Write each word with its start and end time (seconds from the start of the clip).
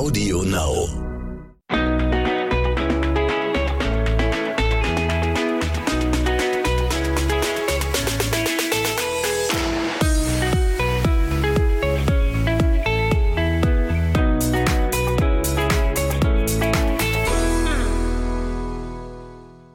Audio 0.00 0.42
Now. 0.44 0.88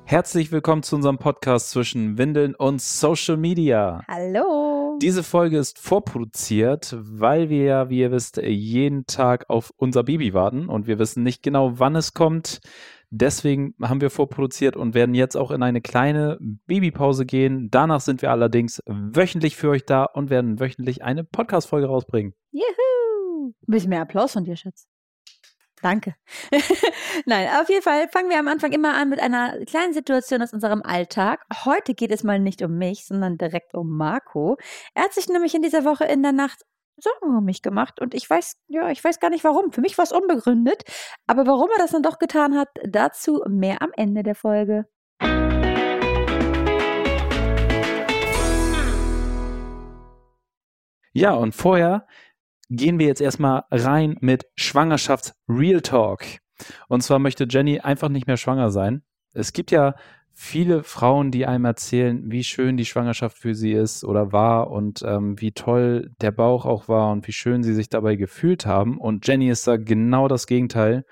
Herzlich 0.06 0.52
willkommen 0.52 0.82
zu 0.82 0.96
unserem 0.96 1.20
Podcast 1.20 1.70
zwischen 1.70 2.18
Windeln 2.18 2.56
und 2.56 2.82
Social 2.82 3.38
Media. 3.38 4.02
Hallo. 4.08 4.85
Diese 5.02 5.24
Folge 5.24 5.58
ist 5.58 5.80
vorproduziert, 5.80 6.96
weil 7.00 7.50
wir 7.50 7.64
ja, 7.64 7.90
wie 7.90 8.00
ihr 8.00 8.12
wisst, 8.12 8.38
jeden 8.38 9.06
Tag 9.06 9.50
auf 9.50 9.72
unser 9.78 10.04
Baby 10.04 10.34
warten 10.34 10.70
und 10.70 10.88
wir 10.88 11.00
wissen 11.00 11.24
nicht 11.24 11.44
genau, 11.44 11.80
wann 11.80 11.96
es 11.96 12.14
kommt. 12.14 12.60
Deswegen 13.10 13.76
haben 13.82 14.02
wir 14.02 14.10
vorproduziert 14.10 14.76
und 14.76 14.94
werden 14.94 15.16
jetzt 15.16 15.38
auch 15.38 15.52
in 15.52 15.64
eine 15.64 15.82
kleine 15.82 16.38
Babypause 16.66 17.26
gehen. 17.26 17.70
Danach 17.72 18.02
sind 18.02 18.22
wir 18.22 18.32
allerdings 18.32 18.82
wöchentlich 18.86 19.56
für 19.56 19.70
euch 19.70 19.86
da 19.86 20.06
und 20.06 20.30
werden 20.30 20.60
wöchentlich 20.60 21.04
eine 21.04 21.24
Podcast-Folge 21.24 21.88
rausbringen. 21.88 22.34
Juhu. 22.52 23.50
Ein 23.50 23.54
bisschen 23.68 23.90
mehr 23.90 24.02
Applaus 24.02 24.34
von 24.34 24.44
dir, 24.44 24.56
Schatz. 24.56 24.88
Danke. 25.82 26.16
Nein, 27.26 27.50
auf 27.62 27.70
jeden 27.70 27.82
Fall 27.82 28.08
fangen 28.10 28.30
wir 28.30 28.40
am 28.40 28.48
Anfang 28.48 28.72
immer 28.72 28.96
an 28.96 29.10
mit 29.10 29.20
einer 29.20 29.64
kleinen 29.66 29.94
Situation 29.94 30.42
aus 30.42 30.54
unserem 30.54 30.82
Alltag. 30.82 31.46
Heute 31.66 31.94
geht 31.94 32.12
es 32.12 32.24
mal 32.24 32.40
nicht 32.40 32.62
um 32.62 32.78
mich, 32.78 33.06
sondern 33.06 33.38
direkt 33.38 33.74
um 33.74 33.96
Marco. 33.96 34.58
Er 34.94 35.04
hat 35.04 35.14
sich 35.14 35.28
nämlich 35.28 35.54
in 35.54 35.62
dieser 35.62 35.86
Woche 35.86 36.06
in 36.06 36.24
der 36.24 36.32
Nacht 36.32 36.64
Sorgen 36.98 37.36
um 37.38 37.44
mich 37.44 37.62
gemacht 37.62 38.00
und 38.00 38.14
ich 38.14 38.30
weiß, 38.30 38.56
ja, 38.68 38.90
ich 38.90 39.04
weiß 39.04 39.20
gar 39.20 39.30
nicht 39.30 39.44
warum. 39.44 39.74
Für 39.74 39.82
mich 39.82 39.98
war 39.98 40.04
es 40.04 40.14
unbegründet, 40.14 40.84
aber 41.28 41.46
warum 41.46 41.70
er 41.76 41.80
das 41.80 41.92
dann 41.92 42.04
doch 42.04 42.20
getan 42.20 42.58
hat, 42.58 42.70
dazu 42.86 43.44
mehr 43.48 43.82
am 43.82 43.92
Ende 43.98 44.24
der 44.24 44.36
Folge. 44.36 44.86
Ja, 51.12 51.34
und 51.34 51.54
vorher 51.54 52.08
gehen 52.70 53.00
wir 53.00 53.08
jetzt 53.08 53.22
erstmal 53.22 53.64
rein 53.72 54.18
mit 54.22 54.46
Schwangerschafts-Real 54.56 55.82
Talk. 55.82 56.24
Und 56.88 57.02
zwar 57.02 57.20
möchte 57.20 57.48
Jenny 57.50 57.80
einfach 57.80 58.10
nicht 58.10 58.28
mehr 58.28 58.38
schwanger 58.38 58.72
sein. 58.72 59.04
Es 59.34 59.54
gibt 59.54 59.72
ja 59.72 59.96
viele 60.36 60.84
Frauen, 60.84 61.32
die 61.32 61.46
einem 61.46 61.66
erzählen, 61.66 62.30
wie 62.30 62.44
schön 62.44 62.76
die 62.78 62.86
Schwangerschaft 62.86 63.38
für 63.38 63.56
sie 63.56 63.72
ist 63.72 64.04
oder 64.04 64.34
war 64.34 64.70
und 64.70 65.02
ähm, 65.06 65.40
wie 65.40 65.54
toll 65.54 66.12
der 66.22 66.32
Bauch 66.32 66.66
auch 66.66 66.88
war 66.90 67.12
und 67.12 67.26
wie 67.28 67.32
schön 67.32 67.64
sie 67.64 67.74
sich 67.74 67.90
dabei 67.90 68.16
gefühlt 68.16 68.66
haben. 68.66 68.98
Und 68.98 69.26
Jenny 69.28 69.50
ist 69.50 69.66
da 69.66 69.78
genau 69.78 70.28
das 70.28 70.46
Gegenteil. 70.46 71.06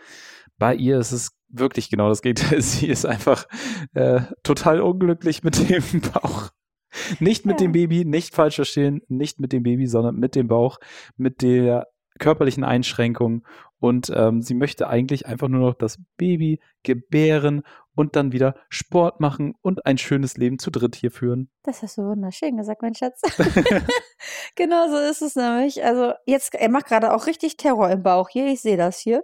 Bei 0.58 0.76
ihr 0.76 1.00
ist 1.00 1.14
es 1.14 1.32
wirklich 1.48 1.90
genau 1.90 2.10
das 2.10 2.22
Gegenteil. 2.22 2.62
Sie 2.62 2.88
ist 2.88 3.06
einfach 3.06 3.46
äh, 3.94 4.22
total 4.44 4.82
unglücklich 4.82 5.44
mit 5.44 5.70
dem 5.70 6.02
Bauch. 6.02 6.50
Nicht 7.20 7.46
mit 7.46 7.60
Ja. 7.60 7.66
dem 7.68 7.72
Baby, 7.74 8.06
nicht 8.06 8.34
falsch 8.36 8.56
verstehen, 8.56 9.02
nicht 9.08 9.40
mit 9.40 9.52
dem 9.54 9.64
Baby, 9.64 9.88
sondern 9.88 10.16
mit 10.16 10.36
dem 10.36 10.48
Bauch, 10.48 10.80
mit 11.18 11.42
der 11.42 11.88
körperlichen 12.20 12.64
Einschränkung. 12.64 13.46
Und 13.80 14.12
ähm, 14.16 14.42
sie 14.42 14.54
möchte 14.54 14.88
eigentlich 14.88 15.26
einfach 15.26 15.50
nur 15.50 15.60
noch 15.60 15.74
das 15.74 15.98
Baby 16.16 16.62
gebären 16.84 17.64
und 17.96 18.16
dann 18.16 18.32
wieder 18.32 18.56
Sport 18.70 19.20
machen 19.20 19.56
und 19.62 19.86
ein 19.86 19.98
schönes 19.98 20.38
Leben 20.38 20.58
zu 20.58 20.72
dritt 20.72 20.96
hier 20.96 21.12
führen. 21.12 21.50
Das 21.64 21.82
hast 21.82 21.98
du 21.98 22.04
wunderschön 22.04 22.56
gesagt, 22.56 22.82
mein 22.82 22.96
Schatz. 22.96 23.22
genau 24.56 24.88
so 24.90 24.98
ist 24.98 25.22
es 25.22 25.36
nämlich. 25.36 25.84
Also 25.84 26.14
jetzt, 26.26 26.56
er 26.56 26.70
macht 26.70 26.86
gerade 26.86 27.14
auch 27.14 27.28
richtig 27.28 27.58
Terror 27.58 27.90
im 27.90 28.04
Bauch 28.04 28.30
hier. 28.30 28.48
Ich 28.48 28.62
sehe 28.62 28.78
das 28.78 29.00
hier. 29.00 29.24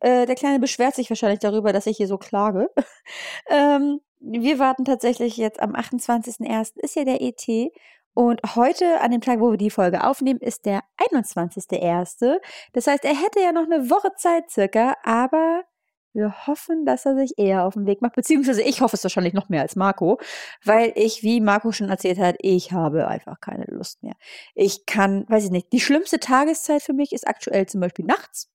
Äh, 0.00 0.26
der 0.26 0.36
Kleine 0.36 0.58
beschwert 0.60 0.94
sich 0.94 1.10
wahrscheinlich 1.10 1.40
darüber, 1.40 1.72
dass 1.72 1.86
ich 1.86 1.96
hier 1.96 2.06
so 2.08 2.18
klage. 2.18 2.68
ähm, 3.50 4.00
wir 4.20 4.58
warten 4.58 4.84
tatsächlich 4.84 5.36
jetzt 5.36 5.60
am 5.60 5.74
28.01. 5.74 6.78
ist 6.78 6.96
ja 6.96 7.04
der 7.04 7.20
ET. 7.20 7.46
Und 8.14 8.40
heute, 8.56 9.00
an 9.00 9.12
dem 9.12 9.20
Tag, 9.20 9.38
wo 9.38 9.52
wir 9.52 9.58
die 9.58 9.70
Folge 9.70 10.02
aufnehmen, 10.04 10.40
ist 10.40 10.66
der 10.66 10.80
21.01. 11.12 12.38
Das 12.72 12.86
heißt, 12.88 13.04
er 13.04 13.14
hätte 13.14 13.40
ja 13.40 13.52
noch 13.52 13.64
eine 13.64 13.90
Woche 13.90 14.10
Zeit 14.16 14.50
circa, 14.50 14.96
aber 15.04 15.62
wir 16.14 16.46
hoffen, 16.46 16.84
dass 16.84 17.06
er 17.06 17.14
sich 17.14 17.34
eher 17.36 17.64
auf 17.64 17.74
den 17.74 17.86
Weg 17.86 18.02
macht. 18.02 18.16
Beziehungsweise 18.16 18.62
ich 18.62 18.80
hoffe 18.80 18.96
es 18.96 19.04
wahrscheinlich 19.04 19.34
noch 19.34 19.48
mehr 19.48 19.62
als 19.62 19.76
Marco, 19.76 20.18
weil 20.64 20.92
ich, 20.96 21.22
wie 21.22 21.40
Marco 21.40 21.70
schon 21.70 21.90
erzählt 21.90 22.18
hat, 22.18 22.36
ich 22.40 22.72
habe 22.72 23.06
einfach 23.06 23.40
keine 23.40 23.66
Lust 23.68 24.02
mehr. 24.02 24.14
Ich 24.54 24.84
kann, 24.84 25.24
weiß 25.28 25.44
ich 25.44 25.50
nicht, 25.50 25.72
die 25.72 25.80
schlimmste 25.80 26.18
Tageszeit 26.18 26.82
für 26.82 26.94
mich 26.94 27.12
ist 27.12 27.28
aktuell 27.28 27.66
zum 27.66 27.80
Beispiel 27.80 28.04
nachts. 28.04 28.50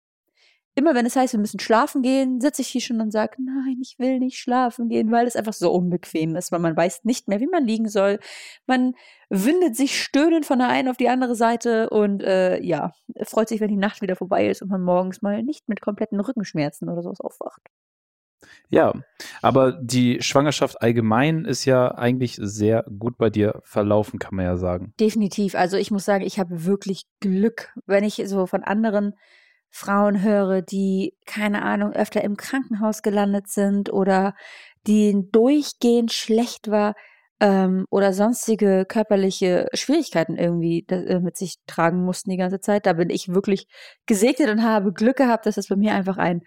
Immer 0.76 0.96
wenn 0.96 1.06
es 1.06 1.16
heißt, 1.16 1.34
wir 1.34 1.40
müssen 1.40 1.60
schlafen 1.60 2.02
gehen, 2.02 2.42
sitze 2.42 2.64
ich 2.64 2.68
hier 2.70 2.82
schon 2.82 3.00
und 3.00 3.12
sage, 3.12 3.38
nein, 3.38 3.78
ich 3.82 4.00
will 4.00 4.20
nicht 4.20 4.40
schlafen 4.40 4.90
gehen, 4.90 5.12
weil 5.12 5.28
es 5.28 5.36
einfach 5.36 5.54
so 5.54 5.72
unbequem 5.72 6.36
ist, 6.36 6.52
weil 6.52 6.60
man 6.60 6.76
weiß 6.76 7.04
nicht 7.04 7.28
mehr, 7.28 7.40
wie 7.40 7.48
man 7.48 7.66
liegen 7.66 7.88
soll. 7.88 8.20
Man 8.66 8.96
windet 9.30 9.76
sich 9.76 10.02
stöhnend 10.02 10.46
von 10.46 10.60
der 10.60 10.70
einen 10.70 10.90
auf 10.90 10.98
die 10.98 11.10
andere 11.10 11.36
Seite 11.36 11.90
und 11.92 12.24
äh, 12.24 12.60
ja, 12.62 12.92
freut 13.24 13.50
sich, 13.50 13.62
wenn 13.62 13.70
die 13.70 13.78
Nacht 13.78 14.02
wieder 14.02 14.16
vorbei 14.16 14.50
ist 14.50 14.64
und 14.64 14.70
man 14.70 14.82
morgens 14.82 15.22
mal 15.22 15.44
nicht 15.44 15.70
mit 15.70 15.80
kompletten 15.80 16.20
Rückenschmerzen 16.20 16.90
oder 16.90 17.04
sowas 17.04 17.22
aufwacht. 17.22 17.62
Ja, 18.70 18.94
aber 19.42 19.74
die 19.74 20.22
Schwangerschaft 20.22 20.82
allgemein 20.82 21.46
ist 21.46 21.66
ja 21.66 21.94
eigentlich 21.96 22.38
sehr 22.42 22.84
gut 22.98 23.18
bei 23.18 23.30
dir 23.30 23.62
verlaufen, 23.64 24.20
kann 24.20 24.36
man 24.36 24.46
ja 24.46 24.58
sagen. 24.58 24.94
Definitiv. 25.00 25.56
Also 25.56 25.78
ich 25.78 25.92
muss 25.92 26.06
sagen, 26.06 26.24
ich 26.24 26.40
habe 26.40 26.66
wirklich 26.66 27.06
Glück, 27.20 27.74
wenn 27.86 28.04
ich 28.04 28.22
so 28.26 28.48
von 28.48 28.64
anderen 28.64 29.14
Frauen 29.76 30.22
höre, 30.22 30.62
die, 30.62 31.16
keine 31.26 31.64
Ahnung, 31.64 31.94
öfter 31.94 32.24
im 32.24 32.38
Krankenhaus 32.38 33.02
gelandet 33.02 33.48
sind 33.48 33.92
oder 33.92 34.36
denen 34.86 35.32
durchgehend 35.32 36.14
schlecht 36.14 36.70
war 36.70 36.94
ähm, 37.40 37.88
oder 37.90 38.14
sonstige 38.14 38.86
körperliche 38.88 39.68
Schwierigkeiten 39.74 40.38
irgendwie 40.38 40.86
äh, 40.90 41.20
mit 41.20 41.38
sich 41.38 41.56
tragen 41.66 42.06
mussten 42.06 42.30
die 42.30 42.38
ganze 42.38 42.60
Zeit. 42.60 42.86
Da 42.86 42.94
bin 42.94 43.10
ich 43.10 43.30
wirklich 43.30 43.66
gesegnet 44.06 44.50
und 44.50 44.62
habe 44.62 44.94
Glück 44.94 45.18
gehabt, 45.18 45.48
dass 45.48 45.58
es 45.58 45.70
bei 45.70 45.76
mir 45.76 45.96
einfach 45.96 46.18
ein 46.18 46.44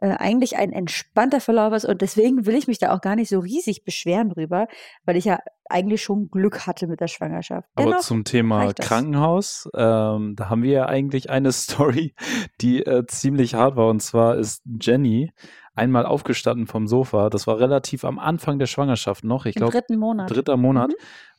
äh, 0.00 0.10
eigentlich 0.10 0.56
ein 0.56 0.72
entspannter 0.72 1.40
Verlauf 1.40 1.72
ist 1.74 1.84
und 1.84 2.00
deswegen 2.00 2.46
will 2.46 2.54
ich 2.54 2.68
mich 2.68 2.78
da 2.78 2.94
auch 2.94 3.00
gar 3.00 3.16
nicht 3.16 3.28
so 3.28 3.40
riesig 3.40 3.84
beschweren 3.84 4.30
drüber, 4.30 4.68
weil 5.04 5.16
ich 5.16 5.24
ja 5.24 5.40
eigentlich 5.70 6.02
schon 6.02 6.30
Glück 6.30 6.66
hatte 6.66 6.86
mit 6.86 7.00
der 7.00 7.08
Schwangerschaft. 7.08 7.68
Aber 7.74 7.86
Dennoch 7.86 8.00
zum 8.00 8.24
Thema. 8.24 8.72
Krankenhaus, 8.72 9.68
ähm, 9.74 10.34
da 10.36 10.48
haben 10.48 10.62
wir 10.62 10.72
ja 10.72 10.86
eigentlich 10.86 11.30
eine 11.30 11.52
Story, 11.52 12.14
die 12.60 12.84
äh, 12.84 13.06
ziemlich 13.06 13.54
hart 13.54 13.76
war. 13.76 13.88
Und 13.88 14.00
zwar 14.00 14.36
ist 14.36 14.62
Jenny 14.80 15.32
einmal 15.74 16.06
aufgestanden 16.06 16.66
vom 16.66 16.86
Sofa. 16.86 17.30
Das 17.30 17.46
war 17.46 17.58
relativ 17.58 18.04
am 18.04 18.18
Anfang 18.18 18.58
der 18.58 18.66
Schwangerschaft 18.66 19.24
noch. 19.24 19.46
Ich 19.46 19.54
glaube, 19.54 19.72
dritten 19.72 19.98
Monat. 19.98 20.30
dritter 20.30 20.56
Monat. 20.56 20.90
Mhm. 20.90 20.94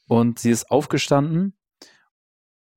Und 0.08 0.40
sie 0.40 0.50
ist 0.50 0.72
aufgestanden 0.72 1.59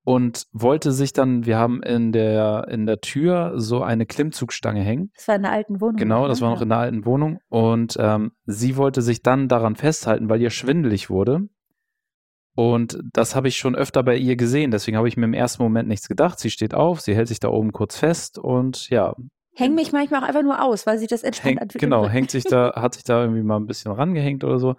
und 0.03 0.47
wollte 0.51 0.91
sich 0.91 1.13
dann, 1.13 1.45
wir 1.45 1.57
haben 1.57 1.81
in 1.81 2.11
der, 2.11 2.67
in 2.69 2.85
der 2.85 2.99
Tür 2.99 3.53
so 3.55 3.81
eine 3.81 4.05
Klimmzugstange 4.05 4.81
hängen. 4.81 5.11
Das 5.15 5.27
war 5.27 5.35
in 5.35 5.43
der 5.43 5.51
alten 5.51 5.79
Wohnung. 5.79 5.95
Genau, 5.95 6.23
ne? 6.23 6.27
das 6.27 6.41
war 6.41 6.49
noch 6.49 6.61
in 6.61 6.69
der 6.69 6.79
alten 6.79 7.05
Wohnung. 7.05 7.39
Und 7.49 7.95
ähm, 7.99 8.33
sie 8.45 8.75
wollte 8.75 9.01
sich 9.01 9.21
dann 9.23 9.47
daran 9.47 9.75
festhalten, 9.75 10.29
weil 10.29 10.41
ihr 10.41 10.49
schwindelig 10.49 11.09
wurde. 11.09 11.47
Und 12.55 12.99
das 13.13 13.35
habe 13.35 13.47
ich 13.47 13.57
schon 13.57 13.75
öfter 13.75 14.03
bei 14.03 14.15
ihr 14.15 14.35
gesehen. 14.35 14.71
Deswegen 14.71 14.97
habe 14.97 15.07
ich 15.07 15.17
mir 15.17 15.25
im 15.25 15.33
ersten 15.33 15.63
Moment 15.63 15.87
nichts 15.87 16.07
gedacht. 16.07 16.37
Sie 16.37 16.51
steht 16.51 16.73
auf, 16.73 17.01
sie 17.01 17.15
hält 17.15 17.29
sich 17.29 17.39
da 17.39 17.47
oben 17.47 17.71
kurz 17.71 17.97
fest 17.97 18.37
und 18.37 18.89
ja, 18.89 19.15
Häng 19.55 19.75
mich 19.75 19.91
manchmal 19.91 20.23
auch 20.23 20.27
einfach 20.27 20.41
nur 20.41 20.63
aus, 20.63 20.87
weil 20.87 20.97
sich 20.97 21.07
das 21.07 21.21
entspannt 21.21 21.47
hängt, 21.47 21.61
anfühlt. 21.61 21.79
genau, 21.79 22.07
hängt 22.09 22.31
sich 22.31 22.43
da, 22.43 22.73
hat 22.75 22.95
sich 22.95 23.03
da 23.03 23.21
irgendwie 23.21 23.43
mal 23.43 23.57
ein 23.57 23.67
bisschen 23.67 23.91
rangehängt 23.91 24.43
oder 24.43 24.57
so. 24.57 24.75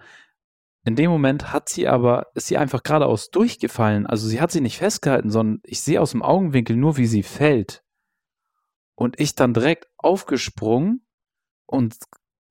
In 0.85 0.97
dem 0.97 1.11
Moment 1.11 1.53
hat 1.53 1.69
sie 1.69 1.89
aber, 1.89 2.27
ist 2.35 2.47
sie 2.47 2.59
einfach 2.59 2.83
geradeaus 2.83 3.31
durchgefallen. 3.31 4.07
Also 4.07 4.29
sie 4.29 4.41
hat 4.41 4.53
sie 4.53 4.61
nicht 4.61 4.79
festgehalten, 4.79 5.31
sondern 5.31 5.61
ich 5.65 5.81
sehe 5.81 6.01
aus 6.01 6.11
dem 6.11 6.23
Augenwinkel 6.23 6.77
nur, 6.77 6.99
wie 6.99 7.07
sie 7.07 7.23
fällt. 7.23 7.83
Und 8.95 9.19
ich 9.19 9.35
dann 9.35 9.55
direkt 9.55 9.89
aufgesprungen 9.97 11.07
und 11.67 11.97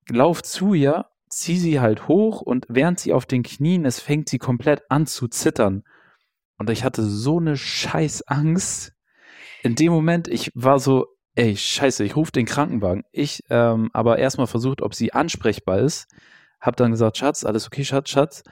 lauf 0.09 0.41
zu 0.41 0.73
ihr, 0.73 1.05
zieh 1.29 1.57
sie 1.57 1.79
halt 1.79 2.07
hoch 2.07 2.41
und 2.41 2.65
während 2.69 2.99
sie 2.99 3.13
auf 3.13 3.25
den 3.25 3.43
Knien 3.43 3.85
ist, 3.85 3.99
fängt 3.99 4.29
sie 4.29 4.39
komplett 4.39 4.83
an 4.89 5.05
zu 5.05 5.27
zittern. 5.27 5.83
Und 6.57 6.69
ich 6.69 6.83
hatte 6.83 7.03
so 7.03 7.39
eine 7.39 7.55
scheiß 7.55 8.23
Angst. 8.27 8.93
In 9.61 9.75
dem 9.75 9.91
Moment, 9.91 10.27
ich 10.27 10.51
war 10.55 10.79
so, 10.79 11.07
ey, 11.35 11.55
scheiße, 11.55 12.03
ich 12.03 12.15
rufe 12.15 12.31
den 12.31 12.45
Krankenwagen. 12.45 13.03
Ich 13.11 13.43
ähm, 13.49 13.89
aber 13.93 14.17
erstmal 14.17 14.47
versucht, 14.47 14.81
ob 14.81 14.93
sie 14.93 15.13
ansprechbar 15.13 15.79
ist. 15.79 16.07
Hab 16.63 16.77
dann 16.77 16.91
gesagt, 16.91 17.17
Schatz, 17.17 17.43
alles 17.43 17.67
okay, 17.67 17.83
Schatz, 17.83 18.09
Schatz. 18.09 18.43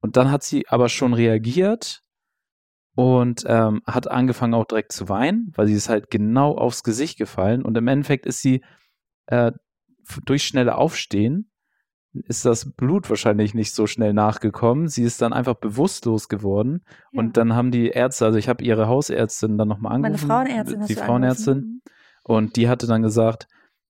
Und 0.00 0.16
dann 0.16 0.30
hat 0.30 0.42
sie 0.42 0.66
aber 0.68 0.88
schon 0.88 1.12
reagiert 1.14 2.02
und 2.94 3.44
ähm, 3.46 3.82
hat 3.86 4.08
angefangen 4.10 4.54
auch 4.54 4.64
direkt 4.64 4.92
zu 4.92 5.08
weinen, 5.08 5.52
weil 5.54 5.66
sie 5.66 5.74
ist 5.74 5.88
halt 5.88 6.10
genau 6.10 6.56
aufs 6.56 6.82
Gesicht 6.82 7.18
gefallen. 7.18 7.62
Und 7.62 7.76
im 7.76 7.88
Endeffekt 7.88 8.24
ist 8.24 8.40
sie 8.40 8.64
äh, 9.26 9.52
durch 10.24 10.44
schnelle 10.44 10.76
Aufstehen 10.76 11.50
ist 12.24 12.44
das 12.44 12.72
Blut 12.72 13.08
wahrscheinlich 13.10 13.54
nicht 13.54 13.74
so 13.74 13.86
schnell 13.86 14.12
nachgekommen. 14.12 14.88
Sie 14.88 15.02
ist 15.02 15.20
dann 15.22 15.32
einfach 15.32 15.54
bewusstlos 15.54 16.28
geworden. 16.28 16.84
Ja. 17.12 17.20
Und 17.20 17.36
dann 17.36 17.54
haben 17.54 17.70
die 17.70 17.88
Ärzte, 17.88 18.24
also 18.24 18.38
ich 18.38 18.48
habe 18.48 18.64
ihre 18.64 18.88
Hausärztin 18.88 19.58
dann 19.58 19.68
nochmal 19.68 19.98
Meine 19.98 20.14
angerufen. 20.14 20.28
Frauenärztin 20.28 20.80
hast 20.80 20.88
Die 20.88 20.94
Frauenärztin. 20.94 21.52
angerufen. 21.52 21.82
Und 22.24 22.56
die 22.56 22.68
hatte 22.68 22.86
dann 22.86 23.02
gesagt, 23.02 23.48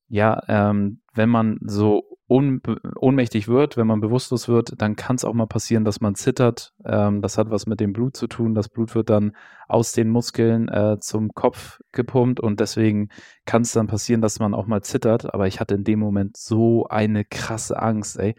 ja, 0.08 0.42
ähm, 0.48 1.02
wenn 1.14 1.28
man 1.28 1.58
so 1.62 2.15
ohnmächtig 2.28 3.46
wird, 3.46 3.76
wenn 3.76 3.86
man 3.86 4.00
bewusstlos 4.00 4.48
wird, 4.48 4.80
dann 4.82 4.96
kann 4.96 5.16
es 5.16 5.24
auch 5.24 5.32
mal 5.32 5.46
passieren, 5.46 5.84
dass 5.84 6.00
man 6.00 6.16
zittert. 6.16 6.72
Ähm, 6.84 7.22
das 7.22 7.38
hat 7.38 7.50
was 7.50 7.66
mit 7.66 7.78
dem 7.78 7.92
Blut 7.92 8.16
zu 8.16 8.26
tun. 8.26 8.54
Das 8.54 8.68
Blut 8.68 8.94
wird 8.96 9.10
dann 9.10 9.36
aus 9.68 9.92
den 9.92 10.08
Muskeln 10.08 10.68
äh, 10.68 10.98
zum 10.98 11.34
Kopf 11.34 11.80
gepumpt 11.92 12.40
und 12.40 12.58
deswegen 12.58 13.10
kann 13.44 13.62
es 13.62 13.72
dann 13.72 13.86
passieren, 13.86 14.22
dass 14.22 14.40
man 14.40 14.54
auch 14.54 14.66
mal 14.66 14.82
zittert. 14.82 15.32
Aber 15.32 15.46
ich 15.46 15.60
hatte 15.60 15.76
in 15.76 15.84
dem 15.84 16.00
Moment 16.00 16.36
so 16.36 16.86
eine 16.88 17.24
krasse 17.24 17.80
Angst, 17.80 18.18
ey. 18.18 18.34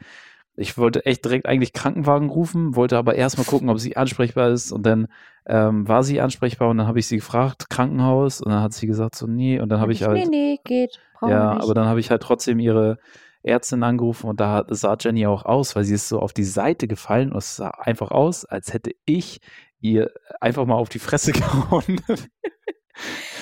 Ich 0.60 0.78
wollte 0.78 1.06
echt 1.06 1.24
direkt 1.24 1.46
eigentlich 1.46 1.72
Krankenwagen 1.72 2.30
rufen, 2.30 2.76
wollte 2.76 2.98
aber 2.98 3.14
erstmal 3.14 3.46
gucken, 3.46 3.70
ob 3.70 3.80
sie 3.80 3.96
ansprechbar 3.96 4.50
ist. 4.50 4.72
Und 4.72 4.88
dann 4.88 5.08
ähm, 5.46 5.88
war 5.88 6.04
sie 6.04 6.20
ansprechbar 6.20 6.70
und 6.70 6.80
dann 6.80 6.88
habe 6.88 6.98
ich 6.98 7.08
sie 7.08 7.18
gefragt, 7.18 7.70
Krankenhaus. 7.70 8.42
Und 8.42 8.52
dann 8.52 8.64
hat 8.64 8.74
sie 8.74 8.88
gesagt, 8.88 9.16
so, 9.16 9.28
nee. 9.28 9.60
Und 9.60 9.70
dann 9.70 9.80
habe 9.80 9.94
ich 9.94 10.04
halt. 10.04 10.18
Nee, 10.18 10.26
nee, 10.30 10.60
geht. 10.64 11.00
Ja, 11.22 11.52
aber 11.62 11.74
dann 11.74 11.86
habe 11.86 12.00
ich 12.00 12.10
halt 12.10 12.24
trotzdem 12.24 12.60
ihre 12.60 12.98
Ärztin 13.48 13.84
angerufen 13.84 14.30
und 14.30 14.40
da 14.40 14.66
sah 14.70 14.98
Jenny 15.00 15.26
auch 15.26 15.46
aus, 15.46 15.76
weil 15.76 15.84
sie 15.84 15.96
ist 15.96 16.10
so 16.10 16.20
auf 16.20 16.34
die 16.34 16.44
Seite 16.44 16.88
gefallen 16.88 17.32
und 17.32 17.38
es 17.38 17.56
sah 17.56 17.70
einfach 17.70 18.12
aus, 18.12 18.46
als 18.46 18.74
hätte 18.74 18.92
ich 19.06 19.40
ihr 19.80 20.12
einfach 20.40 20.66
mal 20.66 20.76
auf 20.76 20.90
die 20.90 21.00
Fresse 21.00 21.32
gehauen. 21.34 22.02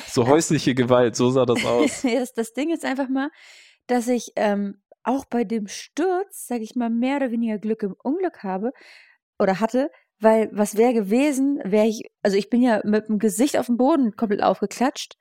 so 0.08 0.28
häusliche 0.28 0.76
Gewalt, 0.76 1.16
so 1.16 1.30
sah 1.30 1.46
das 1.46 1.66
aus. 1.66 2.02
das, 2.04 2.34
das 2.34 2.54
Ding 2.54 2.72
ist 2.72 2.86
einfach 2.86 3.10
mal, 3.10 3.30
dass 3.88 4.08
ich 4.08 4.32
ähm, 4.36 4.82
auch 5.04 5.26
bei 5.26 5.44
dem 5.44 5.68
Sturz, 5.68 6.48
sage 6.48 6.64
ich 6.64 6.76
mal, 6.76 6.90
mehr 6.90 7.18
oder 7.18 7.32
weniger 7.32 7.58
Glück 7.58 7.84
im 7.84 7.96
Unglück 8.04 8.44
habe 8.44 8.72
oder 9.40 9.60
hatte, 9.60 9.92
weil 10.20 10.50
was 10.52 10.78
wäre 10.78 10.94
gewesen, 10.94 11.60
wäre 11.64 11.88
ich, 11.88 12.10
also 12.22 12.38
ich 12.38 12.50
bin 12.50 12.62
ja 12.62 12.82
mit 12.84 13.08
dem 13.08 13.20
Gesicht 13.20 13.58
auf 13.58 13.68
dem 13.68 13.78
Boden 13.78 14.16
komplett 14.16 14.42
aufgeklatscht, 14.42 15.18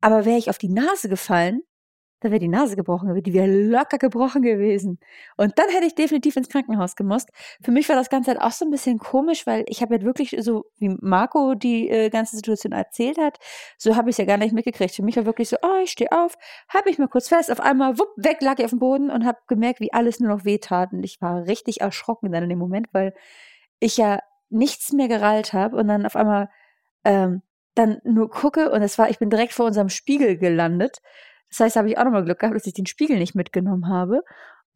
aber 0.00 0.24
wäre 0.24 0.38
ich 0.38 0.50
auf 0.50 0.58
die 0.58 0.68
Nase 0.68 1.08
gefallen, 1.08 1.62
dann 2.24 2.32
wäre 2.32 2.40
die 2.40 2.48
Nase 2.48 2.74
gebrochen 2.74 3.22
die 3.22 3.34
wäre 3.34 3.46
locker 3.46 3.98
gebrochen 3.98 4.42
gewesen. 4.42 4.98
Und 5.36 5.58
dann 5.58 5.68
hätte 5.68 5.86
ich 5.86 5.94
definitiv 5.94 6.36
ins 6.36 6.48
Krankenhaus 6.48 6.96
gemusst. 6.96 7.28
Für 7.62 7.70
mich 7.70 7.88
war 7.88 7.96
das 7.96 8.08
Ganze 8.08 8.30
halt 8.30 8.40
auch 8.40 8.50
so 8.50 8.64
ein 8.64 8.70
bisschen 8.70 8.98
komisch, 8.98 9.46
weil 9.46 9.64
ich 9.68 9.82
habe 9.82 9.94
halt 9.94 10.04
wirklich 10.04 10.34
so, 10.40 10.64
wie 10.78 10.96
Marco 11.00 11.54
die 11.54 11.90
äh, 11.90 12.08
ganze 12.08 12.36
Situation 12.36 12.72
erzählt 12.72 13.18
hat, 13.18 13.38
so 13.76 13.94
habe 13.94 14.08
ich 14.08 14.14
es 14.14 14.18
ja 14.18 14.24
gar 14.24 14.38
nicht 14.38 14.54
mitgekriegt. 14.54 14.94
Für 14.94 15.02
mich 15.02 15.16
war 15.16 15.26
wirklich 15.26 15.50
so, 15.50 15.56
oh, 15.62 15.82
ich 15.82 15.90
stehe 15.90 16.12
auf, 16.12 16.36
habe 16.68 16.88
mich 16.88 16.98
mal 16.98 17.08
kurz 17.08 17.28
fest, 17.28 17.52
auf 17.52 17.60
einmal, 17.60 17.98
wupp, 17.98 18.08
weg 18.16 18.38
lag 18.40 18.58
ich 18.58 18.64
auf 18.64 18.70
dem 18.70 18.78
Boden 18.78 19.10
und 19.10 19.26
habe 19.26 19.38
gemerkt, 19.46 19.80
wie 19.80 19.92
alles 19.92 20.18
nur 20.18 20.34
noch 20.34 20.46
wehtat. 20.46 20.92
Und 20.92 21.04
ich 21.04 21.20
war 21.20 21.46
richtig 21.46 21.82
erschrocken 21.82 22.32
dann 22.32 22.44
in 22.44 22.48
dem 22.48 22.58
Moment, 22.58 22.88
weil 22.92 23.14
ich 23.80 23.98
ja 23.98 24.20
nichts 24.48 24.92
mehr 24.92 25.08
gerallt 25.08 25.52
habe 25.52 25.76
und 25.76 25.88
dann 25.88 26.06
auf 26.06 26.16
einmal 26.16 26.48
ähm, 27.04 27.42
dann 27.74 28.00
nur 28.04 28.30
gucke 28.30 28.70
und 28.70 28.82
es 28.82 28.98
war, 28.98 29.10
ich 29.10 29.18
bin 29.18 29.28
direkt 29.28 29.52
vor 29.52 29.66
unserem 29.66 29.90
Spiegel 29.90 30.38
gelandet 30.38 31.02
das 31.54 31.66
heißt, 31.66 31.76
da 31.76 31.80
habe 31.80 31.88
ich 31.88 31.98
auch 31.98 32.04
nochmal 32.04 32.24
Glück 32.24 32.40
gehabt, 32.40 32.56
dass 32.56 32.66
ich 32.66 32.74
den 32.74 32.86
Spiegel 32.86 33.18
nicht 33.18 33.36
mitgenommen 33.36 33.88
habe. 33.88 34.22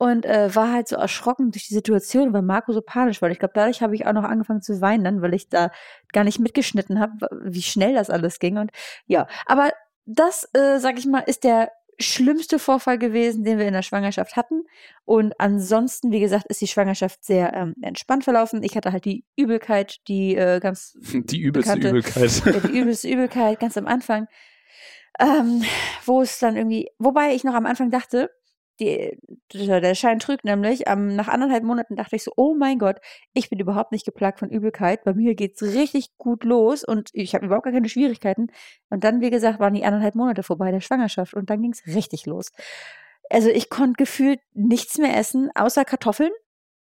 Und 0.01 0.25
äh, 0.25 0.55
war 0.55 0.73
halt 0.73 0.87
so 0.87 0.95
erschrocken 0.95 1.51
durch 1.51 1.67
die 1.67 1.75
Situation, 1.75 2.33
weil 2.33 2.43
Marco 2.43 2.73
so 2.73 2.81
panisch 2.81 3.21
war. 3.21 3.31
Ich 3.31 3.41
glaube, 3.41 3.55
dadurch 3.55 3.83
habe 3.83 3.97
ich 3.97 4.07
auch 4.07 4.13
noch 4.13 4.23
angefangen 4.23 4.63
zu 4.63 4.81
weinen, 4.81 5.03
dann, 5.03 5.23
weil 5.23 5.35
ich 5.35 5.49
da 5.49 5.73
gar 6.13 6.23
nicht 6.23 6.39
mitgeschnitten 6.39 7.01
habe, 7.01 7.29
wie 7.43 7.63
schnell 7.63 7.95
das 7.95 8.09
alles 8.09 8.39
ging. 8.39 8.59
Und 8.59 8.71
ja, 9.07 9.27
aber 9.45 9.73
das, 10.07 10.49
äh, 10.55 10.79
sag 10.79 10.99
ich 10.99 11.07
mal, 11.07 11.25
ist 11.27 11.43
der 11.43 11.73
schlimmste 11.99 12.61
Vorfall 12.61 12.97
gewesen, 12.97 13.43
den 13.43 13.59
wir 13.59 13.67
in 13.67 13.73
der 13.73 13.83
Schwangerschaft 13.83 14.37
hatten. 14.37 14.63
Und 15.05 15.35
ansonsten, 15.41 16.13
wie 16.13 16.21
gesagt, 16.21 16.47
ist 16.47 16.61
die 16.61 16.69
Schwangerschaft 16.69 17.25
sehr 17.25 17.53
ähm, 17.55 17.75
entspannt 17.83 18.23
verlaufen. 18.23 18.63
Ich 18.63 18.77
hatte 18.77 18.93
halt 18.93 19.05
die 19.05 19.25
Übelkeit, 19.35 19.97
die 20.07 20.37
äh, 20.37 20.61
ganz. 20.61 20.97
Die 21.03 21.41
übelste 21.41 21.75
bekannte, 21.75 21.89
Übelkeit. 21.89 22.47
Äh, 22.47 22.69
die 22.69 22.79
übelste 22.79 23.09
Übelkeit, 23.09 23.59
ganz 23.59 23.77
am 23.77 23.89
Anfang 23.89 24.29
ähm, 25.19 25.65
wo 26.05 26.23
es 26.23 26.39
dann 26.39 26.57
irgendwie, 26.57 26.89
wobei 26.99 27.35
ich 27.35 27.45
noch 27.45 27.55
am 27.55 27.67
Anfang 27.67 27.91
dachte, 27.91 28.31
die, 28.81 29.19
der 29.53 29.95
Schein 29.95 30.21
trügt 30.21 30.45
nämlich, 30.45 30.85
ähm, 30.87 31.17
nach 31.17 31.29
anderthalb 31.29 31.65
Monaten 31.65 31.97
dachte 31.97 32.17
ich 32.17 32.23
so, 32.23 32.33
oh 32.37 32.55
mein 32.55 32.79
Gott, 32.79 32.99
ich 33.33 33.51
bin 33.51 33.59
überhaupt 33.59 33.93
nicht 33.93 34.05
geplagt 34.05 34.39
von 34.39 34.51
Übelkeit, 34.51 35.03
bei 35.05 35.15
mir 35.15 35.35
geht's 35.35 35.63
richtig 35.63 36.17
gut 36.17 36.45
los 36.45 36.85
und 36.85 37.11
ich 37.13 37.35
habe 37.35 37.47
überhaupt 37.47 37.65
gar 37.65 37.73
keine 37.73 37.89
Schwierigkeiten. 37.89 38.49
Und 38.89 39.03
dann, 39.05 39.21
wie 39.21 39.31
gesagt, 39.31 39.59
waren 39.59 39.75
die 39.75 39.85
anderthalb 39.85 40.15
Monate 40.15 40.43
vorbei 40.43 40.71
der 40.71 40.81
Schwangerschaft 40.81 41.35
und 41.35 41.51
dann 41.51 41.63
ging's 41.63 41.83
richtig 41.87 42.27
los. 42.27 42.53
Also 43.31 43.49
ich 43.51 43.69
konnte 43.69 43.97
gefühlt 43.97 44.41
nichts 44.55 44.99
mehr 44.99 45.17
essen, 45.17 45.51
außer 45.55 45.85
Kartoffeln 45.85 46.31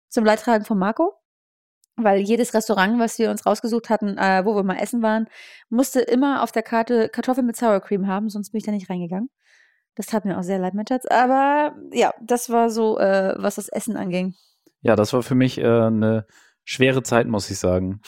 zum 0.09 0.25
Leidtragen 0.25 0.65
von 0.65 0.77
Marco 0.79 1.13
weil 2.03 2.19
jedes 2.19 2.53
Restaurant, 2.53 2.99
was 2.99 3.17
wir 3.19 3.29
uns 3.29 3.45
rausgesucht 3.45 3.89
hatten, 3.89 4.17
äh, 4.17 4.43
wo 4.45 4.55
wir 4.55 4.63
mal 4.63 4.77
essen 4.77 5.01
waren, 5.01 5.27
musste 5.69 6.01
immer 6.01 6.43
auf 6.43 6.51
der 6.51 6.63
Karte 6.63 7.09
Kartoffeln 7.09 7.47
mit 7.47 7.55
Sour 7.55 7.79
Cream 7.81 8.07
haben, 8.07 8.29
sonst 8.29 8.51
bin 8.51 8.59
ich 8.59 8.65
da 8.65 8.71
nicht 8.71 8.89
reingegangen. 8.89 9.29
Das 9.95 10.05
tat 10.05 10.25
mir 10.25 10.37
auch 10.37 10.43
sehr 10.43 10.59
leid, 10.59 10.73
mein 10.73 10.87
Schatz. 10.87 11.05
Aber 11.05 11.75
ja, 11.91 12.13
das 12.21 12.49
war 12.49 12.69
so, 12.69 12.97
äh, 12.97 13.35
was 13.37 13.55
das 13.55 13.67
Essen 13.67 13.97
anging. 13.97 14.35
Ja, 14.81 14.95
das 14.95 15.13
war 15.13 15.21
für 15.21 15.35
mich 15.35 15.57
äh, 15.57 15.65
eine 15.65 16.25
schwere 16.63 17.03
Zeit, 17.03 17.27
muss 17.27 17.49
ich 17.51 17.59
sagen. 17.59 18.01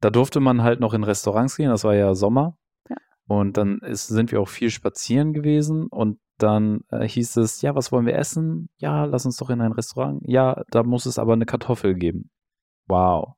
da 0.00 0.10
durfte 0.10 0.40
man 0.40 0.62
halt 0.62 0.80
noch 0.80 0.94
in 0.94 1.04
Restaurants 1.04 1.56
gehen, 1.56 1.70
das 1.70 1.84
war 1.84 1.94
ja 1.94 2.14
Sommer. 2.14 2.56
Ja. 2.88 2.96
Und 3.28 3.56
dann 3.56 3.78
ist, 3.78 4.08
sind 4.08 4.32
wir 4.32 4.40
auch 4.40 4.48
viel 4.48 4.70
spazieren 4.70 5.32
gewesen 5.32 5.86
und 5.86 6.18
dann 6.38 6.80
äh, 6.90 7.06
hieß 7.06 7.36
es, 7.36 7.62
ja, 7.62 7.74
was 7.74 7.92
wollen 7.92 8.06
wir 8.06 8.16
essen? 8.16 8.68
Ja, 8.78 9.04
lass 9.04 9.26
uns 9.26 9.36
doch 9.36 9.50
in 9.50 9.60
ein 9.60 9.72
Restaurant. 9.72 10.22
Ja, 10.24 10.62
da 10.70 10.82
muss 10.82 11.06
es 11.06 11.18
aber 11.18 11.34
eine 11.34 11.46
Kartoffel 11.46 11.94
geben. 11.94 12.30
Wow. 12.86 13.34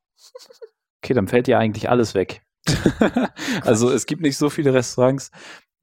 Okay, 1.01 1.13
dann 1.13 1.27
fällt 1.27 1.47
ja 1.47 1.59
eigentlich 1.59 1.89
alles 1.89 2.13
weg. 2.13 2.41
also 3.63 3.91
es 3.91 4.05
gibt 4.05 4.21
nicht 4.21 4.37
so 4.37 4.49
viele 4.49 4.73
Restaurants, 4.73 5.31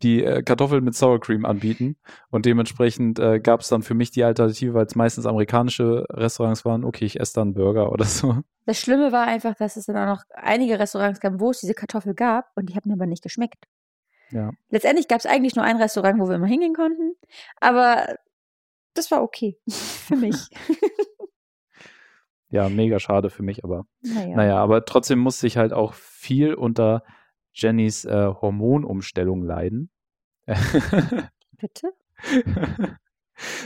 die 0.02 0.24
äh, 0.24 0.42
Kartoffeln 0.42 0.82
mit 0.82 0.94
Sour 0.94 1.20
Cream 1.20 1.44
anbieten. 1.44 1.96
Und 2.30 2.46
dementsprechend 2.46 3.18
äh, 3.18 3.38
gab 3.38 3.60
es 3.60 3.68
dann 3.68 3.82
für 3.82 3.94
mich 3.94 4.10
die 4.10 4.24
Alternative, 4.24 4.74
weil 4.74 4.86
es 4.86 4.94
meistens 4.94 5.26
amerikanische 5.26 6.06
Restaurants 6.10 6.64
waren, 6.64 6.84
okay, 6.84 7.04
ich 7.04 7.20
esse 7.20 7.34
dann 7.34 7.54
Burger 7.54 7.92
oder 7.92 8.04
so. 8.04 8.38
Das 8.66 8.78
Schlimme 8.78 9.12
war 9.12 9.26
einfach, 9.26 9.54
dass 9.56 9.76
es 9.76 9.86
dann 9.86 9.96
auch 9.96 10.16
noch 10.16 10.24
einige 10.34 10.78
Restaurants 10.78 11.20
gab, 11.20 11.38
wo 11.38 11.50
es 11.50 11.60
diese 11.60 11.74
Kartoffel 11.74 12.14
gab 12.14 12.46
und 12.54 12.70
die 12.70 12.74
haben 12.74 12.88
mir 12.88 12.94
aber 12.94 13.06
nicht 13.06 13.22
geschmeckt. 13.22 13.66
Ja. 14.30 14.52
Letztendlich 14.68 15.08
gab 15.08 15.18
es 15.18 15.26
eigentlich 15.26 15.56
nur 15.56 15.64
ein 15.64 15.76
Restaurant, 15.76 16.20
wo 16.20 16.28
wir 16.28 16.36
immer 16.36 16.46
hingehen 16.46 16.74
konnten, 16.74 17.14
aber 17.60 18.16
das 18.94 19.10
war 19.10 19.22
okay 19.22 19.58
für 19.68 20.16
mich. 20.16 20.36
ja, 22.50 22.68
mega 22.68 22.98
schade 22.98 23.30
für 23.30 23.42
mich, 23.42 23.64
aber 23.64 23.86
naja, 24.02 24.36
naja 24.36 24.56
aber 24.58 24.84
trotzdem 24.84 25.18
musste 25.18 25.46
ich 25.46 25.56
halt 25.56 25.72
auch 25.72 25.94
viel 25.94 26.54
unter 26.54 27.02
Jennys 27.52 28.04
äh, 28.04 28.26
Hormonumstellung 28.26 29.42
leiden. 29.42 29.90
Bitte? 30.46 31.92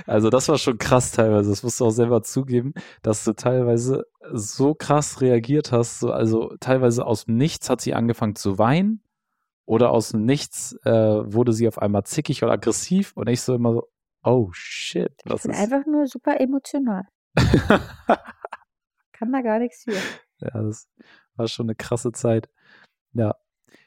Also 0.07 0.31
das 0.31 0.49
war 0.49 0.59
schon 0.59 0.79
krass 0.79 1.13
teilweise, 1.13 1.51
das 1.51 1.63
musst 1.63 1.81
du 1.81 1.87
auch 1.87 1.91
selber 1.91 2.23
zugeben, 2.23 2.75
dass 3.03 3.25
du 3.25 3.33
teilweise 3.33 4.07
so 4.33 4.75
krass 4.75 5.21
reagiert 5.21 5.73
hast, 5.73 6.01
so, 6.01 6.13
also 6.13 6.55
teilweise 6.61 7.05
aus 7.07 7.25
dem 7.25 7.37
Nichts 7.37 7.69
hat 7.71 7.81
sie 7.81 7.95
angefangen 7.95 8.37
zu 8.37 8.59
weinen 8.59 9.03
oder 9.67 9.91
aus 9.91 10.11
dem 10.11 10.25
Nichts 10.25 10.77
äh, 10.85 10.91
wurde 10.91 11.53
sie 11.53 11.67
auf 11.67 11.79
einmal 11.79 12.05
zickig 12.05 12.43
oder 12.43 12.53
aggressiv 12.53 13.13
und 13.17 13.29
ich 13.29 13.41
so 13.41 13.55
immer 13.55 13.73
so, 13.73 13.89
oh 14.23 14.51
shit. 14.53 15.13
Was 15.25 15.45
ich 15.45 15.51
bin 15.51 15.53
ist? 15.53 15.61
einfach 15.61 15.87
nur 15.87 16.07
super 16.07 16.41
emotional. 16.41 17.09
kann 19.25 19.33
da 19.33 19.41
gar 19.41 19.59
nichts 19.59 19.85
für. 19.85 19.93
Ja, 20.41 20.63
das 20.63 20.89
war 21.37 21.47
schon 21.47 21.67
eine 21.67 21.77
krasse 21.77 22.11
Zeit. 22.11 22.51
Ja. 23.13 23.37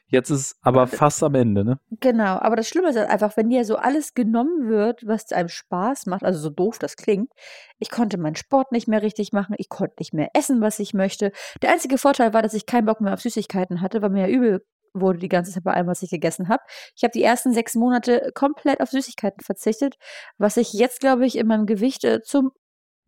Jetzt 0.06 0.30
ist 0.30 0.56
aber 0.62 0.86
fast 0.86 1.22
am 1.22 1.34
Ende, 1.34 1.62
ne? 1.62 1.78
Genau, 2.00 2.38
aber 2.38 2.56
das 2.56 2.68
Schlimme 2.68 2.88
ist 2.88 2.96
halt 2.96 3.10
einfach, 3.10 3.36
wenn 3.36 3.50
dir 3.50 3.66
so 3.66 3.76
alles 3.76 4.14
genommen 4.14 4.68
wird, 4.68 5.06
was 5.06 5.30
einem 5.30 5.50
Spaß 5.50 6.06
macht, 6.06 6.24
also 6.24 6.40
so 6.40 6.48
doof 6.48 6.78
das 6.78 6.96
klingt, 6.96 7.30
ich 7.78 7.90
konnte 7.90 8.16
meinen 8.16 8.34
Sport 8.34 8.72
nicht 8.72 8.88
mehr 8.88 9.02
richtig 9.02 9.32
machen, 9.32 9.54
ich 9.58 9.68
konnte 9.68 9.96
nicht 9.98 10.14
mehr 10.14 10.30
essen, 10.32 10.62
was 10.62 10.78
ich 10.78 10.94
möchte. 10.94 11.30
Der 11.60 11.70
einzige 11.70 11.98
Vorteil 11.98 12.32
war, 12.32 12.40
dass 12.40 12.54
ich 12.54 12.64
keinen 12.64 12.86
Bock 12.86 13.02
mehr 13.02 13.12
auf 13.12 13.20
Süßigkeiten 13.20 13.82
hatte, 13.82 14.00
weil 14.00 14.10
mir 14.10 14.26
ja 14.26 14.34
übel 14.34 14.64
wurde 14.94 15.18
die 15.18 15.28
ganze 15.28 15.52
Zeit 15.52 15.64
bei 15.64 15.74
allem, 15.74 15.86
was 15.86 16.02
ich 16.02 16.10
gegessen 16.10 16.48
habe. 16.48 16.62
Ich 16.96 17.04
habe 17.04 17.12
die 17.12 17.22
ersten 17.22 17.52
sechs 17.52 17.74
Monate 17.74 18.32
komplett 18.34 18.80
auf 18.80 18.88
Süßigkeiten 18.88 19.44
verzichtet, 19.44 19.96
was 20.38 20.56
ich 20.56 20.72
jetzt, 20.72 21.00
glaube 21.00 21.26
ich, 21.26 21.36
in 21.36 21.46
meinem 21.46 21.66
Gewicht 21.66 22.04
äh, 22.04 22.22
zum 22.22 22.50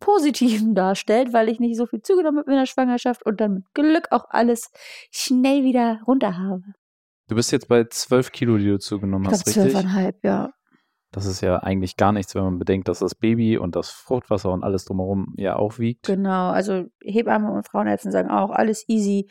Positiven 0.01 0.75
darstellt, 0.75 1.31
weil 1.31 1.47
ich 1.47 1.61
nicht 1.61 1.77
so 1.77 1.85
viel 1.85 2.01
zugenommen 2.01 2.39
habe 2.39 2.51
in 2.51 2.57
der 2.57 2.65
Schwangerschaft 2.65 3.25
und 3.25 3.39
dann 3.39 3.53
mit 3.53 3.73
Glück 3.73 4.07
auch 4.11 4.25
alles 4.29 4.69
schnell 5.11 5.63
wieder 5.63 6.01
runter 6.05 6.37
habe. 6.37 6.63
Du 7.29 7.35
bist 7.35 7.53
jetzt 7.53 7.69
bei 7.69 7.85
12 7.85 8.33
Kilo, 8.33 8.57
die 8.57 8.65
du 8.65 8.77
zugenommen 8.77 9.25
ich 9.27 9.31
hast, 9.31 9.47
richtig? 9.47 9.63
Zwölfeinhalb, 9.71 10.21
ja. 10.25 10.51
Das 11.13 11.25
ist 11.25 11.41
ja 11.41 11.57
eigentlich 11.57 11.97
gar 11.97 12.11
nichts, 12.13 12.35
wenn 12.35 12.43
man 12.43 12.59
bedenkt, 12.59 12.87
dass 12.87 12.99
das 12.99 13.15
Baby 13.15 13.57
und 13.57 13.75
das 13.75 13.89
Fruchtwasser 13.89 14.51
und 14.51 14.63
alles 14.63 14.85
drumherum 14.85 15.33
ja 15.37 15.57
auch 15.57 15.77
wiegt. 15.77 16.07
Genau, 16.07 16.49
also 16.49 16.85
Hebammen 17.03 17.49
und 17.49 17.67
Frauenärzte 17.67 18.11
sagen 18.11 18.29
auch, 18.29 18.49
alles 18.49 18.87
easy. 18.87 19.29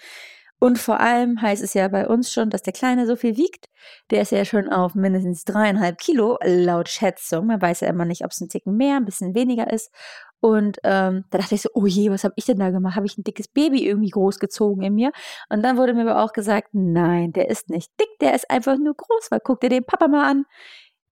Und 0.58 0.78
vor 0.78 1.00
allem 1.00 1.40
heißt 1.40 1.62
es 1.62 1.72
ja 1.72 1.88
bei 1.88 2.06
uns 2.06 2.30
schon, 2.30 2.50
dass 2.50 2.60
der 2.60 2.74
Kleine 2.74 3.06
so 3.06 3.16
viel 3.16 3.38
wiegt. 3.38 3.70
Der 4.10 4.20
ist 4.20 4.30
ja 4.30 4.44
schon 4.44 4.68
auf 4.68 4.94
mindestens 4.94 5.44
dreieinhalb 5.44 5.96
Kilo 5.96 6.38
laut 6.44 6.90
Schätzung. 6.90 7.46
Man 7.46 7.62
weiß 7.62 7.80
ja 7.80 7.88
immer 7.88 8.04
nicht, 8.04 8.26
ob 8.26 8.30
es 8.30 8.40
ein 8.42 8.50
Ticken 8.50 8.76
mehr, 8.76 8.96
ein 8.96 9.06
bisschen 9.06 9.34
weniger 9.34 9.72
ist. 9.72 9.90
Und 10.40 10.78
ähm, 10.84 11.24
da 11.30 11.38
dachte 11.38 11.54
ich 11.54 11.62
so, 11.62 11.68
oh 11.74 11.86
je, 11.86 12.10
was 12.10 12.24
habe 12.24 12.34
ich 12.36 12.46
denn 12.46 12.58
da 12.58 12.70
gemacht? 12.70 12.96
Habe 12.96 13.06
ich 13.06 13.18
ein 13.18 13.24
dickes 13.24 13.48
Baby 13.48 13.86
irgendwie 13.86 14.08
großgezogen 14.08 14.82
in 14.82 14.94
mir? 14.94 15.12
Und 15.50 15.62
dann 15.62 15.76
wurde 15.76 15.92
mir 15.92 16.02
aber 16.02 16.24
auch 16.24 16.32
gesagt, 16.32 16.68
nein, 16.72 17.32
der 17.32 17.48
ist 17.50 17.68
nicht 17.68 17.90
dick, 18.00 18.08
der 18.20 18.34
ist 18.34 18.50
einfach 18.50 18.78
nur 18.78 18.94
groß, 18.94 19.30
weil 19.30 19.40
guck 19.40 19.60
dir 19.60 19.68
den 19.68 19.84
Papa 19.84 20.08
mal 20.08 20.30
an. 20.30 20.44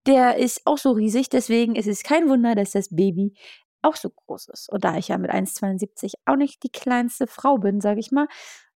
Der 0.06 0.36
ist 0.36 0.62
auch 0.64 0.78
so 0.78 0.92
riesig, 0.92 1.28
deswegen 1.28 1.74
ist 1.74 1.86
es 1.86 2.02
kein 2.02 2.28
Wunder, 2.28 2.54
dass 2.54 2.70
das 2.70 2.88
Baby 2.90 3.34
auch 3.82 3.96
so 3.96 4.10
groß 4.10 4.48
ist. 4.48 4.70
Und 4.70 4.84
da 4.84 4.96
ich 4.96 5.08
ja 5.08 5.18
mit 5.18 5.30
1,72 5.30 6.14
auch 6.24 6.36
nicht 6.36 6.62
die 6.62 6.70
kleinste 6.70 7.26
Frau 7.26 7.58
bin, 7.58 7.80
sage 7.80 8.00
ich 8.00 8.10
mal, 8.10 8.26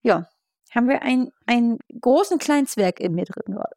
ja, 0.02 0.28
haben 0.74 0.88
wir 0.88 1.02
einen, 1.02 1.30
einen 1.46 1.78
großen 2.00 2.38
kleinen 2.38 2.66
Zwerg 2.66 3.00
in 3.00 3.14
mir 3.14 3.24
drin 3.24 3.54
gerade. 3.54 3.76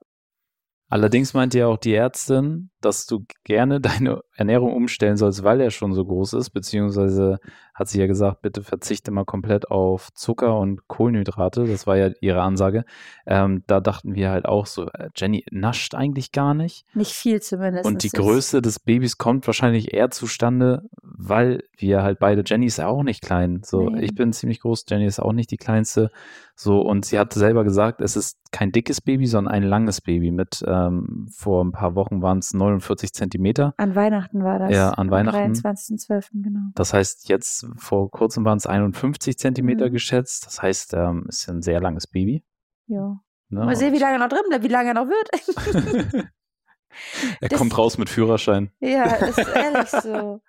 Allerdings 0.87 1.33
meinte 1.33 1.59
ja 1.59 1.67
auch 1.67 1.77
die 1.77 1.95
Ärztin, 1.95 2.69
dass 2.85 3.05
du 3.05 3.25
gerne 3.43 3.81
deine 3.81 4.21
Ernährung 4.35 4.73
umstellen 4.73 5.17
sollst, 5.17 5.43
weil 5.43 5.59
er 5.61 5.71
schon 5.71 5.93
so 5.93 6.05
groß 6.05 6.33
ist, 6.33 6.51
beziehungsweise 6.51 7.39
hat 7.75 7.89
sie 7.89 7.99
ja 7.99 8.07
gesagt, 8.07 8.41
bitte 8.41 8.63
verzichte 8.63 9.11
mal 9.11 9.25
komplett 9.25 9.69
auf 9.69 10.13
Zucker 10.13 10.57
und 10.57 10.87
Kohlenhydrate. 10.87 11.65
Das 11.65 11.85
war 11.85 11.97
ja 11.97 12.09
ihre 12.21 12.41
Ansage. 12.41 12.85
Ähm, 13.25 13.63
da 13.67 13.81
dachten 13.81 14.15
wir 14.15 14.31
halt 14.31 14.45
auch 14.45 14.65
so, 14.65 14.87
äh, 14.87 15.09
Jenny 15.13 15.43
nascht 15.51 15.93
eigentlich 15.93 16.31
gar 16.31 16.53
nicht. 16.53 16.85
Nicht 16.93 17.11
viel 17.11 17.41
zumindest. 17.41 17.85
Und 17.85 18.03
die 18.03 18.09
Größe 18.09 18.61
des 18.61 18.79
Babys 18.79 19.17
kommt 19.17 19.45
wahrscheinlich 19.45 19.93
eher 19.93 20.09
zustande, 20.09 20.83
weil 21.01 21.63
wir 21.77 22.01
halt 22.01 22.19
beide, 22.19 22.43
Jenny 22.45 22.67
ist 22.67 22.77
ja 22.77 22.87
auch 22.87 23.03
nicht 23.03 23.21
klein. 23.21 23.61
So, 23.65 23.89
nee. 23.89 24.05
ich 24.05 24.15
bin 24.15 24.31
ziemlich 24.31 24.61
groß, 24.61 24.85
Jenny 24.89 25.05
ist 25.05 25.19
auch 25.19 25.33
nicht 25.33 25.51
die 25.51 25.57
kleinste. 25.57 26.11
So, 26.55 26.79
und 26.79 27.03
sie 27.03 27.19
hat 27.19 27.33
selber 27.33 27.65
gesagt, 27.65 27.99
es 27.99 28.15
ist 28.15 28.39
kein 28.51 28.71
dickes 28.71 29.01
Baby, 29.01 29.27
sondern 29.27 29.53
ein 29.53 29.63
langes 29.63 29.99
Baby. 29.99 30.31
Mit 30.31 30.63
ähm, 30.65 31.27
vor 31.29 31.61
ein 31.61 31.73
paar 31.73 31.95
Wochen 31.95 32.21
waren 32.21 32.37
es 32.37 32.53
49 32.79 33.13
Zentimeter. 33.13 33.73
An 33.77 33.95
Weihnachten 33.95 34.43
war 34.43 34.59
das. 34.59 34.71
Ja, 34.71 34.89
an 34.91 35.11
Weihnachten. 35.11 35.53
23.12., 35.53 36.43
genau. 36.43 36.59
Das 36.75 36.93
heißt, 36.93 37.29
jetzt 37.29 37.67
vor 37.77 38.11
kurzem 38.11 38.45
waren 38.45 38.57
es 38.57 38.67
51 38.67 39.37
Zentimeter 39.37 39.87
mhm. 39.87 39.93
geschätzt. 39.93 40.45
Das 40.45 40.61
heißt, 40.61 40.93
ähm, 40.93 41.25
ist 41.27 41.49
ein 41.49 41.61
sehr 41.61 41.79
langes 41.79 42.07
Baby. 42.07 42.43
Ja. 42.87 43.19
Ne? 43.49 43.65
Mal 43.65 43.75
sehen, 43.75 43.93
wie 43.93 43.99
lange 43.99 44.15
er 44.15 44.19
noch 44.19 44.29
drin 44.29 44.43
bleibt, 44.49 44.63
wie 44.63 44.69
lange 44.69 44.89
er 44.89 44.93
noch 44.95 45.07
wird. 45.07 46.27
er 47.41 47.49
das, 47.49 47.59
kommt 47.59 47.77
raus 47.77 47.97
mit 47.97 48.09
Führerschein. 48.09 48.71
Ja, 48.79 49.05
ist 49.05 49.37
ehrlich 49.55 49.89
so. 49.89 50.41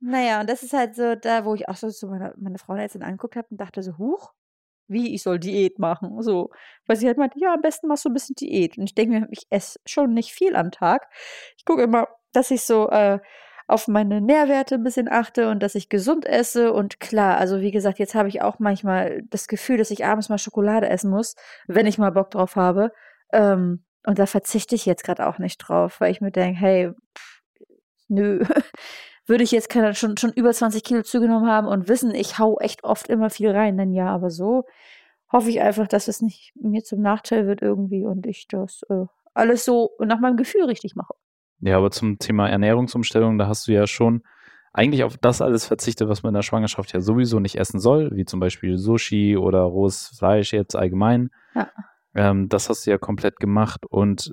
Naja, 0.00 0.40
und 0.40 0.48
das 0.48 0.62
ist 0.62 0.72
halt 0.72 0.94
so 0.94 1.14
da, 1.14 1.44
wo 1.44 1.54
ich 1.54 1.68
auch 1.68 1.76
so 1.76 1.90
zu 1.90 2.06
meiner, 2.08 2.34
meiner 2.36 2.58
Frauenärztin 2.58 3.02
angeguckt 3.02 3.36
habe 3.36 3.48
und 3.50 3.60
dachte 3.60 3.82
so, 3.82 3.96
huch, 3.98 4.32
wie 4.88 5.14
ich 5.14 5.22
soll 5.22 5.38
Diät 5.38 5.78
machen. 5.78 6.22
So, 6.22 6.50
weil 6.86 6.96
sie 6.96 7.06
halt 7.06 7.18
meinte, 7.18 7.38
ja, 7.38 7.54
am 7.54 7.62
besten 7.62 7.88
machst 7.88 8.04
du 8.04 8.10
ein 8.10 8.14
bisschen 8.14 8.36
Diät. 8.36 8.78
Und 8.78 8.84
ich 8.84 8.94
denke 8.94 9.20
mir, 9.20 9.28
ich 9.30 9.46
esse 9.50 9.78
schon 9.86 10.14
nicht 10.14 10.32
viel 10.32 10.56
am 10.56 10.70
Tag. 10.70 11.08
Ich 11.56 11.64
gucke 11.64 11.82
immer, 11.82 12.08
dass 12.32 12.50
ich 12.50 12.62
so 12.62 12.88
äh, 12.90 13.20
auf 13.66 13.88
meine 13.88 14.20
Nährwerte 14.20 14.74
ein 14.74 14.84
bisschen 14.84 15.08
achte 15.10 15.48
und 15.50 15.62
dass 15.62 15.74
ich 15.74 15.88
gesund 15.88 16.26
esse. 16.26 16.72
Und 16.72 17.00
klar, 17.00 17.38
also 17.38 17.60
wie 17.60 17.70
gesagt, 17.70 17.98
jetzt 17.98 18.14
habe 18.14 18.28
ich 18.28 18.42
auch 18.42 18.58
manchmal 18.58 19.22
das 19.30 19.48
Gefühl, 19.48 19.78
dass 19.78 19.90
ich 19.90 20.04
abends 20.04 20.28
mal 20.28 20.38
Schokolade 20.38 20.88
essen 20.88 21.10
muss, 21.10 21.34
wenn 21.66 21.86
ich 21.86 21.98
mal 21.98 22.10
Bock 22.10 22.30
drauf 22.30 22.56
habe. 22.56 22.92
Ähm, 23.32 23.84
und 24.06 24.18
da 24.18 24.26
verzichte 24.26 24.74
ich 24.74 24.84
jetzt 24.84 25.04
gerade 25.04 25.26
auch 25.26 25.38
nicht 25.38 25.58
drauf, 25.58 26.00
weil 26.00 26.10
ich 26.10 26.20
mir 26.20 26.30
denke, 26.30 26.60
hey, 26.60 26.90
pff, 27.16 27.40
nö. 28.08 28.44
würde 29.26 29.44
ich 29.44 29.52
jetzt 29.52 29.70
keine, 29.70 29.94
schon, 29.94 30.16
schon 30.16 30.32
über 30.32 30.52
20 30.52 30.82
Kilo 30.82 31.02
zugenommen 31.02 31.48
haben 31.48 31.66
und 31.66 31.88
wissen, 31.88 32.14
ich 32.14 32.38
hau 32.38 32.58
echt 32.58 32.84
oft 32.84 33.08
immer 33.08 33.30
viel 33.30 33.50
rein, 33.50 33.76
dann 33.76 33.92
ja, 33.92 34.08
aber 34.08 34.30
so 34.30 34.64
hoffe 35.32 35.50
ich 35.50 35.60
einfach, 35.60 35.88
dass 35.88 36.08
es 36.08 36.20
nicht 36.20 36.52
mir 36.54 36.82
zum 36.84 37.00
Nachteil 37.00 37.46
wird 37.46 37.62
irgendwie 37.62 38.04
und 38.04 38.26
ich 38.26 38.46
das 38.48 38.82
äh, 38.88 39.06
alles 39.34 39.64
so 39.64 39.90
nach 39.98 40.20
meinem 40.20 40.36
Gefühl 40.36 40.64
richtig 40.64 40.94
mache. 40.94 41.14
Ja, 41.60 41.78
aber 41.78 41.90
zum 41.90 42.18
Thema 42.18 42.48
Ernährungsumstellung, 42.48 43.38
da 43.38 43.48
hast 43.48 43.66
du 43.66 43.72
ja 43.72 43.86
schon 43.86 44.22
eigentlich 44.72 45.04
auf 45.04 45.16
das 45.16 45.40
alles 45.40 45.66
verzichtet, 45.66 46.08
was 46.08 46.22
man 46.22 46.30
in 46.30 46.34
der 46.34 46.42
Schwangerschaft 46.42 46.92
ja 46.92 47.00
sowieso 47.00 47.40
nicht 47.40 47.56
essen 47.56 47.80
soll, 47.80 48.10
wie 48.14 48.24
zum 48.24 48.40
Beispiel 48.40 48.76
Sushi 48.76 49.36
oder 49.36 49.60
rohes 49.60 50.12
Fleisch 50.18 50.52
jetzt 50.52 50.76
allgemein. 50.76 51.30
Ja. 51.54 51.70
Ähm, 52.14 52.48
das 52.48 52.68
hast 52.68 52.86
du 52.86 52.90
ja 52.90 52.98
komplett 52.98 53.38
gemacht 53.38 53.86
und 53.88 54.32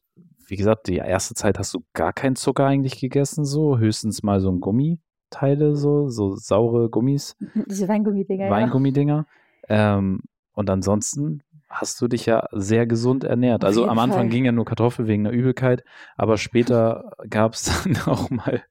wie 0.52 0.58
gesagt, 0.58 0.88
die 0.90 0.98
erste 0.98 1.34
Zeit 1.34 1.58
hast 1.58 1.74
du 1.74 1.86
gar 1.94 2.12
keinen 2.12 2.36
Zucker 2.36 2.66
eigentlich 2.66 3.00
gegessen, 3.00 3.46
so 3.46 3.78
höchstens 3.78 4.22
mal 4.22 4.42
so 4.42 4.52
ein 4.52 4.60
Gummiteile, 4.60 5.78
so, 5.78 6.10
so 6.10 6.36
saure 6.36 6.90
Gummis. 6.90 7.38
Diese 7.68 7.88
Weingummidinger. 7.88 8.50
Weingummidinger. 8.50 9.26
Ja. 9.70 9.98
Ähm, 9.98 10.20
und 10.52 10.70
ansonsten 10.70 11.42
hast 11.70 12.02
du 12.02 12.10
dich 12.10 12.26
ja 12.26 12.50
sehr 12.52 12.86
gesund 12.86 13.24
ernährt. 13.24 13.64
Auf 13.64 13.70
also 13.70 13.88
am 13.88 13.98
Anfang 13.98 14.24
Fall. 14.24 14.28
ging 14.28 14.44
ja 14.44 14.52
nur 14.52 14.66
Kartoffel 14.66 15.08
wegen 15.08 15.24
der 15.24 15.32
Übelkeit, 15.32 15.86
aber 16.18 16.36
später 16.36 17.14
gab 17.30 17.54
es 17.54 17.72
dann 17.84 17.96
auch 18.06 18.30
mal 18.30 18.62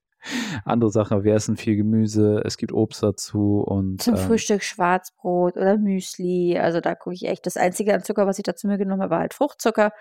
andere 0.67 0.91
Sachen. 0.91 1.25
Wir 1.25 1.33
essen 1.33 1.57
viel 1.57 1.77
Gemüse, 1.77 2.43
es 2.45 2.59
gibt 2.59 2.73
Obst 2.75 3.03
dazu 3.03 3.65
und. 3.67 4.03
Zum 4.03 4.17
ähm, 4.17 4.21
Frühstück 4.21 4.63
Schwarzbrot 4.63 5.57
oder 5.57 5.79
Müsli. 5.79 6.59
Also 6.59 6.83
da 6.83 6.95
gucke 6.95 7.15
ich 7.15 7.27
echt. 7.27 7.47
Das 7.47 7.57
einzige 7.57 7.95
an 7.95 8.03
Zucker, 8.03 8.27
was 8.27 8.37
ich 8.37 8.45
dazu 8.45 8.67
mir 8.67 8.77
genommen 8.77 9.01
habe, 9.01 9.13
war 9.13 9.21
halt 9.21 9.33
Fruchtzucker 9.33 9.93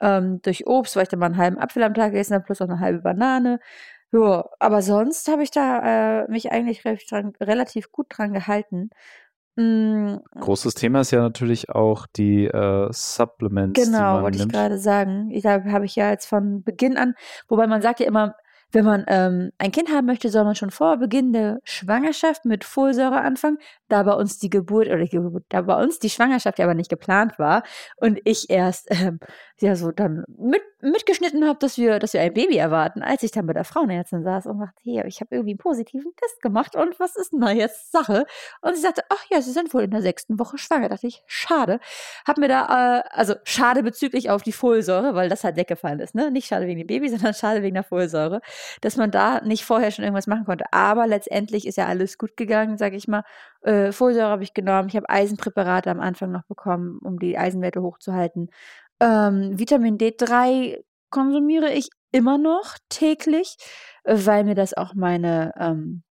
ähm, 0.00 0.40
durch 0.42 0.66
Obst, 0.66 0.96
weil 0.96 1.04
ich 1.04 1.08
dann 1.08 1.18
mal 1.20 1.26
einen 1.26 1.36
halben 1.36 1.58
Apfel 1.58 1.82
am 1.82 1.94
Tag 1.94 2.12
gegessen 2.12 2.34
habe, 2.34 2.44
plus 2.44 2.60
auch 2.60 2.68
eine 2.68 2.80
halbe 2.80 3.00
Banane. 3.00 3.60
Ja, 4.12 4.44
aber 4.58 4.82
sonst 4.82 5.28
habe 5.28 5.42
ich 5.42 5.50
da 5.50 6.22
äh, 6.22 6.30
mich 6.30 6.50
eigentlich 6.50 6.84
relativ, 6.84 7.08
dran, 7.08 7.32
relativ 7.40 7.92
gut 7.92 8.06
dran 8.10 8.32
gehalten. 8.32 8.90
Mm. 9.56 10.16
Großes 10.40 10.74
Thema 10.74 11.00
ist 11.00 11.10
ja 11.12 11.20
natürlich 11.20 11.70
auch 11.70 12.06
die 12.06 12.46
äh, 12.46 12.88
Supplements. 12.90 13.80
Genau, 13.80 14.22
wollte 14.22 14.38
ich 14.38 14.48
gerade 14.48 14.78
sagen. 14.78 15.30
Ich, 15.30 15.42
da 15.42 15.64
habe 15.64 15.84
ich 15.84 15.96
ja 15.96 16.10
jetzt 16.10 16.26
von 16.26 16.62
Beginn 16.62 16.96
an, 16.96 17.14
wobei 17.48 17.66
man 17.66 17.82
sagt 17.82 18.00
ja 18.00 18.06
immer, 18.06 18.34
wenn 18.72 18.84
man 18.84 19.04
ähm, 19.08 19.50
ein 19.58 19.72
Kind 19.72 19.90
haben 19.90 20.06
möchte, 20.06 20.28
soll 20.28 20.44
man 20.44 20.54
schon 20.54 20.70
vor 20.70 20.96
Beginn 20.96 21.32
der 21.32 21.60
Schwangerschaft 21.64 22.44
mit 22.44 22.64
Folsäure 22.64 23.20
anfangen. 23.20 23.58
Da 23.88 24.02
bei 24.04 24.12
uns 24.12 24.38
die 24.38 24.50
Geburt 24.50 24.86
oder 24.86 24.98
die 24.98 25.08
Geburt, 25.08 25.44
da 25.48 25.62
bei 25.62 25.82
uns 25.82 25.98
die 25.98 26.10
Schwangerschaft 26.10 26.58
ja 26.58 26.64
aber 26.64 26.74
nicht 26.74 26.90
geplant 26.90 27.38
war 27.38 27.64
und 27.96 28.20
ich 28.24 28.48
erst 28.48 28.86
ähm, 28.90 29.18
ja 29.60 29.76
so 29.76 29.90
dann 29.90 30.24
mit, 30.38 30.62
mitgeschnitten 30.80 31.46
habe, 31.46 31.58
dass 31.58 31.76
wir, 31.76 31.98
dass 31.98 32.12
wir 32.12 32.20
ein 32.20 32.32
Baby 32.32 32.56
erwarten, 32.56 33.02
als 33.02 33.22
ich 33.22 33.32
dann 33.32 33.46
bei 33.46 33.52
der 33.52 33.64
Frauenärztin 33.64 34.22
saß 34.22 34.46
und 34.46 34.60
dachte, 34.60 34.80
hey, 34.82 35.02
ich 35.06 35.20
habe 35.20 35.34
irgendwie 35.34 35.52
einen 35.52 35.58
positiven 35.58 36.12
Test 36.16 36.40
gemacht 36.40 36.76
und 36.76 36.98
was 37.00 37.16
ist 37.16 37.32
denn 37.32 37.40
da 37.40 37.50
jetzt 37.50 37.90
Sache? 37.92 38.24
Und 38.62 38.76
sie 38.76 38.82
sagte, 38.82 39.02
ach 39.08 39.24
ja, 39.30 39.40
Sie 39.42 39.52
sind 39.52 39.72
wohl 39.74 39.82
in 39.82 39.90
der 39.90 40.02
sechsten 40.02 40.38
Woche 40.38 40.58
schwanger. 40.58 40.88
Da 40.88 40.94
dachte 40.94 41.06
ich, 41.06 41.22
schade. 41.26 41.80
Hab 42.26 42.38
mir 42.38 42.48
da, 42.48 43.00
äh, 43.00 43.02
also 43.10 43.34
schade 43.44 43.82
bezüglich 43.82 44.30
auf 44.30 44.42
die 44.42 44.52
Folsäure, 44.52 45.14
weil 45.14 45.28
das 45.28 45.44
halt 45.44 45.56
weggefallen 45.56 46.00
ist, 46.00 46.14
ne? 46.14 46.30
Nicht 46.30 46.46
schade 46.46 46.66
wegen 46.66 46.78
dem 46.78 46.86
Baby, 46.86 47.08
sondern 47.10 47.34
schade 47.34 47.62
wegen 47.62 47.74
der 47.74 47.84
Folsäure 47.84 48.40
dass 48.80 48.96
man 48.96 49.10
da 49.10 49.40
nicht 49.40 49.64
vorher 49.64 49.90
schon 49.90 50.04
irgendwas 50.04 50.26
machen 50.26 50.44
konnte. 50.44 50.64
Aber 50.72 51.06
letztendlich 51.06 51.66
ist 51.66 51.76
ja 51.76 51.86
alles 51.86 52.18
gut 52.18 52.36
gegangen, 52.36 52.78
sage 52.78 52.96
ich 52.96 53.08
mal. 53.08 53.24
Äh, 53.62 53.92
Folsäure 53.92 54.30
habe 54.30 54.42
ich 54.42 54.54
genommen, 54.54 54.88
ich 54.88 54.96
habe 54.96 55.08
Eisenpräparate 55.08 55.90
am 55.90 56.00
Anfang 56.00 56.30
noch 56.30 56.44
bekommen, 56.44 56.98
um 57.02 57.18
die 57.18 57.38
Eisenwerte 57.38 57.82
hochzuhalten. 57.82 58.50
Ähm, 59.00 59.58
Vitamin 59.58 59.98
D3 59.98 60.82
konsumiere 61.10 61.70
ich 61.72 61.90
immer 62.12 62.38
noch 62.38 62.76
täglich, 62.88 63.56
weil 64.04 64.44
mir 64.44 64.54
das 64.54 64.74
auch 64.74 64.94
meine 64.94 65.52
ähm, 65.58 66.02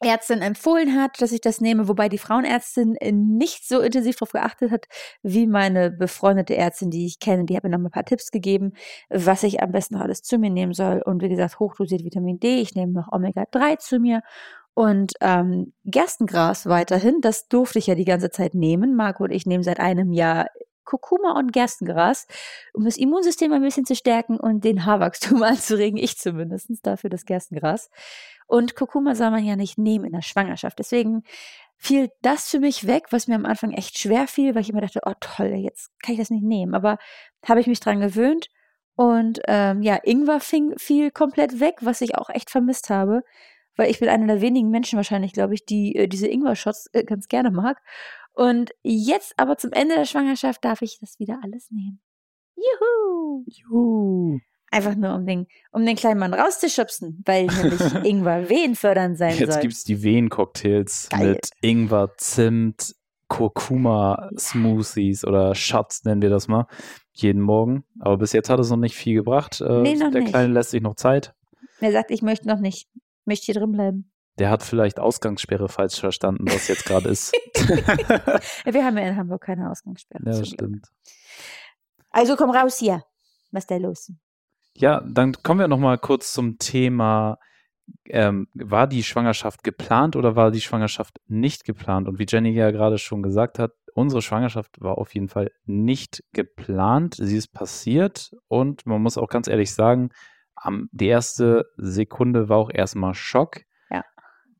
Ärztin 0.00 0.42
empfohlen 0.42 0.94
hat, 0.94 1.22
dass 1.22 1.32
ich 1.32 1.40
das 1.40 1.60
nehme, 1.60 1.88
wobei 1.88 2.08
die 2.08 2.18
Frauenärztin 2.18 2.96
äh, 2.96 3.12
nicht 3.12 3.66
so 3.66 3.80
intensiv 3.80 4.16
darauf 4.16 4.32
geachtet 4.32 4.70
hat, 4.70 4.86
wie 5.22 5.46
meine 5.46 5.90
befreundete 5.90 6.54
Ärztin, 6.54 6.90
die 6.90 7.06
ich 7.06 7.18
kenne. 7.18 7.46
Die 7.46 7.56
hat 7.56 7.64
mir 7.64 7.70
noch 7.70 7.78
ein 7.78 7.90
paar 7.90 8.04
Tipps 8.04 8.30
gegeben, 8.30 8.72
was 9.08 9.42
ich 9.42 9.62
am 9.62 9.72
besten 9.72 9.94
noch 9.94 10.02
alles 10.02 10.22
zu 10.22 10.38
mir 10.38 10.50
nehmen 10.50 10.74
soll. 10.74 11.02
Und 11.04 11.22
wie 11.22 11.28
gesagt, 11.28 11.58
hochdosiert 11.58 12.04
Vitamin 12.04 12.38
D. 12.38 12.60
Ich 12.60 12.74
nehme 12.74 12.92
noch 12.92 13.10
Omega-3 13.10 13.78
zu 13.78 13.98
mir. 13.98 14.20
Und 14.74 15.14
ähm, 15.22 15.72
Gerstengras 15.84 16.66
weiterhin, 16.66 17.22
das 17.22 17.48
durfte 17.48 17.78
ich 17.78 17.86
ja 17.86 17.94
die 17.94 18.04
ganze 18.04 18.30
Zeit 18.30 18.52
nehmen. 18.54 18.94
Marco 18.94 19.24
und 19.24 19.30
ich 19.30 19.46
nehmen 19.46 19.62
seit 19.62 19.80
einem 19.80 20.12
Jahr 20.12 20.48
Kurkuma 20.86 21.32
und 21.38 21.52
Gerstengras, 21.52 22.26
um 22.72 22.84
das 22.84 22.96
Immunsystem 22.96 23.52
ein 23.52 23.62
bisschen 23.62 23.84
zu 23.84 23.94
stärken 23.94 24.38
und 24.38 24.64
den 24.64 24.84
Haarwachstum 24.86 25.42
anzuregen. 25.42 25.98
Ich 25.98 26.18
zumindest 26.18 26.70
dafür 26.82 27.10
das 27.10 27.24
Gerstengras. 27.24 27.90
Und 28.46 28.76
Kurkuma 28.76 29.14
soll 29.14 29.30
man 29.30 29.44
ja 29.44 29.56
nicht 29.56 29.76
nehmen 29.78 30.04
in 30.04 30.12
der 30.12 30.22
Schwangerschaft. 30.22 30.78
Deswegen 30.78 31.24
fiel 31.76 32.10
das 32.22 32.48
für 32.50 32.60
mich 32.60 32.86
weg, 32.86 33.06
was 33.10 33.26
mir 33.26 33.34
am 33.34 33.44
Anfang 33.44 33.72
echt 33.72 33.98
schwer 33.98 34.26
fiel, 34.26 34.54
weil 34.54 34.62
ich 34.62 34.70
immer 34.70 34.80
dachte, 34.80 35.00
oh 35.04 35.14
toll, 35.20 35.54
jetzt 35.56 35.90
kann 36.02 36.14
ich 36.14 36.20
das 36.20 36.30
nicht 36.30 36.44
nehmen. 36.44 36.74
Aber 36.74 36.98
habe 37.46 37.60
ich 37.60 37.66
mich 37.66 37.80
dran 37.80 38.00
gewöhnt. 38.00 38.48
Und 38.94 39.40
ähm, 39.46 39.82
ja, 39.82 39.96
Ingwer 40.02 40.40
fing, 40.40 40.74
fiel 40.78 41.10
komplett 41.10 41.60
weg, 41.60 41.76
was 41.82 42.00
ich 42.00 42.16
auch 42.16 42.30
echt 42.30 42.50
vermisst 42.50 42.88
habe. 42.88 43.22
Weil 43.76 43.90
ich 43.90 44.00
bin 44.00 44.08
einer 44.08 44.26
der 44.26 44.40
wenigen 44.40 44.70
Menschen 44.70 44.96
wahrscheinlich, 44.96 45.32
glaube 45.32 45.54
ich, 45.54 45.66
die 45.66 45.94
äh, 45.96 46.08
diese 46.08 46.28
Ingwer-Shots 46.28 46.88
äh, 46.94 47.04
ganz 47.04 47.28
gerne 47.28 47.50
mag. 47.50 47.82
Und 48.32 48.70
jetzt 48.82 49.34
aber 49.38 49.58
zum 49.58 49.72
Ende 49.72 49.96
der 49.96 50.06
Schwangerschaft 50.06 50.64
darf 50.64 50.82
ich 50.82 50.98
das 51.00 51.18
wieder 51.18 51.40
alles 51.42 51.70
nehmen. 51.70 52.00
Juhu! 52.56 53.44
Juhu! 53.46 54.40
Einfach 54.70 54.94
nur, 54.96 55.14
um 55.14 55.24
den, 55.26 55.46
um 55.72 55.86
den 55.86 55.96
kleinen 55.96 56.18
Mann 56.20 56.34
rauszuschubsen, 56.34 57.22
weil 57.24 57.46
nämlich 57.46 57.80
Ingwer 58.04 58.48
Wehen 58.48 58.74
fördern 58.74 59.16
sein 59.16 59.36
Jetzt 59.36 59.52
soll. 59.54 59.62
gibt 59.62 59.74
es 59.74 59.84
die 59.84 60.02
Wehen-Cocktails 60.02 61.08
mit 61.18 61.50
Ingwer, 61.60 62.10
Zimt, 62.16 62.94
Kurkuma-Smoothies 63.28 65.24
oder 65.24 65.54
Shots, 65.54 66.04
nennen 66.04 66.22
wir 66.22 66.30
das 66.30 66.48
mal, 66.48 66.66
jeden 67.12 67.40
Morgen. 67.40 67.84
Aber 68.00 68.18
bis 68.18 68.32
jetzt 68.32 68.50
hat 68.50 68.60
es 68.60 68.70
noch 68.70 68.76
nicht 68.76 68.96
viel 68.96 69.14
gebracht. 69.14 69.60
Äh, 69.60 69.80
Nee, 69.82 69.94
noch 69.94 70.10
der 70.10 70.22
nicht. 70.22 70.30
Kleine 70.32 70.52
lässt 70.52 70.70
sich 70.70 70.82
noch 70.82 70.94
Zeit. 70.96 71.34
Er 71.80 71.92
sagt, 71.92 72.10
ich 72.10 72.22
möchte 72.22 72.48
noch 72.48 72.58
nicht. 72.58 72.88
Ich 72.94 73.26
möchte 73.26 73.46
hier 73.46 73.54
drin 73.54 73.72
bleiben. 73.72 74.10
Der 74.38 74.50
hat 74.50 74.62
vielleicht 74.62 75.00
Ausgangssperre 75.00 75.68
falsch 75.68 75.98
verstanden, 75.98 76.44
was 76.48 76.68
jetzt 76.68 76.84
gerade 76.84 77.08
ist. 77.08 77.32
Wir 78.64 78.84
haben 78.84 78.98
ja 78.98 79.08
in 79.08 79.16
Hamburg 79.16 79.42
keine 79.42 79.70
Ausgangssperre. 79.70 80.22
ja, 80.26 80.44
stimmt. 80.44 80.86
Also 82.10 82.36
komm 82.36 82.50
raus 82.50 82.78
hier. 82.78 83.02
Was 83.52 83.62
ist 83.64 83.70
da 83.70 83.76
los? 83.78 84.12
Ja, 84.78 85.02
dann 85.06 85.32
kommen 85.42 85.60
wir 85.60 85.68
noch 85.68 85.78
mal 85.78 85.98
kurz 85.98 86.32
zum 86.32 86.58
Thema, 86.58 87.38
ähm, 88.06 88.48
war 88.54 88.86
die 88.86 89.02
Schwangerschaft 89.02 89.62
geplant 89.62 90.16
oder 90.16 90.36
war 90.36 90.50
die 90.50 90.60
Schwangerschaft 90.60 91.18
nicht 91.28 91.64
geplant? 91.64 92.08
Und 92.08 92.18
wie 92.18 92.26
Jenny 92.28 92.50
ja 92.50 92.70
gerade 92.70 92.98
schon 92.98 93.22
gesagt 93.22 93.58
hat, 93.58 93.72
unsere 93.94 94.22
Schwangerschaft 94.22 94.80
war 94.80 94.98
auf 94.98 95.14
jeden 95.14 95.28
Fall 95.28 95.50
nicht 95.64 96.22
geplant. 96.32 97.14
Sie 97.18 97.36
ist 97.36 97.48
passiert 97.48 98.32
und 98.48 98.86
man 98.86 99.02
muss 99.02 99.18
auch 99.18 99.28
ganz 99.28 99.48
ehrlich 99.48 99.72
sagen, 99.72 100.10
die 100.92 101.06
erste 101.06 101.66
Sekunde 101.76 102.48
war 102.48 102.58
auch 102.58 102.70
erstmal 102.70 103.14
Schock. 103.14 103.60
Ja. 103.90 104.04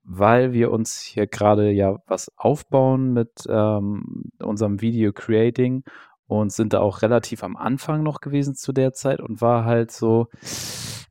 Weil 0.02 0.52
wir 0.52 0.70
uns 0.70 1.00
hier 1.00 1.26
gerade 1.26 1.70
ja 1.70 1.96
was 2.06 2.30
aufbauen 2.36 3.12
mit 3.12 3.44
ähm, 3.48 4.30
unserem 4.38 4.80
Video 4.80 5.12
Creating 5.12 5.84
und 6.26 6.52
sind 6.52 6.72
da 6.72 6.80
auch 6.80 7.02
relativ 7.02 7.42
am 7.42 7.56
Anfang 7.56 8.02
noch 8.02 8.20
gewesen 8.20 8.54
zu 8.54 8.72
der 8.72 8.92
Zeit 8.92 9.20
und 9.20 9.40
war 9.40 9.64
halt 9.64 9.90
so, 9.90 10.26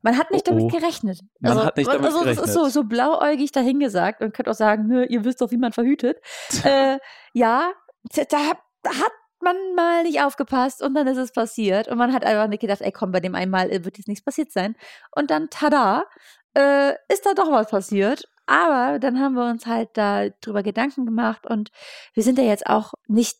Man 0.02 0.18
hat 0.18 0.30
nicht 0.30 0.46
Oh, 0.48 0.50
damit 0.52 0.64
oh. 0.64 0.68
gerechnet. 0.68 1.20
Man 1.40 1.58
hat 1.64 1.76
nicht 1.76 1.88
damit 1.88 2.04
also, 2.04 2.18
Das 2.18 2.36
gerechnet. 2.36 2.46
ist 2.46 2.54
so, 2.54 2.68
so 2.68 2.84
blauäugig 2.84 3.52
dahingesagt 3.52 4.22
und 4.22 4.34
könnt 4.34 4.48
auch 4.48 4.54
sagen, 4.54 4.86
nö, 4.86 5.04
ihr 5.04 5.24
wisst 5.24 5.40
doch, 5.40 5.50
wie 5.50 5.56
man 5.56 5.72
verhütet. 5.72 6.18
äh, 6.64 6.98
ja, 7.32 7.72
da, 8.30 8.38
hat 8.38 9.12
man 9.40 9.56
mal 9.74 10.02
nicht 10.02 10.20
aufgepasst 10.22 10.82
und 10.82 10.94
dann 10.94 11.06
ist 11.06 11.18
es 11.18 11.32
passiert. 11.32 11.88
Und 11.88 11.98
man 11.98 12.12
hat 12.12 12.24
einfach 12.24 12.48
nicht 12.48 12.60
gedacht, 12.60 12.80
ey 12.80 12.92
komm, 12.92 13.12
bei 13.12 13.20
dem 13.20 13.34
einmal 13.34 13.70
äh, 13.70 13.84
wird 13.84 13.98
jetzt 13.98 14.08
nichts 14.08 14.24
passiert 14.24 14.52
sein. 14.52 14.76
Und 15.14 15.30
dann, 15.30 15.48
tada, 15.50 16.04
äh, 16.54 16.92
ist 17.08 17.26
da 17.26 17.34
doch 17.34 17.50
was 17.50 17.70
passiert. 17.70 18.28
Aber 18.46 18.98
dann 19.00 19.18
haben 19.18 19.34
wir 19.34 19.50
uns 19.50 19.66
halt 19.66 19.90
da 19.94 20.28
drüber 20.40 20.62
Gedanken 20.62 21.04
gemacht 21.04 21.46
und 21.46 21.70
wir 22.14 22.22
sind 22.22 22.38
ja 22.38 22.44
jetzt 22.44 22.66
auch 22.66 22.92
nicht, 23.08 23.38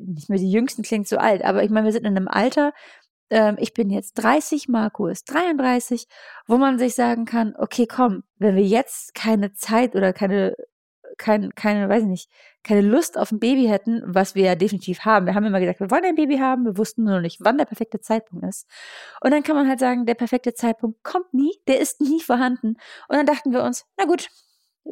nicht 0.00 0.28
mehr 0.28 0.38
die 0.38 0.50
Jüngsten, 0.50 0.82
klingt 0.82 1.08
so 1.08 1.18
alt, 1.18 1.44
aber 1.44 1.62
ich 1.62 1.70
meine, 1.70 1.86
wir 1.86 1.92
sind 1.92 2.06
in 2.06 2.16
einem 2.16 2.28
Alter, 2.28 2.72
ähm, 3.30 3.56
ich 3.58 3.72
bin 3.72 3.90
jetzt 3.90 4.14
30, 4.14 4.68
Marco 4.68 5.06
ist 5.06 5.32
33, 5.32 6.06
wo 6.46 6.58
man 6.58 6.78
sich 6.78 6.94
sagen 6.94 7.24
kann, 7.24 7.54
okay, 7.56 7.86
komm, 7.86 8.24
wenn 8.38 8.56
wir 8.56 8.64
jetzt 8.64 9.14
keine 9.14 9.52
Zeit 9.52 9.94
oder 9.94 10.12
keine, 10.12 10.54
kein, 11.16 11.54
keine, 11.54 11.88
weiß 11.88 12.02
ich 12.02 12.08
nicht, 12.08 12.30
keine 12.64 12.82
Lust 12.82 13.18
auf 13.18 13.30
ein 13.30 13.38
Baby 13.38 13.66
hätten, 13.66 14.02
was 14.04 14.34
wir 14.34 14.44
ja 14.44 14.54
definitiv 14.54 15.00
haben. 15.00 15.26
Wir 15.26 15.34
haben 15.34 15.44
immer 15.44 15.60
gesagt, 15.60 15.80
wir 15.80 15.90
wollen 15.90 16.04
ein 16.04 16.14
Baby 16.16 16.38
haben, 16.38 16.64
wir 16.64 16.76
wussten 16.76 17.04
nur 17.04 17.14
noch 17.14 17.20
nicht, 17.20 17.38
wann 17.40 17.58
der 17.58 17.66
perfekte 17.66 18.00
Zeitpunkt 18.00 18.44
ist. 18.46 18.66
Und 19.22 19.30
dann 19.30 19.42
kann 19.42 19.56
man 19.56 19.68
halt 19.68 19.80
sagen, 19.80 20.06
der 20.06 20.14
perfekte 20.14 20.54
Zeitpunkt 20.54 21.02
kommt 21.04 21.32
nie, 21.32 21.52
der 21.68 21.80
ist 21.80 22.00
nie 22.00 22.20
vorhanden. 22.20 22.76
Und 23.08 23.16
dann 23.16 23.26
dachten 23.26 23.52
wir 23.52 23.62
uns, 23.62 23.86
na 23.96 24.06
gut, 24.06 24.28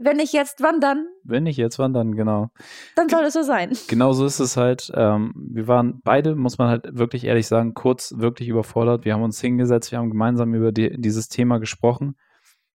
wenn 0.02 0.16
nicht 0.16 0.32
jetzt, 0.32 0.62
wann 0.62 0.80
dann? 0.80 1.06
wenn 1.28 1.44
nicht 1.44 1.58
jetzt, 1.58 1.78
wann 1.78 1.92
dann, 1.92 2.14
genau. 2.14 2.48
Dann 2.96 3.08
soll 3.08 3.24
es 3.24 3.34
so 3.34 3.42
sein. 3.42 3.72
Genau 3.88 4.12
so 4.12 4.24
ist 4.24 4.40
es 4.40 4.56
halt. 4.56 4.90
Ähm, 4.94 5.32
wir 5.36 5.68
waren 5.68 6.00
beide, 6.02 6.34
muss 6.34 6.58
man 6.58 6.68
halt 6.68 6.98
wirklich 6.98 7.24
ehrlich 7.24 7.46
sagen, 7.46 7.74
kurz 7.74 8.14
wirklich 8.16 8.48
überfordert. 8.48 9.04
Wir 9.04 9.14
haben 9.14 9.22
uns 9.22 9.40
hingesetzt, 9.40 9.92
wir 9.92 9.98
haben 9.98 10.10
gemeinsam 10.10 10.54
über 10.54 10.72
die, 10.72 10.98
dieses 10.98 11.28
Thema 11.28 11.58
gesprochen, 11.58 12.16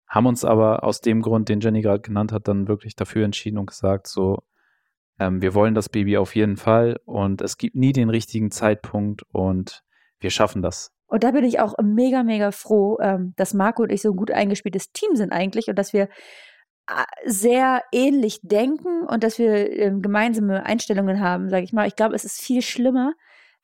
haben 0.08 0.28
uns 0.28 0.46
aber 0.46 0.84
aus 0.84 1.02
dem 1.02 1.22
Grund, 1.22 1.50
den 1.50 1.60
Jenny 1.60 1.82
gerade 1.82 2.02
genannt 2.02 2.32
hat, 2.32 2.48
dann 2.48 2.68
wirklich 2.68 2.96
dafür 2.96 3.26
entschieden 3.26 3.58
und 3.58 3.66
gesagt, 3.66 4.08
so, 4.08 4.44
ähm, 5.20 5.42
wir 5.42 5.56
wollen 5.56 5.74
das 5.74 5.90
Baby 5.90 6.18
auf 6.18 6.36
jeden 6.36 6.58
Fall 6.58 7.00
und 7.06 7.42
es 7.42 7.58
gibt 7.58 7.76
nie 7.76 7.92
den 7.92 8.10
richtigen 8.10 8.52
Zeitpunkt 8.52 9.24
und 9.32 9.84
wir 10.20 10.30
schaffen 10.30 10.62
das. 10.62 10.92
Und 11.08 11.24
da 11.24 11.32
bin 11.32 11.44
ich 11.44 11.60
auch 11.60 11.76
mega, 11.82 12.24
mega 12.24 12.52
froh, 12.52 12.98
ähm, 13.02 13.34
dass 13.36 13.54
Marco 13.54 13.84
und 13.84 13.92
ich 13.92 14.02
so 14.02 14.12
ein 14.12 14.16
gut 14.16 14.32
eingespieltes 14.32 14.92
Team 14.92 15.16
sind 15.16 15.32
eigentlich 15.32 15.68
und 15.68 15.78
dass 15.78 15.94
wir 15.94 16.08
sehr 17.26 17.82
ähnlich 17.92 18.40
denken 18.44 19.06
und 19.08 19.24
dass 19.24 19.40
wir 19.40 19.72
ähm, 19.72 20.02
gemeinsame 20.02 20.66
Einstellungen 20.66 21.20
haben, 21.20 21.50
sage 21.50 21.64
ich 21.64 21.74
mal. 21.74 21.88
Ich 21.88 21.96
glaube, 21.96 22.16
es 22.16 22.26
ist 22.26 22.42
viel 22.42 22.62
schlimmer, 22.62 23.14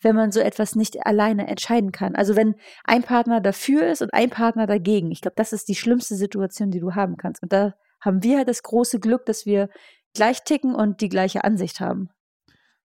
wenn 0.02 0.16
man 0.16 0.32
so 0.32 0.40
etwas 0.40 0.76
nicht 0.76 1.06
alleine 1.06 1.48
entscheiden 1.48 1.92
kann. 1.92 2.16
Also 2.16 2.36
wenn 2.36 2.56
ein 2.86 3.04
Partner 3.04 3.42
dafür 3.42 3.88
ist 3.88 4.02
und 4.02 4.14
ein 4.14 4.30
Partner 4.30 4.68
dagegen. 4.68 5.12
Ich 5.12 5.22
glaube, 5.22 5.36
das 5.36 5.52
ist 5.52 5.68
die 5.68 5.76
schlimmste 5.76 6.16
Situation, 6.16 6.72
die 6.72 6.80
du 6.80 6.96
haben 6.96 7.18
kannst. 7.18 7.44
Und 7.44 7.52
da 7.52 7.74
haben 8.00 8.24
wir 8.24 8.38
halt 8.38 8.48
das 8.48 8.64
große 8.64 9.00
Glück, 9.00 9.25
dass 9.25 9.46
wir 9.46 9.70
gleich 10.14 10.44
ticken 10.44 10.74
und 10.74 11.01
die 11.01 11.10
gleiche 11.10 11.44
Ansicht 11.44 11.82
haben. 11.82 12.10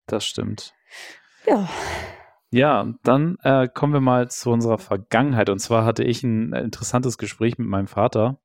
Das 0.06 0.26
stimmt. 0.26 0.74
Ja, 1.48 1.68
Ja, 2.52 2.94
dann 3.04 3.38
äh, 3.44 3.68
kommen 3.68 3.94
wir 3.94 4.02
mal 4.02 4.30
zu 4.30 4.50
unserer 4.50 4.80
Vergangenheit. 4.80 5.50
Und 5.50 5.60
zwar 5.60 5.86
hatte 5.86 6.04
ich 6.04 6.24
ein 6.24 6.54
äh, 6.54 6.62
interessantes 6.62 7.18
Gespräch 7.18 7.58
mit 7.60 7.68
meinem 7.68 7.88
Vater, 7.88 8.40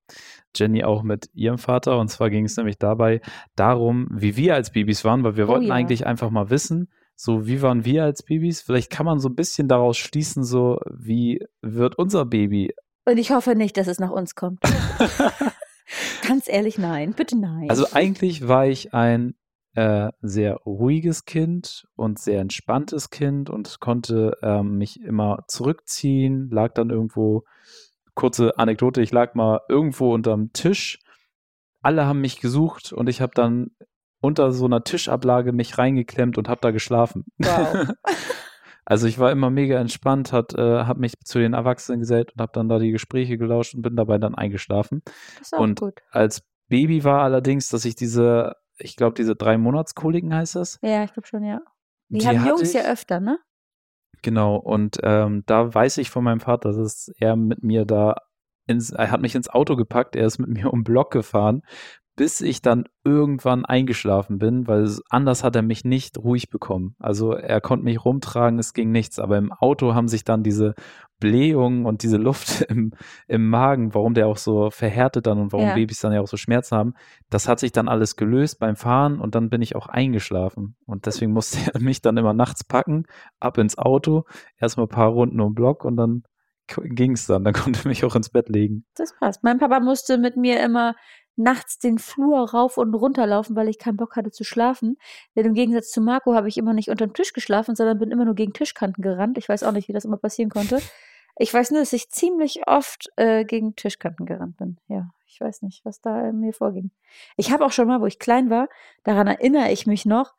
Jenny 0.54 0.84
auch 0.84 1.02
mit 1.02 1.30
ihrem 1.32 1.56
Vater. 1.58 1.98
Und 1.98 2.08
zwar 2.08 2.28
ging 2.28 2.44
es 2.44 2.56
nämlich 2.56 2.78
dabei 2.78 3.20
darum, 3.56 4.08
wie 4.10 4.36
wir 4.36 4.54
als 4.54 4.72
Babys 4.72 5.04
waren, 5.04 5.24
weil 5.24 5.36
wir 5.36 5.46
Oh 5.46 5.52
wollten 5.52 5.66
ja. 5.68 5.74
eigentlich 5.74 6.06
einfach 6.06 6.30
mal 6.30 6.50
wissen, 6.50 6.90
so 7.16 7.46
wie 7.46 7.62
waren 7.62 7.84
wir 7.84 8.04
als 8.04 8.22
Babys. 8.22 8.60
Vielleicht 8.60 8.90
kann 8.90 9.06
man 9.06 9.20
so 9.20 9.28
ein 9.30 9.34
bisschen 9.36 9.68
daraus 9.68 9.96
schließen, 9.96 10.44
so 10.44 10.80
wie 10.90 11.40
wird 11.62 11.96
unser 11.96 12.26
Baby. 12.26 12.74
und 13.06 13.16
ich 13.18 13.30
hoffe 13.30 13.54
nicht, 13.54 13.76
dass 13.78 13.86
es 13.86 13.98
nach 13.98 14.10
uns 14.10 14.34
kommt. 14.34 14.60
Ganz 16.28 16.48
ehrlich, 16.48 16.78
nein. 16.78 17.12
Bitte 17.14 17.38
nein. 17.38 17.70
Also 17.70 17.86
eigentlich 17.92 18.48
war 18.48 18.66
ich 18.66 18.92
ein 18.94 19.34
äh, 19.74 20.10
sehr 20.22 20.54
ruhiges 20.66 21.24
Kind 21.24 21.86
und 21.96 22.18
sehr 22.18 22.40
entspanntes 22.40 23.10
Kind 23.10 23.50
und 23.50 23.80
konnte 23.80 24.36
ähm, 24.42 24.78
mich 24.78 25.00
immer 25.02 25.44
zurückziehen, 25.48 26.48
lag 26.50 26.74
dann 26.74 26.90
irgendwo, 26.90 27.44
kurze 28.14 28.56
Anekdote, 28.58 29.02
ich 29.02 29.10
lag 29.12 29.34
mal 29.34 29.60
irgendwo 29.68 30.14
unterm 30.14 30.52
Tisch, 30.52 31.00
alle 31.82 32.06
haben 32.06 32.20
mich 32.20 32.40
gesucht 32.40 32.92
und 32.92 33.08
ich 33.08 33.20
habe 33.20 33.32
dann 33.34 33.72
unter 34.20 34.52
so 34.52 34.64
einer 34.64 34.84
Tischablage 34.84 35.52
mich 35.52 35.76
reingeklemmt 35.76 36.38
und 36.38 36.48
habe 36.48 36.60
da 36.62 36.70
geschlafen. 36.70 37.24
Wow. 37.38 37.88
Also 38.86 39.06
ich 39.06 39.18
war 39.18 39.32
immer 39.32 39.48
mega 39.48 39.80
entspannt, 39.80 40.30
hat, 40.30 40.52
äh, 40.52 40.60
habe 40.84 41.00
mich 41.00 41.14
zu 41.24 41.38
den 41.38 41.54
Erwachsenen 41.54 42.00
gesellt 42.00 42.32
und 42.34 42.42
habe 42.42 42.52
dann 42.52 42.68
da 42.68 42.78
die 42.78 42.90
Gespräche 42.90 43.38
gelauscht 43.38 43.74
und 43.74 43.80
bin 43.80 43.96
dabei 43.96 44.18
dann 44.18 44.34
eingeschlafen 44.34 45.00
Das 45.38 45.46
ist 45.48 45.54
auch 45.54 45.60
Und- 45.60 45.80
gut. 45.80 45.94
als 46.10 46.42
Baby 46.68 47.02
war 47.02 47.22
allerdings, 47.22 47.70
dass 47.70 47.86
ich 47.86 47.94
diese, 47.96 48.56
ich 48.78 48.96
glaube, 48.96 49.14
diese 49.14 49.36
drei 49.36 49.58
Monatskoliken 49.58 50.34
heißt 50.34 50.56
das. 50.56 50.78
Ja, 50.82 51.04
ich 51.04 51.12
glaube 51.12 51.26
schon, 51.26 51.44
ja. 51.44 51.60
Die, 52.08 52.26
hatte 52.26 52.40
haben 52.40 52.48
Jungs 52.48 52.74
ich, 52.74 52.74
ja 52.74 52.90
öfter, 52.90 53.20
ne? 53.20 53.38
Genau, 54.22 54.56
und 54.56 54.98
ähm, 55.02 55.42
da 55.46 55.74
weiß 55.74 55.98
ich 55.98 56.10
von 56.10 56.24
meinem 56.24 56.40
Vater, 56.40 56.72
dass 56.72 57.10
er 57.18 57.36
mit 57.36 57.62
mir 57.62 57.84
da 57.84 58.16
ins, 58.66 58.90
er 58.90 59.10
hat 59.10 59.20
mich 59.20 59.34
ins 59.34 59.48
Auto 59.48 59.76
gepackt, 59.76 60.16
er 60.16 60.26
ist 60.26 60.38
mit 60.38 60.48
mir 60.50 60.72
um 60.72 60.80
den 60.80 60.84
Block 60.84 61.10
gefahren, 61.12 61.62
bis 62.16 62.40
ich 62.40 62.62
dann 62.62 62.84
irgendwann 63.02 63.64
eingeschlafen 63.64 64.38
bin, 64.38 64.68
weil 64.68 64.88
anders 65.10 65.42
hat 65.42 65.56
er 65.56 65.62
mich 65.62 65.84
nicht 65.84 66.16
ruhig 66.18 66.48
bekommen. 66.48 66.94
Also 67.00 67.32
er 67.32 67.60
konnte 67.60 67.84
mich 67.84 68.04
rumtragen, 68.04 68.58
es 68.58 68.72
ging 68.72 68.92
nichts, 68.92 69.18
aber 69.18 69.36
im 69.36 69.52
Auto 69.52 69.94
haben 69.94 70.06
sich 70.06 70.24
dann 70.24 70.44
diese 70.44 70.74
Blähungen 71.18 71.86
und 71.86 72.02
diese 72.02 72.16
Luft 72.16 72.60
im, 72.68 72.92
im 73.26 73.48
Magen, 73.48 73.94
warum 73.94 74.14
der 74.14 74.28
auch 74.28 74.36
so 74.36 74.70
verhärtet 74.70 75.26
dann 75.26 75.38
und 75.38 75.52
warum 75.52 75.66
Ja. 75.66 75.74
Babys 75.74 76.00
dann 76.00 76.12
ja 76.12 76.20
auch 76.20 76.28
so 76.28 76.36
Schmerzen 76.36 76.76
haben, 76.76 76.94
das 77.30 77.48
hat 77.48 77.58
sich 77.58 77.72
dann 77.72 77.88
alles 77.88 78.16
gelöst 78.16 78.60
beim 78.60 78.76
Fahren 78.76 79.18
und 79.18 79.34
dann 79.34 79.50
bin 79.50 79.60
ich 79.60 79.74
auch 79.74 79.88
eingeschlafen. 79.88 80.76
Und 80.86 81.06
deswegen 81.06 81.32
musste 81.32 81.58
er 81.74 81.80
mich 81.80 82.00
dann 82.00 82.16
immer 82.16 82.34
nachts 82.34 82.62
packen, 82.62 83.06
ab 83.40 83.58
ins 83.58 83.76
Auto, 83.76 84.24
erstmal 84.58 84.86
ein 84.86 84.90
paar 84.90 85.08
Runden 85.08 85.40
um 85.40 85.50
den 85.50 85.54
Block 85.54 85.84
und 85.84 85.96
dann 85.96 86.22
ging 86.66 87.12
es 87.12 87.26
dann. 87.26 87.44
Dann 87.44 87.54
konnte 87.54 87.80
er 87.84 87.88
mich 87.88 88.04
auch 88.04 88.14
ins 88.14 88.30
Bett 88.30 88.48
legen. 88.48 88.86
Das 88.94 89.14
passt. 89.18 89.42
Mein 89.42 89.58
Papa 89.58 89.80
musste 89.80 90.18
mit 90.18 90.36
mir 90.36 90.62
immer 90.62 90.94
nachts 91.36 91.78
den 91.78 91.98
Flur 91.98 92.50
rauf 92.50 92.78
und 92.78 92.94
runter 92.94 93.26
laufen, 93.26 93.56
weil 93.56 93.68
ich 93.68 93.78
keinen 93.78 93.96
Bock 93.96 94.16
hatte 94.16 94.30
zu 94.30 94.44
schlafen. 94.44 94.96
Denn 95.36 95.46
im 95.46 95.54
Gegensatz 95.54 95.90
zu 95.90 96.00
Marco 96.00 96.34
habe 96.34 96.48
ich 96.48 96.56
immer 96.56 96.72
nicht 96.72 96.88
unterm 96.90 97.12
Tisch 97.12 97.32
geschlafen, 97.32 97.74
sondern 97.74 97.98
bin 97.98 98.10
immer 98.10 98.24
nur 98.24 98.34
gegen 98.34 98.52
Tischkanten 98.52 99.02
gerannt. 99.02 99.38
Ich 99.38 99.48
weiß 99.48 99.62
auch 99.62 99.72
nicht, 99.72 99.88
wie 99.88 99.92
das 99.92 100.04
immer 100.04 100.16
passieren 100.16 100.50
konnte. 100.50 100.80
Ich 101.36 101.52
weiß 101.52 101.72
nur, 101.72 101.80
dass 101.80 101.92
ich 101.92 102.10
ziemlich 102.10 102.66
oft 102.68 103.10
äh, 103.16 103.44
gegen 103.44 103.74
Tischkanten 103.74 104.24
gerannt 104.24 104.56
bin. 104.56 104.78
Ja, 104.86 105.10
ich 105.26 105.40
weiß 105.40 105.62
nicht, 105.62 105.84
was 105.84 106.00
da 106.00 106.28
in 106.28 106.38
mir 106.38 106.52
vorging. 106.52 106.90
Ich 107.36 107.50
habe 107.50 107.64
auch 107.64 107.72
schon 107.72 107.88
mal, 107.88 108.00
wo 108.00 108.06
ich 108.06 108.20
klein 108.20 108.50
war, 108.50 108.68
daran 109.02 109.26
erinnere 109.26 109.72
ich 109.72 109.86
mich 109.86 110.06
noch. 110.06 110.34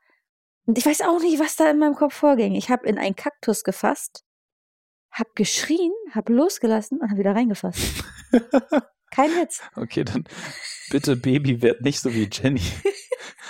Und 0.65 0.77
ich 0.77 0.86
weiß 0.86 1.01
auch 1.01 1.19
nicht, 1.19 1.39
was 1.39 1.58
da 1.58 1.69
in 1.69 1.79
meinem 1.79 1.95
Kopf 1.95 2.13
vorging. 2.13 2.55
Ich 2.55 2.69
habe 2.69 2.88
in 2.88 2.97
einen 2.97 3.15
Kaktus 3.15 3.63
gefasst, 3.63 4.23
habe 5.12 5.29
geschrien, 5.36 5.91
habe 6.12 6.34
losgelassen 6.34 6.99
und 6.99 7.10
habe 7.10 7.19
wieder 7.19 7.36
reingefasst. 7.36 8.03
Kein 9.15 9.30
Witz. 9.32 9.62
Okay, 9.75 10.04
dann 10.04 10.25
bitte 10.89 11.15
Baby, 11.15 11.62
werd 11.62 11.82
nicht 11.82 11.99
so 11.99 12.13
wie 12.13 12.30
Jenny. 12.32 12.62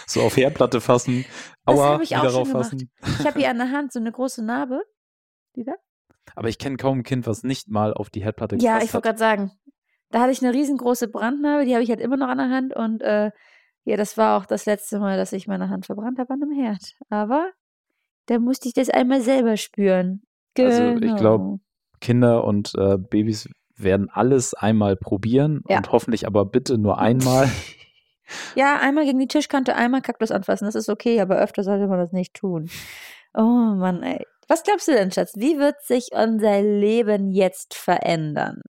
So 0.07 0.21
auf 0.21 0.37
Herdplatte 0.37 0.81
fassen, 0.81 1.25
Das 1.65 1.79
Aua, 1.79 1.85
habe 1.93 2.03
ich 2.03 2.11
wieder 2.11 2.27
rauffassen. 2.29 2.91
Ich 3.19 3.25
habe 3.25 3.39
hier 3.39 3.49
an 3.49 3.57
der 3.57 3.71
Hand 3.71 3.91
so 3.91 3.99
eine 3.99 4.11
große 4.11 4.45
Narbe. 4.45 4.83
Die 5.55 5.63
da? 5.63 5.73
Aber 6.35 6.47
ich 6.47 6.59
kenne 6.59 6.77
kaum 6.77 6.99
ein 6.99 7.03
Kind, 7.03 7.25
was 7.25 7.41
nicht 7.41 7.69
mal 7.69 7.91
auf 7.91 8.11
die 8.11 8.23
Herdplatte 8.23 8.55
Ja, 8.57 8.73
gefasst 8.75 8.85
ich 8.87 8.93
wollte 8.93 9.09
hat. 9.09 9.17
gerade 9.17 9.37
sagen, 9.37 9.51
da 10.11 10.21
hatte 10.21 10.31
ich 10.31 10.43
eine 10.43 10.53
riesengroße 10.53 11.07
Brandnarbe, 11.07 11.65
die 11.65 11.73
habe 11.73 11.83
ich 11.83 11.89
halt 11.89 12.01
immer 12.01 12.17
noch 12.17 12.27
an 12.27 12.37
der 12.37 12.49
Hand 12.51 12.75
und 12.75 13.01
äh, 13.01 13.31
Ja, 13.83 13.97
das 13.97 14.15
war 14.15 14.37
auch 14.39 14.45
das 14.45 14.67
letzte 14.67 14.99
Mal, 14.99 15.17
dass 15.17 15.33
ich 15.33 15.47
meine 15.47 15.69
Hand 15.69 15.87
verbrannt 15.87 16.19
habe 16.19 16.31
an 16.35 16.43
einem 16.43 16.51
Herd. 16.51 16.93
Aber 17.09 17.51
da 18.27 18.37
musste 18.37 18.67
ich 18.67 18.75
das 18.75 18.91
einmal 18.91 19.21
selber 19.21 19.57
spüren. 19.57 20.21
Genau. 20.53 20.69
Also 20.69 21.03
ich 21.03 21.15
glaube, 21.15 21.59
Kinder 21.99 22.43
und 22.43 22.73
äh, 22.77 22.97
Babys 22.99 23.49
werden 23.77 24.09
alles 24.11 24.53
einmal 24.53 24.95
probieren 24.95 25.61
Ja. 25.67 25.77
und 25.77 25.91
hoffentlich 25.91 26.25
aber 26.27 26.45
bitte 26.45 26.77
nur 26.77 26.99
einmal. 26.99 27.49
Ja, 28.55 28.79
einmal 28.79 29.05
gegen 29.05 29.19
die 29.19 29.27
Tischkante, 29.27 29.75
einmal 29.75 30.01
Kaktus 30.01 30.31
anfassen, 30.31 30.65
das 30.65 30.73
ist 30.73 30.89
okay, 30.89 31.21
aber 31.21 31.37
öfter 31.37 31.63
sollte 31.63 31.85
man 31.85 31.99
das 31.99 32.11
nicht 32.11 32.33
tun. 32.33 32.71
Oh 33.35 33.41
Mann, 33.43 34.01
ey. 34.01 34.25
Was 34.47 34.63
glaubst 34.63 34.87
du 34.87 34.93
denn, 34.93 35.11
Schatz? 35.11 35.33
Wie 35.35 35.59
wird 35.59 35.79
sich 35.83 36.09
unser 36.11 36.59
Leben 36.63 37.29
jetzt 37.29 37.75
verändern? 37.75 38.63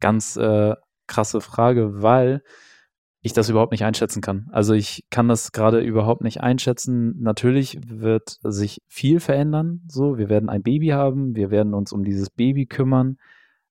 Ganz 0.00 0.36
äh, 0.36 0.74
krasse 1.06 1.40
Frage, 1.40 2.02
weil 2.02 2.42
ich 3.20 3.32
das 3.32 3.48
überhaupt 3.48 3.72
nicht 3.72 3.84
einschätzen 3.84 4.20
kann. 4.20 4.48
Also 4.52 4.74
ich 4.74 5.04
kann 5.10 5.28
das 5.28 5.52
gerade 5.52 5.80
überhaupt 5.80 6.22
nicht 6.22 6.40
einschätzen. 6.40 7.20
Natürlich 7.20 7.78
wird 7.84 8.38
sich 8.42 8.80
viel 8.86 9.20
verändern. 9.20 9.82
So, 9.88 10.18
wir 10.18 10.28
werden 10.28 10.48
ein 10.48 10.62
Baby 10.62 10.88
haben, 10.88 11.34
wir 11.34 11.50
werden 11.50 11.74
uns 11.74 11.92
um 11.92 12.04
dieses 12.04 12.30
Baby 12.30 12.66
kümmern, 12.66 13.18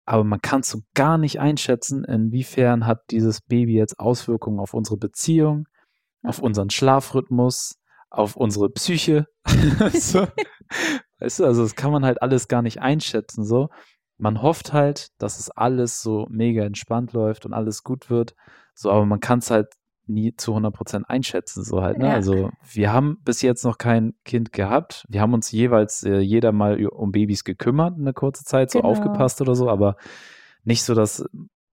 aber 0.06 0.24
man 0.24 0.42
kann 0.42 0.64
so 0.64 0.80
gar 0.94 1.18
nicht 1.18 1.40
einschätzen, 1.40 2.04
inwiefern 2.04 2.86
hat 2.86 3.12
dieses 3.12 3.42
Baby 3.42 3.74
jetzt 3.76 4.00
Auswirkungen 4.00 4.60
auf 4.60 4.74
unsere 4.74 4.98
Beziehung, 4.98 5.68
auf 6.24 6.40
unseren 6.40 6.70
Schlafrhythmus, 6.70 7.78
auf 8.10 8.36
unsere 8.36 8.70
Psyche. 8.70 9.28
so. 9.94 10.28
Weißt 11.20 11.40
du, 11.40 11.46
also 11.46 11.64
das 11.64 11.76
kann 11.76 11.92
man 11.92 12.04
halt 12.06 12.22
alles 12.22 12.48
gar 12.48 12.62
nicht 12.62 12.82
einschätzen. 12.82 13.46
So, 13.46 13.70
man 14.18 14.42
hofft 14.42 14.74
halt, 14.74 15.08
dass 15.20 15.40
es 15.40 15.50
alles 15.50 16.02
so 16.02 16.28
mega 16.30 16.64
entspannt 16.64 17.14
läuft 17.14 17.46
und 17.46 17.54
alles 17.54 17.84
gut 17.84 18.10
wird. 18.10 18.36
So, 18.74 18.92
aber 18.92 19.06
man 19.06 19.20
kann 19.20 19.40
es 19.40 19.52
halt 19.52 19.68
nie 20.06 20.36
zu 20.36 20.54
100% 20.56 21.04
einschätzen, 21.06 21.64
so 21.64 21.82
halt, 21.82 21.98
ne? 21.98 22.08
Ja. 22.08 22.14
Also, 22.14 22.50
wir 22.72 22.92
haben 22.92 23.18
bis 23.24 23.42
jetzt 23.42 23.64
noch 23.64 23.78
kein 23.78 24.14
Kind 24.26 24.52
gehabt. 24.52 25.06
Wir 25.08 25.22
haben 25.22 25.34
uns 25.34 25.50
jeweils 25.52 26.04
äh, 26.04 26.20
jeder 26.20 26.52
mal 26.52 26.86
um 26.88 27.12
Babys 27.12 27.44
gekümmert, 27.46 27.98
eine 27.98 28.12
kurze 28.14 28.44
Zeit, 28.44 28.70
so 28.72 28.80
Genau. 28.80 28.92
aufgepasst 28.92 29.40
oder 29.42 29.56
so, 29.56 29.70
aber 29.70 29.96
nicht 30.66 30.84
so, 30.84 30.94
dass, 30.94 31.24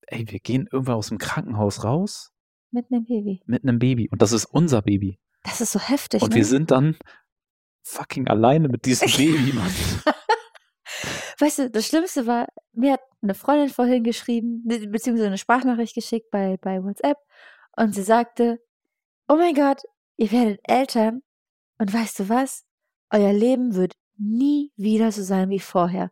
ey, 0.07 0.25
wir 0.29 0.39
gehen 0.39 0.69
irgendwann 0.71 0.95
aus 0.95 1.09
dem 1.09 1.19
Krankenhaus 1.19 1.83
raus 1.83 2.33
Mit 2.71 2.87
einem 2.93 3.05
Baby. 3.05 3.43
mit 3.47 3.65
einem 3.65 3.79
Baby 3.81 4.09
und 4.11 4.23
das 4.23 4.31
ist 4.33 4.45
unser 4.45 4.83
Baby. 4.83 5.19
Das 5.43 5.61
ist 5.61 5.73
so 5.73 5.81
heftig. 5.81 6.23
Und 6.23 6.31
ne? 6.31 6.37
wir 6.37 6.45
sind 6.45 6.71
dann 6.71 6.97
fucking 7.83 8.29
alleine 8.29 8.69
mit 8.69 8.85
diesem 8.85 9.09
Baby, 9.17 9.53
Mann. 9.55 9.71
Weißt 11.39 11.59
du, 11.59 11.71
das 11.71 11.87
Schlimmste 11.87 12.27
war, 12.27 12.49
mir 12.73 12.95
hat 12.95 13.03
eine 13.23 13.35
Freundin 13.35 13.69
vorhin 13.71 14.05
geschrieben, 14.05 14.63
be- 14.65 14.87
beziehungsweise 14.89 15.29
eine 15.29 15.39
Sprachnachricht 15.39 15.95
geschickt 15.95 16.31
bei, 16.31 16.57
bei 16.61 16.83
WhatsApp 16.83 17.19
und 17.77 17.95
sie 17.95 18.03
sagte, 18.03 18.61
oh 19.29 19.37
mein 19.37 19.55
Gott, 19.55 19.83
ihr 20.17 20.31
werdet 20.33 20.61
Eltern 20.65 21.23
und 21.79 21.93
weißt 21.93 22.19
du 22.21 22.29
was? 22.29 22.65
Euer 23.11 23.33
Leben 23.33 23.75
wird 23.75 23.95
nie 24.19 24.73
wieder 24.77 25.13
so 25.13 25.23
sein 25.23 25.51
wie 25.51 25.61
vorher. 25.61 26.11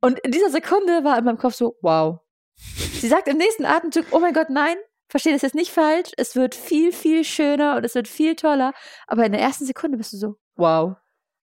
Und 0.00 0.18
in 0.20 0.30
dieser 0.30 0.50
Sekunde 0.50 1.04
war 1.04 1.18
in 1.18 1.24
meinem 1.24 1.38
Kopf 1.38 1.54
so, 1.54 1.76
wow. 1.82 2.20
Sie 2.56 3.08
sagt 3.08 3.28
im 3.28 3.36
nächsten 3.36 3.64
Atemzug, 3.66 4.06
oh 4.12 4.18
mein 4.18 4.32
Gott, 4.34 4.50
nein, 4.50 4.76
verstehe 5.08 5.32
das 5.32 5.42
jetzt 5.42 5.54
nicht 5.54 5.70
falsch, 5.70 6.10
es 6.16 6.36
wird 6.36 6.54
viel, 6.54 6.92
viel 6.92 7.22
schöner 7.24 7.76
und 7.76 7.84
es 7.84 7.94
wird 7.94 8.08
viel 8.08 8.34
toller. 8.34 8.72
Aber 9.06 9.24
in 9.26 9.32
der 9.32 9.40
ersten 9.40 9.66
Sekunde 9.66 9.98
bist 9.98 10.12
du 10.12 10.16
so, 10.16 10.36
wow. 10.56 10.96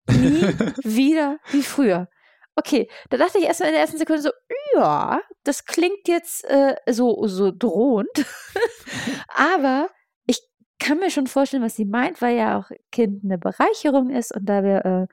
Nie 0.10 0.42
wieder 0.84 1.39
wie 1.52 1.63
früher. 1.63 2.08
Okay, 2.56 2.88
da 3.10 3.18
dachte 3.18 3.39
ich 3.39 3.46
erstmal 3.46 3.70
in 3.70 3.74
der 3.74 3.82
ersten 3.82 3.98
Sekunde 3.98 4.22
so, 4.22 4.30
ja, 4.76 5.20
das 5.44 5.66
klingt 5.66 6.08
jetzt 6.08 6.44
äh, 6.46 6.76
so, 6.89 7.26
so 7.26 7.52
drohend. 7.52 8.10
Aber 9.28 9.89
ich 10.28 10.39
kann 10.80 11.00
mir 11.00 11.10
schon 11.10 11.28
vorstellen, 11.28 11.63
was 11.63 11.76
sie 11.76 11.86
meint, 11.86 12.22
weil 12.22 12.38
ja 12.38 12.60
auch 12.60 12.70
Kind 12.92 13.24
eine 13.24 13.39
Bereicherung 13.39 14.12
ist 14.12 14.36
und 14.36 14.46
da 14.46 14.63
wir, 14.63 14.86
äh, 14.86 15.08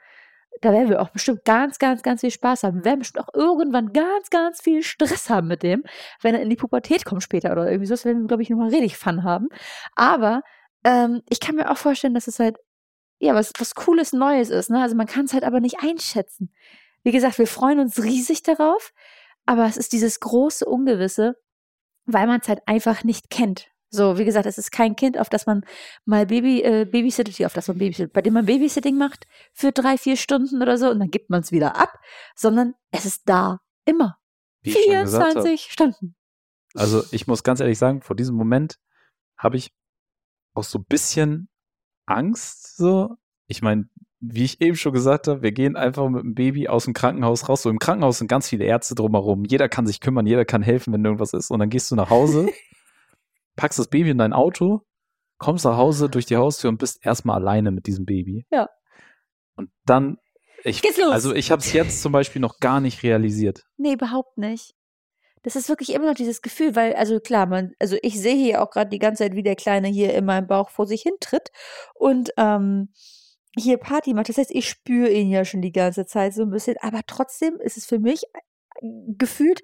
da 0.61 0.73
werden 0.73 0.91
wir 0.91 1.01
auch 1.01 1.09
bestimmt 1.11 1.45
ganz, 1.47 1.79
ganz, 1.79 2.03
ganz 2.03 2.21
viel 2.21 2.31
Spaß 2.31 2.65
haben. 2.65 2.79
Wir 2.79 2.85
werden 2.85 2.99
bestimmt 2.99 3.25
auch 3.27 3.35
irgendwann 3.35 3.93
ganz, 3.95 4.29
ganz 4.29 4.61
viel 4.61 4.83
Stress 4.83 5.31
haben 5.31 5.49
mit 5.49 5.63
dem, 5.63 5.85
wenn 6.21 6.35
er 6.35 6.43
in 6.43 6.51
die 6.51 6.57
Pubertät 6.57 7.07
kommt 7.07 7.23
später 7.23 7.53
oder 7.53 7.69
irgendwie 7.69 7.87
so. 7.87 7.95
Das 7.95 8.05
werden 8.05 8.23
wir, 8.23 8.29
glaube 8.29 8.43
ich, 8.43 8.51
nochmal 8.51 8.69
richtig 8.69 8.99
Fun 8.99 9.25
haben. 9.25 9.49
Aber 9.95 10.43
ähm, 10.85 11.23
ich 11.31 11.41
kann 11.41 11.55
mir 11.55 11.71
auch 11.71 11.79
vorstellen, 11.79 12.15
dass 12.15 12.27
es 12.27 12.39
halt 12.39 12.59
ja, 13.21 13.35
was, 13.35 13.53
was 13.59 13.75
Cooles 13.75 14.13
Neues 14.13 14.51
ist. 14.51 14.71
Ne? 14.71 14.83
Also 14.83 14.97
man 14.97 15.07
kann 15.07 15.27
es 15.27 15.33
halt 15.33 15.45
aber 15.45 15.61
nicht 15.61 15.77
einschätzen. 15.83 16.53
Wie 17.03 17.13
gesagt, 17.13 17.39
wir 17.39 17.47
freuen 17.47 17.79
uns 17.79 18.03
riesig 18.03 18.43
darauf, 18.43 18.93
aber 19.47 19.67
es 19.67 19.77
ist 19.77 19.93
dieses 19.93 20.21
große 20.21 20.65
Ungewisse, 20.65 21.37
weil 22.07 22.27
man 22.27 22.41
es 22.41 22.49
halt 22.49 22.61
einfach 22.67 23.05
nicht 23.05 23.31
kennt. 23.31 23.69
So, 23.93 24.19
wie 24.19 24.25
gesagt, 24.25 24.47
es 24.47 24.57
ist 24.57 24.71
kein 24.71 24.95
Kind, 24.95 25.19
auf 25.19 25.29
das 25.29 25.47
man 25.47 25.65
mal 26.05 26.27
Baby, 26.27 26.63
äh, 26.63 26.85
Babysittet, 26.85 27.45
auf 27.45 27.53
das 27.53 27.69
man 27.69 27.79
Babysittet, 27.79 28.13
bei 28.13 28.23
dem 28.23 28.35
man 28.35 28.47
Babysitting 28.47 28.97
macht 28.97 29.27
für 29.53 29.73
drei, 29.73 29.99
vier 29.99 30.17
Stunden 30.17 30.63
oder 30.63 30.79
so 30.79 30.89
und 30.91 31.01
dann 31.01 31.11
gibt 31.11 31.29
man 31.29 31.41
es 31.41 31.51
wieder 31.51 31.77
ab, 31.77 31.99
sondern 32.37 32.75
es 32.91 33.05
ist 33.05 33.23
da. 33.27 33.61
Immer. 33.85 34.19
Wie 34.63 34.71
ich 34.71 34.85
schon 34.85 34.93
gesagt 34.93 35.25
habe. 35.25 35.43
24 35.43 35.73
Stunden. 35.73 36.15
Also 36.75 37.03
ich 37.11 37.27
muss 37.27 37.43
ganz 37.43 37.61
ehrlich 37.61 37.79
sagen, 37.79 38.03
vor 38.03 38.15
diesem 38.15 38.37
Moment 38.37 38.79
habe 39.37 39.57
ich 39.57 39.73
auch 40.55 40.63
so 40.63 40.79
ein 40.79 40.85
bisschen 40.85 41.49
Angst. 42.11 42.77
So, 42.77 43.17
ich 43.47 43.63
meine, 43.63 43.89
wie 44.21 44.45
ich 44.45 44.61
eben 44.61 44.77
schon 44.77 44.93
gesagt 44.93 45.29
habe, 45.29 45.43
wir 45.43 45.53
gehen 45.53 45.77
einfach 45.77 46.09
mit 46.09 46.23
dem 46.23 46.35
Baby 46.35 46.69
aus 46.69 46.85
dem 46.85 46.95
Krankenhaus 46.95 47.49
raus. 47.49 47.63
So 47.63 47.71
im 47.71 47.79
Krankenhaus 47.79 48.19
sind 48.19 48.29
ganz 48.29 48.49
viele 48.49 48.65
Ärzte 48.65 48.95
drumherum. 48.95 49.45
Jeder 49.45 49.69
kann 49.69 49.87
sich 49.87 50.01
kümmern, 50.01 50.27
jeder 50.27 50.45
kann 50.45 50.63
helfen, 50.63 50.93
wenn 50.93 51.05
irgendwas 51.05 51.33
ist. 51.33 51.51
Und 51.51 51.59
dann 51.59 51.71
gehst 51.71 51.91
du 51.91 51.97
nach 51.97 52.11
Hause, 52.11 52.49
packst 53.57 53.79
das 53.79 53.89
Baby 53.89 54.11
in 54.11 54.19
dein 54.19 54.35
Auto, 54.35 54.83
kommst 55.39 55.65
nach 55.65 55.77
Hause 55.77 56.11
durch 56.11 56.27
die 56.27 56.37
Haustür 56.37 56.69
und 56.69 56.79
bist 56.79 57.05
erstmal 57.05 57.37
alleine 57.37 57.71
mit 57.71 57.87
diesem 57.87 58.05
Baby. 58.05 58.47
Ja. 58.51 58.69
Und 59.57 59.71
dann, 59.87 60.19
ich, 60.65 60.83
also 61.11 61.35
ich 61.35 61.51
habe 61.51 61.61
es 61.61 61.73
jetzt 61.73 62.03
zum 62.03 62.13
Beispiel 62.13 62.41
noch 62.41 62.59
gar 62.59 62.81
nicht 62.81 63.03
realisiert. 63.03 63.65
Nee, 63.79 63.95
überhaupt 63.95 64.37
nicht. 64.37 64.75
Das 65.43 65.57
ist 65.57 65.69
wirklich 65.69 65.93
immer 65.93 66.07
noch 66.07 66.15
dieses 66.15 66.43
Gefühl, 66.43 66.77
weil, 66.77 66.95
also 66.95 67.19
klar, 67.19 67.47
man, 67.47 67.73
also 67.79 67.97
ich 68.03 68.21
sehe 68.21 68.37
hier 68.37 68.63
auch 68.63 68.71
gerade 68.71 68.91
die 68.91 68.99
ganze 68.99 69.25
Zeit, 69.25 69.35
wie 69.35 69.43
der 69.43 69.57
Kleine 69.57 69.89
hier 69.89 70.15
in 70.15 70.25
meinem 70.27 70.47
Bauch 70.47 70.71
vor 70.71 70.87
sich 70.87 71.03
hintritt 71.03 71.51
und 71.95 72.31
ähm, 72.37 72.93
hier 73.57 73.79
Party 73.79 74.15
macht. 74.15 74.29
Das 74.29 74.39
heißt, 74.39 74.51
ich 74.51 74.69
spüre 74.69 75.11
ihn 75.11 75.31
ja 75.31 75.45
schon 75.45 75.63
die 75.63 75.73
ganze 75.73 76.07
Zeit 76.07 76.35
so 76.35 76.43
ein 76.43 76.51
bisschen, 76.51 76.77
aber 76.81 77.01
trotzdem 77.07 77.59
ist 77.61 77.77
es 77.77 77.87
für 77.87 77.99
mich 77.99 78.25
äh, 78.35 78.87
gefühlt 79.17 79.63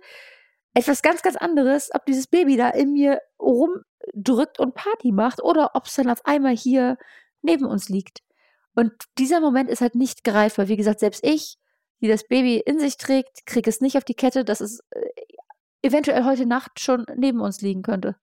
etwas 0.74 1.02
ganz, 1.02 1.22
ganz 1.22 1.36
anderes, 1.36 1.90
ob 1.94 2.04
dieses 2.04 2.26
Baby 2.26 2.56
da 2.56 2.68
in 2.68 2.92
mir 2.92 3.20
rumdrückt 3.40 4.58
und 4.58 4.74
Party 4.74 5.12
macht 5.12 5.42
oder 5.42 5.70
ob 5.74 5.86
es 5.86 5.94
dann 5.94 6.10
auf 6.10 6.24
einmal 6.26 6.54
hier 6.54 6.98
neben 7.42 7.64
uns 7.64 7.88
liegt. 7.88 8.20
Und 8.74 8.92
dieser 9.18 9.40
Moment 9.40 9.70
ist 9.70 9.80
halt 9.80 9.94
nicht 9.94 10.22
greifbar. 10.22 10.68
Wie 10.68 10.76
gesagt, 10.76 11.00
selbst 11.00 11.24
ich, 11.24 11.56
die 12.02 12.08
das 12.08 12.24
Baby 12.28 12.58
in 12.58 12.78
sich 12.78 12.98
trägt, 12.98 13.46
kriege 13.46 13.70
es 13.70 13.80
nicht 13.80 13.96
auf 13.96 14.04
die 14.04 14.14
Kette, 14.14 14.44
dass 14.44 14.60
es 14.60 14.80
äh, 14.90 15.00
eventuell 15.82 16.24
heute 16.24 16.46
Nacht 16.46 16.80
schon 16.80 17.06
neben 17.16 17.40
uns 17.40 17.60
liegen 17.60 17.82
könnte. 17.82 18.16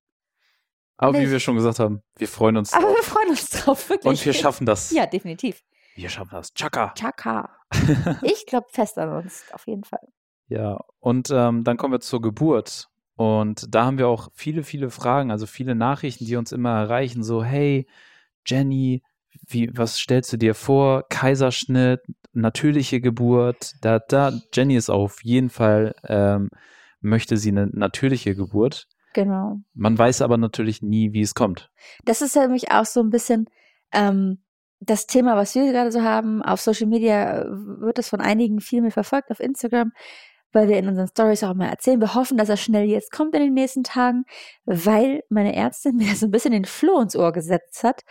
Aber 0.98 1.14
wie 1.14 1.20
Nicht. 1.22 1.32
wir 1.32 1.40
schon 1.40 1.56
gesagt 1.56 1.80
haben, 1.80 2.02
wir 2.18 2.28
freuen 2.28 2.58
uns 2.58 2.72
Aber 2.74 2.86
drauf. 2.88 2.96
wir 2.96 3.04
freuen 3.04 3.30
uns 3.30 3.50
drauf, 3.50 3.90
wirklich. 3.90 4.10
Und 4.10 4.26
wir 4.26 4.34
schaffen 4.34 4.66
das. 4.66 4.92
Ja, 4.92 5.06
definitiv. 5.06 5.64
Wir 5.96 6.10
schaffen 6.10 6.30
das. 6.32 6.54
Chaka. 6.54 6.94
Chaka. 6.96 7.50
Ich 8.22 8.46
glaube 8.46 8.68
fest 8.70 8.98
an 8.98 9.10
uns, 9.24 9.46
auf 9.52 9.66
jeden 9.68 9.84
Fall. 9.84 10.08
Ja, 10.48 10.80
und 11.00 11.30
ähm, 11.32 11.64
dann 11.64 11.78
kommen 11.78 11.94
wir 11.94 12.00
zur 12.00 12.22
Geburt. 12.22 12.90
Und 13.16 13.74
da 13.74 13.86
haben 13.86 13.98
wir 13.98 14.08
auch 14.08 14.30
viele, 14.34 14.64
viele 14.64 14.90
Fragen, 14.90 15.32
also 15.32 15.46
viele 15.46 15.76
Nachrichten, 15.76 16.26
die 16.26 16.36
uns 16.36 16.52
immer 16.52 16.72
erreichen. 16.78 17.24
So, 17.24 17.44
hey, 17.44 17.88
Jenny, 18.46 19.04
wie, 19.48 19.70
was 19.76 19.98
stellst 19.98 20.32
du 20.34 20.38
dir 20.38 20.56
vor? 20.56 21.04
Kaiserschnitt, 21.10 22.02
natürliche 22.34 23.02
Geburt. 23.02 23.74
Da, 23.82 24.00
da, 24.00 24.32
Jenny 24.54 24.76
ist 24.76 24.90
auf 24.90 25.24
jeden 25.24 25.50
Fall, 25.50 25.96
ähm, 26.08 26.50
möchte 27.04 27.38
sie 27.38 27.50
eine 27.50 27.68
natürliche 27.68 28.36
Geburt. 28.36 28.88
Genau. 29.14 29.60
Man 29.74 29.98
weiß 29.98 30.22
aber 30.22 30.38
natürlich 30.38 30.82
nie, 30.82 31.14
wie 31.14 31.22
es 31.22 31.36
kommt. 31.36 31.70
Das 32.04 32.22
ist 32.22 32.36
nämlich 32.36 32.72
auch 32.72 32.86
so 32.86 33.02
ein 33.02 33.12
bisschen 33.12 33.48
ähm, 33.92 34.40
das 34.80 35.06
Thema, 35.06 35.36
was 35.36 35.56
wir 35.56 35.72
gerade 35.72 35.92
so 35.92 36.02
haben. 36.02 36.42
Auf 36.42 36.62
Social 36.62 36.88
Media 36.88 37.42
äh, 37.42 37.46
wird 37.48 37.98
das 37.98 38.10
von 38.10 38.22
einigen 38.22 38.60
viel 38.60 38.82
mehr 38.82 38.92
verfolgt, 38.92 39.32
auf 39.32 39.40
Instagram, 39.40 39.92
weil 40.54 40.70
wir 40.70 40.78
in 40.78 40.88
unseren 40.88 41.08
Stories 41.08 41.44
auch 41.44 41.52
immer 41.52 41.68
erzählen. 41.68 42.00
Wir 42.00 42.16
hoffen, 42.16 42.38
dass 42.38 42.50
er 42.50 42.58
schnell 42.58 42.86
jetzt 42.86 43.12
kommt 43.12 43.36
in 43.36 43.42
den 43.42 43.54
nächsten 43.54 43.84
Tagen, 43.84 44.26
weil 44.66 45.24
meine 45.30 45.56
Ärztin 45.56 45.96
mir 45.98 46.16
so 46.16 46.28
ein 46.28 46.32
bisschen 46.32 46.54
den 46.54 46.66
Floh 46.66 47.02
ins 47.02 47.16
Ohr 47.16 47.34
gesetzt 47.34 47.84
hat, 47.84 48.04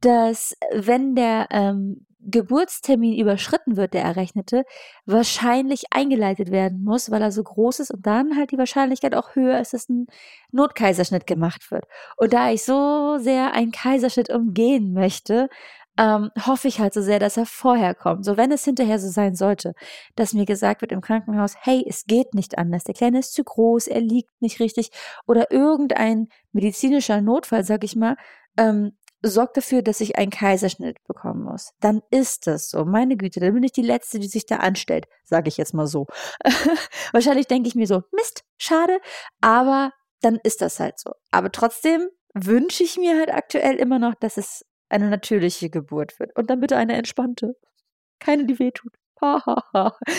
dass 0.00 0.56
wenn 0.72 1.14
der 1.14 1.46
ähm, 1.50 2.06
Geburtstermin 2.22 3.18
überschritten 3.18 3.76
wird, 3.76 3.94
der 3.94 4.02
errechnete, 4.02 4.64
wahrscheinlich 5.06 5.84
eingeleitet 5.90 6.50
werden 6.50 6.84
muss, 6.84 7.10
weil 7.10 7.22
er 7.22 7.32
so 7.32 7.42
groß 7.42 7.80
ist 7.80 7.90
und 7.90 8.06
dann 8.06 8.36
halt 8.36 8.50
die 8.50 8.58
Wahrscheinlichkeit 8.58 9.14
auch 9.14 9.34
höher 9.34 9.58
ist, 9.58 9.72
dass 9.72 9.88
ein 9.88 10.06
Notkaiserschnitt 10.52 11.26
gemacht 11.26 11.70
wird. 11.70 11.86
Und 12.16 12.32
da 12.32 12.50
ich 12.50 12.64
so 12.64 13.16
sehr 13.18 13.54
einen 13.54 13.72
Kaiserschnitt 13.72 14.30
umgehen 14.30 14.92
möchte, 14.92 15.48
ähm, 16.00 16.30
hoffe 16.46 16.66
ich 16.66 16.80
halt 16.80 16.94
so 16.94 17.02
sehr, 17.02 17.18
dass 17.18 17.36
er 17.36 17.44
vorher 17.44 17.94
kommt. 17.94 18.24
So, 18.24 18.38
wenn 18.38 18.50
es 18.50 18.64
hinterher 18.64 18.98
so 18.98 19.10
sein 19.10 19.34
sollte, 19.34 19.74
dass 20.16 20.32
mir 20.32 20.46
gesagt 20.46 20.80
wird 20.80 20.92
im 20.92 21.02
Krankenhaus, 21.02 21.54
hey, 21.60 21.84
es 21.86 22.04
geht 22.06 22.32
nicht 22.32 22.56
anders. 22.56 22.84
Der 22.84 22.94
Kleine 22.94 23.18
ist 23.18 23.34
zu 23.34 23.44
groß, 23.44 23.86
er 23.86 24.00
liegt 24.00 24.30
nicht 24.40 24.60
richtig 24.60 24.90
oder 25.26 25.52
irgendein 25.52 26.28
medizinischer 26.52 27.20
Notfall, 27.20 27.64
sag 27.64 27.84
ich 27.84 27.96
mal, 27.96 28.16
ähm, 28.56 28.96
sorgt 29.22 29.58
dafür, 29.58 29.82
dass 29.82 30.00
ich 30.00 30.16
einen 30.16 30.30
Kaiserschnitt 30.30 30.96
bekommen 31.06 31.44
muss. 31.44 31.72
Dann 31.80 32.00
ist 32.10 32.46
es 32.46 32.70
so. 32.70 32.86
Meine 32.86 33.18
Güte, 33.18 33.38
dann 33.40 33.52
bin 33.52 33.62
ich 33.62 33.72
die 33.72 33.82
Letzte, 33.82 34.18
die 34.18 34.28
sich 34.28 34.46
da 34.46 34.56
anstellt, 34.56 35.06
sage 35.24 35.48
ich 35.48 35.58
jetzt 35.58 35.74
mal 35.74 35.86
so. 35.86 36.06
Wahrscheinlich 37.12 37.46
denke 37.46 37.68
ich 37.68 37.74
mir 37.74 37.86
so, 37.86 38.02
Mist, 38.12 38.44
schade, 38.56 38.98
aber 39.42 39.92
dann 40.22 40.38
ist 40.42 40.62
das 40.62 40.80
halt 40.80 40.98
so. 40.98 41.12
Aber 41.30 41.52
trotzdem 41.52 42.08
wünsche 42.32 42.84
ich 42.84 42.96
mir 42.96 43.18
halt 43.18 43.30
aktuell 43.30 43.76
immer 43.76 43.98
noch, 43.98 44.14
dass 44.14 44.38
es 44.38 44.64
eine 44.90 45.08
natürliche 45.08 45.70
Geburt 45.70 46.18
wird. 46.18 46.36
Und 46.36 46.50
dann 46.50 46.60
bitte 46.60 46.76
eine 46.76 46.94
entspannte. 46.94 47.56
Keine, 48.18 48.46
die 48.46 48.58
wehtut. 48.58 48.92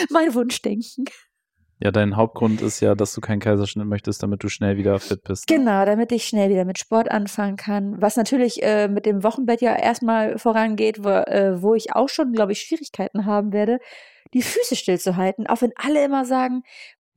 mein 0.10 0.34
Wunschdenken. 0.34 1.06
Ja, 1.84 1.90
dein 1.90 2.16
Hauptgrund 2.16 2.62
ist 2.62 2.80
ja, 2.80 2.94
dass 2.94 3.12
du 3.14 3.22
keinen 3.22 3.40
Kaiserschnitt 3.40 3.88
möchtest, 3.88 4.22
damit 4.22 4.44
du 4.44 4.50
schnell 4.50 4.78
wieder 4.78 5.00
fit 5.00 5.24
bist. 5.24 5.50
Ne? 5.50 5.58
Genau, 5.58 5.84
damit 5.84 6.12
ich 6.12 6.26
schnell 6.26 6.52
wieder 6.52 6.64
mit 6.64 6.78
Sport 6.78 7.10
anfangen 7.10 7.58
kann. 7.58 8.00
Was 8.00 8.18
natürlich 8.18 8.62
äh, 8.62 8.88
mit 8.88 9.08
dem 9.08 9.24
Wochenbett 9.24 9.62
ja 9.62 9.76
erstmal 9.76 10.38
vorangeht, 10.38 11.04
wo, 11.04 11.10
äh, 11.10 11.60
wo 11.60 11.74
ich 11.74 11.96
auch 11.96 12.08
schon, 12.08 12.34
glaube 12.34 12.52
ich, 12.52 12.62
Schwierigkeiten 12.62 13.26
haben 13.26 13.52
werde, 13.52 13.80
die 14.36 14.44
Füße 14.44 14.76
stillzuhalten. 14.76 15.48
Auch 15.48 15.64
wenn 15.64 15.72
alle 15.76 16.06
immer 16.06 16.24
sagen, 16.24 16.62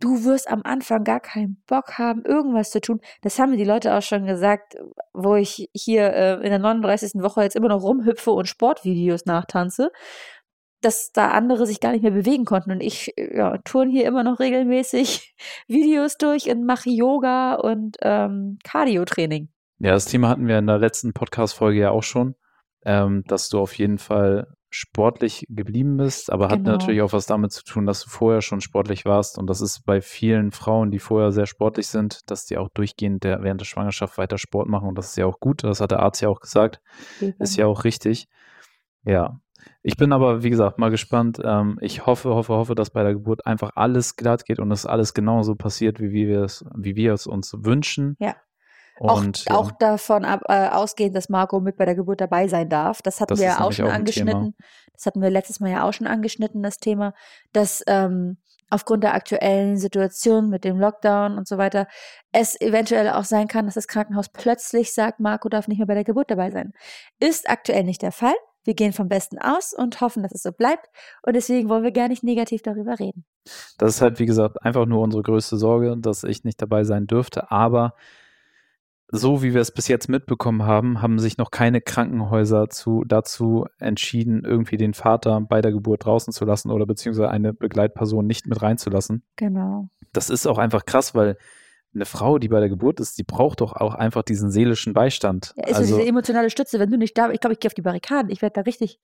du 0.05 0.25
wirst 0.25 0.49
am 0.51 0.61
Anfang 0.65 1.03
gar 1.03 1.21
keinen 1.21 1.63
Bock 1.67 1.99
haben, 1.99 2.23
irgendwas 2.25 2.71
zu 2.71 2.81
tun. 2.81 3.01
Das 3.23 3.39
haben 3.39 3.51
mir 3.51 3.57
die 3.57 3.65
Leute 3.65 3.95
auch 3.95 4.03
schon 4.03 4.27
gesagt, 4.27 4.77
wo 5.15 5.35
ich 5.35 5.71
hier 5.73 6.13
äh, 6.13 6.35
in 6.35 6.51
der 6.51 6.59
39. 6.59 7.23
Woche 7.23 7.43
jetzt 7.43 7.57
immer 7.57 7.69
noch 7.69 7.83
rumhüpfe 7.83 8.31
und 8.31 8.47
Sportvideos 8.47 9.25
nachtanze 9.25 9.91
dass 10.83 11.13
da 11.13 11.31
andere 11.31 11.67
sich 11.67 11.81
gar 11.81 11.93
nicht 11.93 12.03
mehr 12.03 12.11
bewegen 12.11 12.45
konnten. 12.45 12.71
Und 12.71 12.83
ich 12.83 13.11
ja, 13.17 13.57
turn 13.65 13.89
hier 13.89 14.05
immer 14.05 14.23
noch 14.23 14.39
regelmäßig 14.39 15.35
Videos 15.67 16.19
durch 16.19 16.51
und 16.51 16.67
mache 16.67 16.91
Yoga 16.91 17.55
und 17.55 17.97
ähm, 18.03 18.59
Cardio-Training. 18.65 19.49
Ja, 19.79 19.93
das 19.93 20.05
Thema 20.05 20.29
hatten 20.29 20.47
wir 20.47 20.59
in 20.59 20.67
der 20.67 20.77
letzten 20.77 21.15
Podcast-Folge 21.15 21.81
ja 21.81 21.91
auch 21.91 22.03
schon, 22.03 22.35
ähm, 22.85 23.25
dass 23.27 23.49
du 23.49 23.61
auf 23.61 23.79
jeden 23.79 23.97
Fall 23.97 24.47
sportlich 24.77 25.47
geblieben 25.49 25.97
bist, 25.99 26.33
aber 26.33 26.49
genau. 26.49 26.73
hat 26.73 26.81
natürlich 26.81 27.01
auch 27.01 27.13
was 27.13 27.27
damit 27.27 27.53
zu 27.53 27.63
tun, 27.63 27.87
dass 27.87 28.03
du 28.03 28.11
vorher 28.11 28.43
schon 28.43 28.61
sportlich 28.61 29.05
warst. 29.05 29.39
Und 29.39 29.49
das 29.49 29.61
ist 29.61 29.87
bei 29.87 30.01
vielen 30.01 30.51
Frauen, 30.51 30.91
die 30.91 30.99
vorher 30.99 31.31
sehr 31.31 31.47
sportlich 31.47 31.87
sind, 31.87 32.29
dass 32.29 32.45
die 32.47 32.59
auch 32.59 32.69
durchgehend 32.75 33.23
der, 33.23 33.45
während 33.45 33.61
der 33.61 33.67
Schwangerschaft 33.67 34.19
weiter 34.19 34.37
Sport 34.37 34.69
machen. 34.69 34.89
Und 34.89 34.99
das 34.99 35.11
ist 35.11 35.17
ja 35.17 35.27
auch 35.27 35.39
gut. 35.39 35.63
Das 35.63 35.81
hat 35.81 35.93
der 35.93 36.01
Arzt 36.01 36.23
ja 36.23 36.29
auch 36.29 36.41
gesagt. 36.41 36.81
Ist 37.39 37.57
ja 37.57 37.67
auch 37.67 37.85
richtig. 37.85 38.27
Ja, 39.05 39.39
ich 39.85 39.97
bin 39.97 40.13
aber, 40.13 40.43
wie 40.43 40.51
gesagt, 40.51 40.79
mal 40.79 40.91
gespannt. 40.91 41.41
Ähm, 41.45 41.79
ich 41.81 42.05
hoffe, 42.05 42.31
hoffe, 42.31 42.55
hoffe, 42.55 42.75
dass 42.75 42.91
bei 42.91 43.05
der 43.05 43.13
Geburt 43.13 43.47
einfach 43.47 43.71
alles 43.77 44.17
glatt 44.17 44.45
geht 44.45 44.59
und 44.59 44.71
dass 44.71 44.87
alles 44.87 45.15
genauso 45.15 45.55
passiert, 45.55 46.01
wie 46.01 46.11
wir 46.11 46.43
es, 46.43 46.65
wie 46.75 46.97
wir 46.97 47.13
es 47.13 47.29
uns 47.29 47.55
wünschen. 47.61 48.17
Ja. 48.19 48.35
Und, 48.99 49.45
auch, 49.51 49.57
auch 49.57 49.73
davon 49.73 50.25
ab, 50.25 50.43
äh, 50.49 50.69
ausgehend, 50.69 51.17
dass 51.17 51.29
Marco 51.29 51.61
mit 51.61 51.77
bei 51.77 51.85
der 51.85 51.95
Geburt 51.95 52.21
dabei 52.21 52.47
sein 52.49 52.69
darf. 52.69 53.03
Das 53.03 53.21
hatten 53.21 53.31
das 53.31 53.41
wir 53.41 53.47
ja 53.47 53.61
auch 53.61 53.73
schon 53.73 53.87
auch 53.87 53.93
angeschnitten. 53.93 54.55
Das 54.93 55.07
hatten 55.07 55.21
wir 55.21 55.31
letztes 55.31 55.61
Mal 55.61 55.71
ja 55.71 55.89
auch 55.89 55.93
schon 55.93 56.07
angeschnitten, 56.07 56.63
das 56.63 56.79
Thema, 56.79 57.13
dass 57.53 57.83
ähm, 57.89 58.39
aufgrund 58.71 59.05
der 59.05 59.15
aktuellen 59.15 59.77
Situation 59.77 60.49
mit 60.49 60.65
dem 60.65 60.79
Lockdown 60.79 61.39
und 61.39 61.49
so 61.49 61.59
weiter 61.59 61.87
es 62.33 62.61
eventuell 62.61 63.11
auch 63.11 63.25
sein 63.25 63.49
kann, 63.49 63.67
dass 63.67 63.75
das 63.75 63.89
Krankenhaus 63.89 64.29
plötzlich 64.29 64.93
sagt, 64.93 65.21
Marco 65.21 65.49
darf 65.49 65.69
nicht 65.69 65.79
mehr 65.79 65.87
bei 65.87 65.95
der 65.95 66.05
Geburt 66.05 66.31
dabei 66.31 66.51
sein. 66.51 66.73
Ist 67.21 67.49
aktuell 67.49 67.85
nicht 67.85 68.03
der 68.03 68.13
Fall. 68.13 68.35
Wir 68.65 68.75
gehen 68.75 68.93
vom 68.93 69.09
Besten 69.09 69.39
aus 69.39 69.75
und 69.77 70.01
hoffen, 70.01 70.23
dass 70.23 70.33
es 70.33 70.43
so 70.43 70.51
bleibt. 70.51 70.87
Und 71.23 71.37
deswegen 71.37 71.69
wollen 71.69 71.83
wir 71.83 71.93
gar 71.93 72.09
nicht 72.09 72.25
negativ 72.25 72.63
darüber 72.63 72.99
reden. 72.99 73.25
Das 73.77 73.97
ist 73.97 74.01
halt, 74.01 74.19
wie 74.19 74.27
gesagt, 74.27 74.63
einfach 74.63 74.87
nur 74.87 75.03
unsere 75.03 75.23
größte 75.23 75.59
Sorge, 75.59 75.97
dass 75.99 76.25
ich 76.25 76.45
nicht 76.45 76.63
dabei 76.63 76.85
sein 76.85 77.07
dürfte. 77.07 77.51
Aber 77.51 77.95
so 79.15 79.43
wie 79.43 79.55
wir 79.55 79.61
es 79.61 79.71
bis 79.71 79.89
jetzt 79.89 80.09
mitbekommen 80.09 80.65
haben, 80.65 81.01
haben 81.01 81.19
sich 81.19 81.39
noch 81.39 81.51
keine 81.51 81.81
Krankenhäuser 81.81 82.69
zu, 82.69 83.05
dazu 83.07 83.67
entschieden, 83.79 84.45
irgendwie 84.45 84.77
den 84.77 84.93
Vater 84.93 85.41
bei 85.41 85.61
der 85.61 85.73
Geburt 85.73 86.05
draußen 86.05 86.33
zu 86.33 86.45
lassen 86.45 86.71
oder 86.71 86.85
beziehungsweise 86.85 87.31
eine 87.31 87.53
Begleitperson 87.53 88.27
nicht 88.27 88.47
mit 88.47 88.61
reinzulassen. 88.61 89.23
Genau. 89.37 89.89
Das 90.13 90.31
ist 90.31 90.47
auch 90.47 90.59
einfach 90.59 90.85
krass, 90.85 91.15
weil 91.15 91.37
eine 91.95 92.07
Frau, 92.07 92.39
die 92.39 92.49
bei 92.49 92.59
der 92.59 92.69
Geburt 92.69 92.99
ist, 92.99 93.19
die 93.19 93.23
braucht 93.23 93.61
doch 93.61 93.75
auch 93.75 93.95
einfach 93.95 94.23
diesen 94.23 94.51
seelischen 94.51 94.95
Beistand. 94.95 95.55
Ja, 95.57 95.69
ist 95.69 95.77
also, 95.77 95.97
diese 95.97 96.09
emotionale 96.09 96.51
Stütze, 96.51 96.81
wenn 96.81 96.91
du 96.91 96.99
nicht 96.99 97.17
da 97.17 97.27
bist. 97.27 97.35
Ich 97.35 97.41
glaube, 97.41 97.55
ich 97.55 97.61
gehe 97.61 97.69
auf 97.69 97.75
die 97.75 97.83
Barrikaden. 97.83 98.31
Ich 98.31 98.43
werde 98.43 98.55
da 98.55 98.61
richtig. 98.63 98.99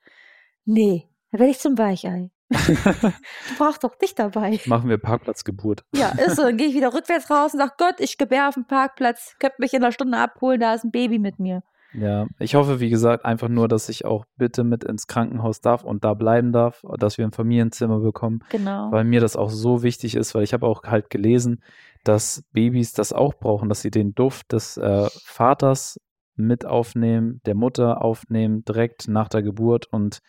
Nee, 0.65 1.09
da 1.31 1.39
werde 1.39 1.53
ich 1.53 1.61
zum 1.61 1.79
Weichei. 1.79 2.31
Du 2.51 3.13
brauchst 3.59 3.85
doch 3.85 3.95
dich 3.97 4.15
dabei. 4.15 4.59
Machen 4.67 4.89
wir 4.89 4.99
Parkplatzgeburt. 4.99 5.85
Ja, 5.95 6.11
ist 6.11 6.37
so. 6.37 6.43
Dann 6.43 6.57
gehe 6.57 6.69
ich 6.69 6.75
wieder 6.75 6.93
rückwärts 6.93 7.31
raus 7.31 7.55
und 7.55 7.61
sage, 7.61 7.73
Gott, 7.79 7.95
ich 7.99 8.19
gebär 8.19 8.49
auf 8.49 8.55
dem 8.55 8.67
Parkplatz. 8.67 9.37
Könnt 9.39 9.59
mich 9.59 9.73
in 9.73 9.83
einer 9.83 9.93
Stunde 9.93 10.19
abholen, 10.19 10.61
da 10.61 10.75
ist 10.75 10.85
ein 10.85 10.91
Baby 10.91 11.19
mit 11.19 11.39
mir. 11.39 11.63
Ja, 11.93 12.27
ich 12.39 12.55
hoffe, 12.55 12.79
wie 12.79 12.91
gesagt, 12.91 13.25
einfach 13.25 13.49
nur, 13.49 13.67
dass 13.67 13.89
ich 13.89 14.05
auch 14.05 14.25
bitte 14.37 14.63
mit 14.63 14.85
ins 14.85 15.07
Krankenhaus 15.07 15.61
darf 15.61 15.83
und 15.83 16.05
da 16.05 16.15
bleiben 16.15 16.53
darf, 16.53 16.85
dass 16.99 17.19
wir 17.19 17.25
ein 17.25 17.33
Familienzimmer 17.33 18.01
bekommen. 18.01 18.45
Genau. 18.51 18.93
Weil 18.93 19.05
mir 19.05 19.21
das 19.21 19.37
auch 19.37 19.51
so 19.51 19.83
wichtig 19.83 20.15
ist, 20.15 20.35
weil 20.35 20.45
ich 20.45 20.53
habe 20.53 20.67
auch 20.67 20.85
halt 20.85 21.11
gelesen, 21.11 21.63
dass 22.05 22.45
Babys 22.53 22.93
das 22.93 23.13
auch 23.13 23.35
brauchen, 23.35 23.69
dass 23.69 23.83
sie 23.83 23.91
den 23.91 24.15
Duft 24.15 24.53
des 24.53 24.77
äh, 24.77 25.09
Vaters 25.25 25.99
mit 26.37 26.65
aufnehmen, 26.65 27.41
der 27.45 27.55
Mutter 27.55 28.03
aufnehmen, 28.03 28.65
direkt 28.65 29.09
nach 29.09 29.29
der 29.29 29.43
Geburt. 29.43 29.87
Und 29.87 30.21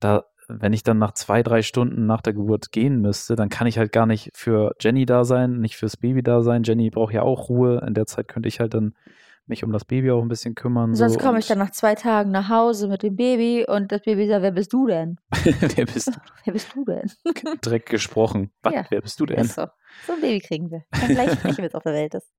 da, 0.00 0.24
wenn 0.48 0.72
ich 0.72 0.82
dann 0.82 0.98
nach 0.98 1.12
zwei, 1.12 1.42
drei 1.42 1.62
Stunden 1.62 2.06
nach 2.06 2.20
der 2.20 2.32
Geburt 2.32 2.72
gehen 2.72 3.00
müsste, 3.00 3.36
dann 3.36 3.48
kann 3.48 3.66
ich 3.66 3.78
halt 3.78 3.92
gar 3.92 4.06
nicht 4.06 4.30
für 4.34 4.74
Jenny 4.80 5.06
da 5.06 5.24
sein, 5.24 5.60
nicht 5.60 5.76
fürs 5.76 5.96
Baby 5.96 6.22
da 6.22 6.42
sein. 6.42 6.62
Jenny 6.64 6.90
braucht 6.90 7.14
ja 7.14 7.22
auch 7.22 7.48
Ruhe. 7.48 7.82
In 7.86 7.94
der 7.94 8.06
Zeit 8.06 8.28
könnte 8.28 8.48
ich 8.48 8.60
halt 8.60 8.74
dann 8.74 8.94
mich 9.46 9.62
um 9.62 9.72
das 9.72 9.84
Baby 9.84 10.10
auch 10.10 10.22
ein 10.22 10.28
bisschen 10.28 10.54
kümmern. 10.54 10.94
Sonst 10.94 11.14
so, 11.14 11.18
komme 11.18 11.38
ich 11.38 11.46
dann 11.46 11.58
nach 11.58 11.70
zwei 11.70 11.94
Tagen 11.94 12.30
nach 12.30 12.48
Hause 12.48 12.88
mit 12.88 13.02
dem 13.02 13.16
Baby 13.16 13.66
und 13.66 13.92
das 13.92 14.02
Baby 14.02 14.26
sagt, 14.26 14.42
wer 14.42 14.52
bist 14.52 14.72
du 14.72 14.86
denn? 14.86 15.18
wer 15.76 15.86
bist 15.86 16.08
du? 16.08 16.12
wer 16.44 16.52
bist 16.52 16.74
du 16.74 16.84
denn? 16.84 17.10
Direkt 17.64 17.90
gesprochen. 17.90 18.52
Was? 18.62 18.74
Ja, 18.74 18.86
wer 18.88 19.02
bist 19.02 19.20
du 19.20 19.26
denn? 19.26 19.44
so. 19.44 19.66
so 20.06 20.12
ein 20.14 20.20
Baby 20.20 20.40
kriegen 20.40 20.70
wir. 20.70 20.84
Kann 20.92 21.10
gleich 21.10 21.32
sprechen, 21.32 21.58
wenn 21.58 21.66
es 21.66 21.74
auf 21.74 21.82
der 21.82 21.92
Welt 21.92 22.14
ist. 22.14 22.30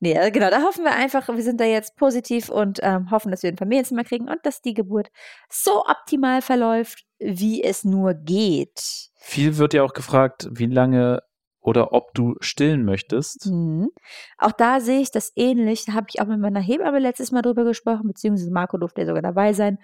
Nee, 0.00 0.16
also 0.18 0.30
genau, 0.30 0.50
da 0.50 0.62
hoffen 0.62 0.84
wir 0.84 0.92
einfach, 0.92 1.28
wir 1.28 1.42
sind 1.42 1.60
da 1.60 1.64
jetzt 1.64 1.96
positiv 1.96 2.48
und 2.48 2.80
ähm, 2.82 3.10
hoffen, 3.10 3.30
dass 3.30 3.42
wir 3.42 3.50
ein 3.50 3.56
Familienzimmer 3.56 4.04
kriegen 4.04 4.28
und 4.28 4.38
dass 4.44 4.62
die 4.62 4.74
Geburt 4.74 5.10
so 5.48 5.84
optimal 5.84 6.42
verläuft, 6.42 7.04
wie 7.18 7.62
es 7.62 7.84
nur 7.84 8.14
geht. 8.14 9.10
Viel 9.16 9.58
wird 9.58 9.74
ja 9.74 9.82
auch 9.82 9.92
gefragt, 9.92 10.48
wie 10.50 10.66
lange 10.66 11.22
oder 11.60 11.92
ob 11.92 12.14
du 12.14 12.36
stillen 12.40 12.84
möchtest. 12.84 13.46
Mhm. 13.46 13.90
Auch 14.38 14.52
da 14.52 14.80
sehe 14.80 15.00
ich 15.00 15.10
das 15.10 15.32
ähnlich. 15.36 15.84
Da 15.84 15.92
habe 15.92 16.06
ich 16.08 16.20
auch 16.20 16.26
mit 16.26 16.40
meiner 16.40 16.60
Hebamme 16.60 16.98
letztes 16.98 17.32
Mal 17.32 17.42
drüber 17.42 17.64
gesprochen, 17.64 18.06
beziehungsweise 18.06 18.50
Marco 18.50 18.78
durfte 18.78 19.02
ja 19.02 19.06
sogar 19.06 19.22
dabei 19.22 19.52
sein. 19.52 19.78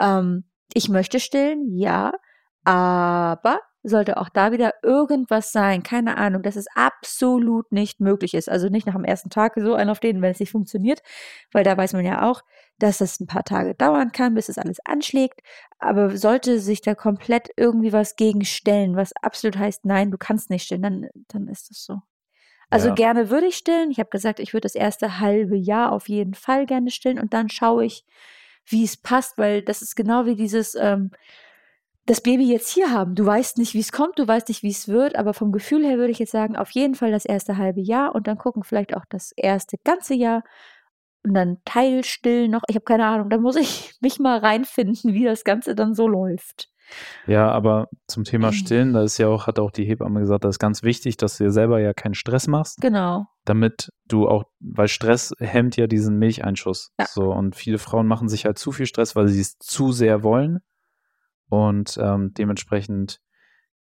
Ähm, 0.00 0.44
ich 0.72 0.88
möchte 0.88 1.20
stillen, 1.20 1.76
ja, 1.76 2.12
aber 2.64 3.60
sollte 3.82 4.16
auch 4.16 4.28
da 4.28 4.52
wieder 4.52 4.74
irgendwas 4.82 5.52
sein, 5.52 5.82
keine 5.82 6.16
Ahnung, 6.16 6.42
dass 6.42 6.56
es 6.56 6.66
absolut 6.74 7.70
nicht 7.72 8.00
möglich 8.00 8.34
ist. 8.34 8.48
Also 8.48 8.68
nicht 8.68 8.86
nach 8.86 8.94
dem 8.94 9.04
ersten 9.04 9.30
Tag 9.30 9.54
so 9.56 9.74
ein 9.74 9.88
auf 9.88 10.00
den, 10.00 10.20
wenn 10.20 10.32
es 10.32 10.40
nicht 10.40 10.50
funktioniert, 10.50 11.02
weil 11.52 11.64
da 11.64 11.76
weiß 11.76 11.92
man 11.92 12.04
ja 12.04 12.28
auch, 12.28 12.42
dass 12.78 13.00
es 13.00 13.20
ein 13.20 13.26
paar 13.26 13.44
Tage 13.44 13.74
dauern 13.74 14.12
kann, 14.12 14.34
bis 14.34 14.48
es 14.48 14.58
alles 14.58 14.78
anschlägt. 14.84 15.40
Aber 15.78 16.16
sollte 16.16 16.60
sich 16.60 16.80
da 16.80 16.94
komplett 16.94 17.50
irgendwie 17.56 17.92
was 17.92 18.16
gegenstellen, 18.16 18.96
was 18.96 19.12
absolut 19.22 19.56
heißt, 19.56 19.84
nein, 19.84 20.10
du 20.10 20.18
kannst 20.18 20.50
nicht 20.50 20.64
stillen, 20.64 20.82
dann, 20.82 21.08
dann 21.28 21.48
ist 21.48 21.70
das 21.70 21.84
so. 21.84 21.98
Also 22.70 22.88
ja. 22.88 22.94
gerne 22.94 23.30
würde 23.30 23.46
ich 23.46 23.56
stillen. 23.56 23.90
Ich 23.90 23.98
habe 23.98 24.10
gesagt, 24.10 24.40
ich 24.40 24.52
würde 24.52 24.66
das 24.66 24.74
erste 24.74 25.20
halbe 25.20 25.56
Jahr 25.56 25.92
auf 25.92 26.08
jeden 26.08 26.34
Fall 26.34 26.66
gerne 26.66 26.90
stillen 26.90 27.18
und 27.18 27.32
dann 27.32 27.48
schaue 27.48 27.84
ich, 27.84 28.04
wie 28.66 28.84
es 28.84 28.96
passt, 28.96 29.38
weil 29.38 29.62
das 29.62 29.80
ist 29.80 29.96
genau 29.96 30.26
wie 30.26 30.36
dieses, 30.36 30.74
ähm, 30.74 31.10
das 32.08 32.22
Baby 32.22 32.50
jetzt 32.50 32.70
hier 32.70 32.90
haben. 32.90 33.14
Du 33.14 33.24
weißt 33.24 33.58
nicht, 33.58 33.74
wie 33.74 33.80
es 33.80 33.92
kommt, 33.92 34.18
du 34.18 34.26
weißt 34.26 34.48
nicht, 34.48 34.62
wie 34.62 34.70
es 34.70 34.88
wird, 34.88 35.14
aber 35.16 35.34
vom 35.34 35.52
Gefühl 35.52 35.84
her 35.84 35.98
würde 35.98 36.10
ich 36.10 36.18
jetzt 36.18 36.32
sagen, 36.32 36.56
auf 36.56 36.70
jeden 36.70 36.94
Fall 36.94 37.10
das 37.10 37.26
erste 37.26 37.58
halbe 37.58 37.80
Jahr 37.80 38.14
und 38.14 38.26
dann 38.26 38.38
gucken 38.38 38.64
vielleicht 38.64 38.96
auch 38.96 39.04
das 39.10 39.32
erste 39.36 39.76
ganze 39.84 40.14
Jahr 40.14 40.42
und 41.22 41.34
dann 41.34 41.58
teilstill 41.66 42.48
noch. 42.48 42.62
Ich 42.68 42.76
habe 42.76 42.84
keine 42.84 43.04
Ahnung, 43.04 43.28
da 43.28 43.36
muss 43.36 43.56
ich 43.56 43.94
mich 44.00 44.18
mal 44.18 44.38
reinfinden, 44.38 45.12
wie 45.12 45.24
das 45.24 45.44
Ganze 45.44 45.74
dann 45.74 45.94
so 45.94 46.08
läuft. 46.08 46.70
Ja, 47.26 47.50
aber 47.50 47.88
zum 48.06 48.24
Thema 48.24 48.50
Stillen, 48.54 48.94
da 48.94 49.02
ist 49.02 49.18
ja 49.18 49.28
auch, 49.28 49.46
hat 49.46 49.58
auch 49.58 49.70
die 49.70 49.84
Hebamme 49.84 50.20
gesagt, 50.20 50.44
das 50.44 50.54
ist 50.54 50.58
ganz 50.58 50.82
wichtig, 50.82 51.18
dass 51.18 51.36
du 51.36 51.44
dir 51.44 51.50
selber 51.50 51.80
ja 51.80 51.92
keinen 51.92 52.14
Stress 52.14 52.46
machst. 52.46 52.80
Genau. 52.80 53.26
Damit 53.44 53.90
du 54.06 54.26
auch, 54.26 54.44
weil 54.60 54.88
Stress 54.88 55.34
hemmt 55.38 55.76
ja 55.76 55.86
diesen 55.86 56.18
Milcheinschuss. 56.18 56.92
Ja. 56.98 57.04
So, 57.04 57.30
und 57.30 57.56
viele 57.56 57.76
Frauen 57.76 58.06
machen 58.06 58.30
sich 58.30 58.46
halt 58.46 58.58
zu 58.58 58.72
viel 58.72 58.86
Stress, 58.86 59.14
weil 59.14 59.28
sie 59.28 59.42
es 59.42 59.58
zu 59.58 59.92
sehr 59.92 60.22
wollen. 60.22 60.60
Und 61.48 61.98
ähm, 62.00 62.32
dementsprechend 62.34 63.20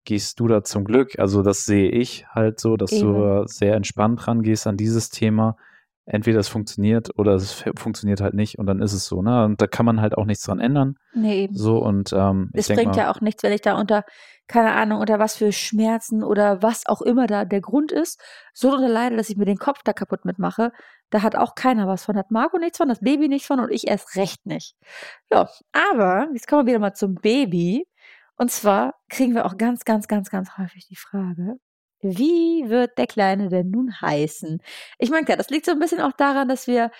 gehst 0.04 0.40
du 0.40 0.48
da 0.48 0.64
zum 0.64 0.84
Glück, 0.84 1.18
also 1.18 1.42
das 1.42 1.64
sehe 1.64 1.88
ich 1.90 2.26
halt 2.28 2.58
so, 2.58 2.76
dass 2.76 2.92
Eben. 2.92 3.12
du 3.12 3.46
sehr 3.46 3.74
entspannt 3.76 4.26
rangehst 4.26 4.66
an 4.66 4.76
dieses 4.76 5.10
Thema. 5.10 5.56
Entweder 6.04 6.40
es 6.40 6.48
funktioniert 6.48 7.16
oder 7.18 7.34
es 7.34 7.64
funktioniert 7.76 8.20
halt 8.20 8.34
nicht 8.34 8.58
und 8.58 8.66
dann 8.66 8.80
ist 8.82 8.92
es 8.92 9.06
so, 9.06 9.22
ne? 9.22 9.44
Und 9.44 9.60
da 9.60 9.66
kann 9.66 9.86
man 9.86 10.00
halt 10.00 10.16
auch 10.16 10.24
nichts 10.24 10.44
dran 10.44 10.58
ändern. 10.58 10.96
Nee, 11.14 11.44
eben. 11.44 11.54
So 11.54 11.78
und 11.78 12.12
ähm, 12.12 12.50
es 12.52 12.68
bringt 12.68 12.96
mal, 12.96 12.96
ja 12.96 13.10
auch 13.12 13.20
nichts, 13.20 13.42
wenn 13.42 13.52
ich 13.52 13.60
da 13.60 13.78
unter, 13.78 14.04
keine 14.48 14.72
Ahnung, 14.72 15.00
unter 15.00 15.18
was 15.18 15.36
für 15.36 15.52
Schmerzen 15.52 16.24
oder 16.24 16.62
was 16.62 16.86
auch 16.86 17.02
immer 17.02 17.26
da 17.26 17.44
der 17.44 17.60
Grund 17.60 17.92
ist, 17.92 18.20
so 18.52 18.72
unter 18.72 18.88
leide, 18.88 19.16
dass 19.16 19.30
ich 19.30 19.36
mir 19.36 19.44
den 19.44 19.58
Kopf 19.58 19.82
da 19.84 19.92
kaputt 19.92 20.24
mitmache. 20.24 20.72
Da 21.10 21.22
hat 21.22 21.36
auch 21.36 21.54
keiner 21.54 21.86
was 21.86 22.04
von. 22.04 22.16
Hat 22.16 22.30
Marco 22.30 22.58
nichts 22.58 22.78
von, 22.78 22.88
das 22.88 23.00
Baby 23.00 23.28
nichts 23.28 23.46
von 23.46 23.60
und 23.60 23.70
ich 23.70 23.86
erst 23.86 24.16
recht 24.16 24.44
nicht. 24.44 24.74
Ja, 25.30 25.48
aber 25.72 26.28
jetzt 26.32 26.48
kommen 26.48 26.66
wir 26.66 26.72
wieder 26.72 26.80
mal 26.80 26.94
zum 26.94 27.14
Baby. 27.14 27.86
Und 28.36 28.50
zwar 28.50 28.94
kriegen 29.08 29.34
wir 29.34 29.46
auch 29.46 29.56
ganz, 29.56 29.84
ganz, 29.84 30.08
ganz, 30.08 30.30
ganz 30.30 30.58
häufig 30.58 30.86
die 30.88 30.96
Frage, 30.96 31.58
wie 32.02 32.68
wird 32.68 32.98
der 32.98 33.06
Kleine 33.06 33.48
denn 33.48 33.70
nun 33.70 34.00
heißen? 34.00 34.60
Ich 34.98 35.10
meine, 35.10 35.24
klar, 35.24 35.36
das 35.36 35.50
liegt 35.50 35.66
so 35.66 35.72
ein 35.72 35.78
bisschen 35.78 36.00
auch 36.00 36.12
daran, 36.12 36.48
dass 36.48 36.66
wir 36.66 36.90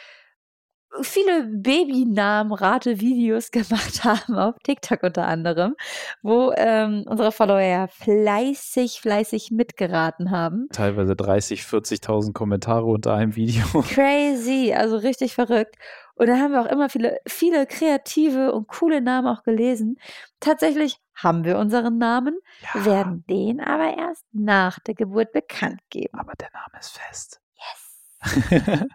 viele 1.01 1.45
Babynamen-Rate-Videos 1.45 3.51
gemacht 3.51 4.05
haben, 4.05 4.37
auf 4.37 4.57
TikTok 4.63 5.03
unter 5.03 5.27
anderem, 5.27 5.75
wo 6.23 6.53
ähm, 6.57 7.05
unsere 7.07 7.33
Follower 7.33 7.61
ja 7.61 7.87
fleißig, 7.87 9.01
fleißig 9.01 9.51
mitgeraten 9.51 10.31
haben. 10.31 10.69
Teilweise 10.73 11.17
30, 11.17 11.63
40.000 11.63 12.33
Kommentare 12.33 12.85
unter 12.85 13.15
einem 13.15 13.37
Video. 13.37 13.65
Crazy, 13.83 14.75
also 14.77 14.97
richtig 14.97 15.35
verrückt. 15.35 15.77
Und 16.23 16.29
da 16.29 16.39
haben 16.39 16.53
wir 16.53 16.61
auch 16.61 16.71
immer 16.71 16.89
viele, 16.89 17.19
viele 17.27 17.67
kreative 17.67 18.53
und 18.53 18.69
coole 18.69 19.01
Namen 19.01 19.27
auch 19.27 19.43
gelesen. 19.43 19.99
Tatsächlich 20.39 20.99
haben 21.17 21.43
wir 21.43 21.59
unseren 21.59 21.99
Namen, 21.99 22.39
ja. 22.75 22.85
werden 22.85 23.25
den 23.29 23.61
aber 23.61 23.99
erst 23.99 24.25
nach 24.31 24.79
der 24.79 24.95
Geburt 24.95 25.33
bekannt 25.33 25.81
geben. 25.91 26.17
Aber 26.17 26.35
der 26.35 26.51
Name 26.53 26.79
ist 26.79 26.97
fest. 26.97 27.41
Yes. 27.57 28.87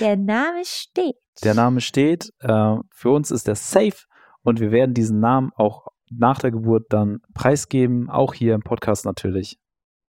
der 0.00 0.18
Name 0.18 0.66
steht. 0.66 1.16
Der 1.42 1.54
Name 1.54 1.80
steht. 1.80 2.34
Äh, 2.40 2.76
für 2.90 3.10
uns 3.10 3.30
ist 3.30 3.46
der 3.46 3.54
safe 3.54 4.04
und 4.42 4.60
wir 4.60 4.70
werden 4.70 4.92
diesen 4.92 5.18
Namen 5.18 5.52
auch 5.56 5.86
nach 6.10 6.40
der 6.40 6.50
Geburt 6.50 6.88
dann 6.90 7.22
preisgeben, 7.32 8.10
auch 8.10 8.34
hier 8.34 8.54
im 8.54 8.60
Podcast 8.60 9.06
natürlich. 9.06 9.58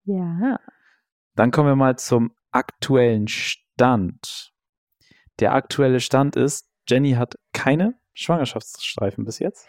Ja. 0.03 0.59
Dann 1.33 1.51
kommen 1.51 1.69
wir 1.69 1.77
mal 1.77 1.95
zum 1.95 2.33
aktuellen 2.51 3.29
Stand. 3.29 4.51
Der 5.39 5.53
aktuelle 5.53 5.99
Stand 5.99 6.35
ist, 6.35 6.67
Jenny 6.87 7.13
hat 7.13 7.35
keine 7.53 7.95
Schwangerschaftsstreifen 8.13 9.25
bis 9.25 9.39
jetzt. 9.39 9.67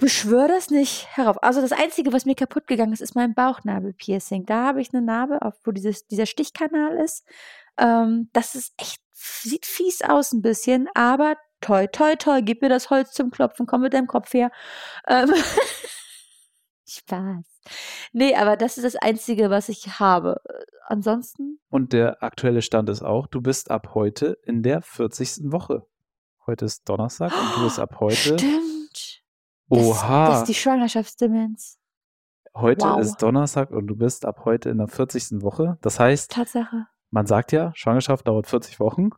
Beschwör 0.00 0.48
das 0.48 0.70
nicht 0.70 1.06
herauf. 1.16 1.42
Also 1.42 1.60
das 1.60 1.72
Einzige, 1.72 2.12
was 2.12 2.24
mir 2.24 2.34
kaputt 2.34 2.66
gegangen 2.66 2.92
ist, 2.92 3.00
ist 3.00 3.14
mein 3.14 3.34
Bauchnabelpiercing. 3.34 4.44
Da 4.46 4.66
habe 4.66 4.80
ich 4.80 4.92
eine 4.92 5.02
Narbe, 5.02 5.38
wo 5.64 5.70
dieses, 5.70 6.06
dieser 6.06 6.26
Stichkanal 6.26 6.96
ist. 6.96 7.24
Ähm, 7.78 8.28
das 8.32 8.54
ist 8.54 8.74
echt, 8.76 9.00
sieht 9.12 9.66
fies 9.66 10.02
aus 10.02 10.32
ein 10.32 10.42
bisschen, 10.42 10.88
aber 10.94 11.36
toi, 11.60 11.86
toi, 11.86 12.16
toi, 12.16 12.40
gib 12.42 12.62
mir 12.62 12.68
das 12.68 12.90
Holz 12.90 13.12
zum 13.12 13.30
Klopfen, 13.30 13.66
komm 13.66 13.82
mit 13.82 13.94
deinem 13.94 14.06
Kopf 14.06 14.32
her. 14.34 14.50
Ähm 15.06 15.32
Spaß. 16.88 17.57
Nee, 18.12 18.34
aber 18.34 18.56
das 18.56 18.78
ist 18.78 18.84
das 18.84 18.96
Einzige, 18.96 19.50
was 19.50 19.68
ich 19.68 19.98
habe. 19.98 20.40
Ansonsten. 20.86 21.60
Und 21.70 21.92
der 21.92 22.22
aktuelle 22.22 22.62
Stand 22.62 22.88
ist 22.88 23.02
auch, 23.02 23.26
du 23.26 23.40
bist 23.40 23.70
ab 23.70 23.94
heute 23.94 24.38
in 24.44 24.62
der 24.62 24.82
40. 24.82 25.52
Woche. 25.52 25.86
Heute 26.46 26.64
ist 26.64 26.88
Donnerstag 26.88 27.32
und 27.32 27.56
du 27.56 27.64
bist 27.64 27.78
ab 27.78 27.96
heute. 28.00 28.38
Stimmt. 28.38 29.22
Oha. 29.68 30.26
Das, 30.26 30.30
das 30.30 30.38
ist 30.40 30.48
die 30.48 30.54
Schwangerschaftsdemenz. 30.54 31.78
Heute 32.54 32.86
wow. 32.86 32.98
ist 32.98 33.22
Donnerstag 33.22 33.70
und 33.70 33.86
du 33.86 33.96
bist 33.96 34.24
ab 34.24 34.44
heute 34.44 34.70
in 34.70 34.78
der 34.78 34.88
40. 34.88 35.42
Woche. 35.42 35.78
Das 35.82 36.00
heißt, 36.00 36.32
Tatsache. 36.32 36.86
Man 37.10 37.26
sagt 37.26 37.52
ja, 37.52 37.72
Schwangerschaft 37.74 38.26
dauert 38.26 38.46
40 38.46 38.80
Wochen. 38.80 39.10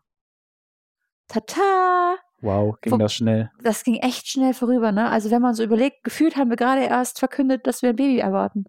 Tata! 1.27 2.17
Wow, 2.41 2.79
ging 2.81 2.97
das 2.97 3.13
schnell. 3.13 3.51
Das 3.63 3.83
ging 3.83 3.95
echt 3.95 4.27
schnell 4.27 4.53
vorüber, 4.53 4.91
ne? 4.91 5.09
Also 5.09 5.29
wenn 5.29 5.41
man 5.41 5.53
so 5.53 5.63
überlegt, 5.63 6.03
gefühlt 6.03 6.35
haben 6.35 6.49
wir 6.49 6.57
gerade 6.57 6.83
erst 6.83 7.19
verkündet, 7.19 7.67
dass 7.67 7.81
wir 7.81 7.89
ein 7.89 7.95
Baby 7.95 8.19
erwarten. 8.19 8.65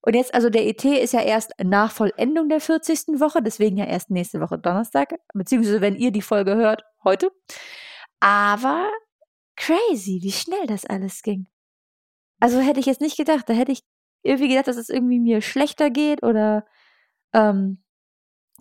Und 0.00 0.14
jetzt, 0.14 0.34
also 0.34 0.50
der 0.50 0.66
ET 0.66 0.84
ist 0.84 1.12
ja 1.12 1.20
erst 1.20 1.52
nach 1.62 1.92
Vollendung 1.92 2.48
der 2.48 2.60
40. 2.60 3.20
Woche, 3.20 3.42
deswegen 3.42 3.76
ja 3.76 3.84
erst 3.84 4.10
nächste 4.10 4.40
Woche 4.40 4.58
Donnerstag, 4.58 5.14
beziehungsweise 5.34 5.80
wenn 5.80 5.96
ihr 5.96 6.10
die 6.10 6.22
Folge 6.22 6.56
hört, 6.56 6.82
heute. 7.04 7.30
Aber 8.20 8.90
crazy, 9.56 10.20
wie 10.22 10.32
schnell 10.32 10.66
das 10.66 10.86
alles 10.86 11.22
ging. 11.22 11.46
Also 12.40 12.60
hätte 12.60 12.80
ich 12.80 12.86
jetzt 12.86 13.00
nicht 13.00 13.16
gedacht, 13.16 13.48
da 13.48 13.54
hätte 13.54 13.72
ich 13.72 13.82
irgendwie 14.22 14.48
gedacht, 14.48 14.68
dass 14.68 14.76
es 14.76 14.88
irgendwie 14.88 15.20
mir 15.20 15.40
schlechter 15.40 15.90
geht 15.90 16.22
oder 16.22 16.64
ähm, 17.32 17.82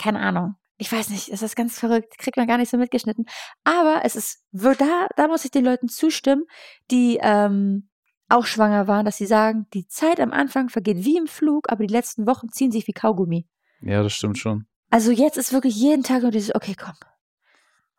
keine 0.01 0.19
Ahnung. 0.19 0.55
Ich 0.77 0.91
weiß 0.91 1.09
nicht, 1.09 1.31
das 1.31 1.41
ist 1.41 1.55
ganz 1.55 1.79
verrückt, 1.79 2.17
kriegt 2.19 2.37
man 2.37 2.47
gar 2.47 2.57
nicht 2.57 2.69
so 2.69 2.77
mitgeschnitten. 2.77 3.25
Aber 3.63 4.01
es 4.03 4.15
ist, 4.15 4.43
da, 4.51 5.07
da 5.15 5.27
muss 5.27 5.43
ich 5.43 5.51
den 5.51 5.65
Leuten 5.65 5.87
zustimmen, 5.87 6.43
die 6.91 7.17
ähm, 7.21 7.89
auch 8.29 8.45
schwanger 8.45 8.87
waren, 8.87 9.05
dass 9.05 9.17
sie 9.17 9.25
sagen, 9.25 9.67
die 9.73 9.87
Zeit 9.87 10.19
am 10.19 10.31
Anfang 10.31 10.69
vergeht 10.69 11.03
wie 11.03 11.17
im 11.17 11.27
Flug, 11.27 11.71
aber 11.71 11.85
die 11.85 11.93
letzten 11.93 12.27
Wochen 12.27 12.49
ziehen 12.49 12.71
sich 12.71 12.87
wie 12.87 12.93
Kaugummi. 12.93 13.47
Ja, 13.81 14.03
das 14.03 14.13
stimmt 14.13 14.37
schon. 14.37 14.67
Also 14.89 15.11
jetzt 15.11 15.37
ist 15.37 15.53
wirklich 15.53 15.75
jeden 15.75 16.03
Tag 16.03 16.21
nur 16.21 16.31
dieses, 16.31 16.53
okay, 16.53 16.75
komm. 16.79 16.95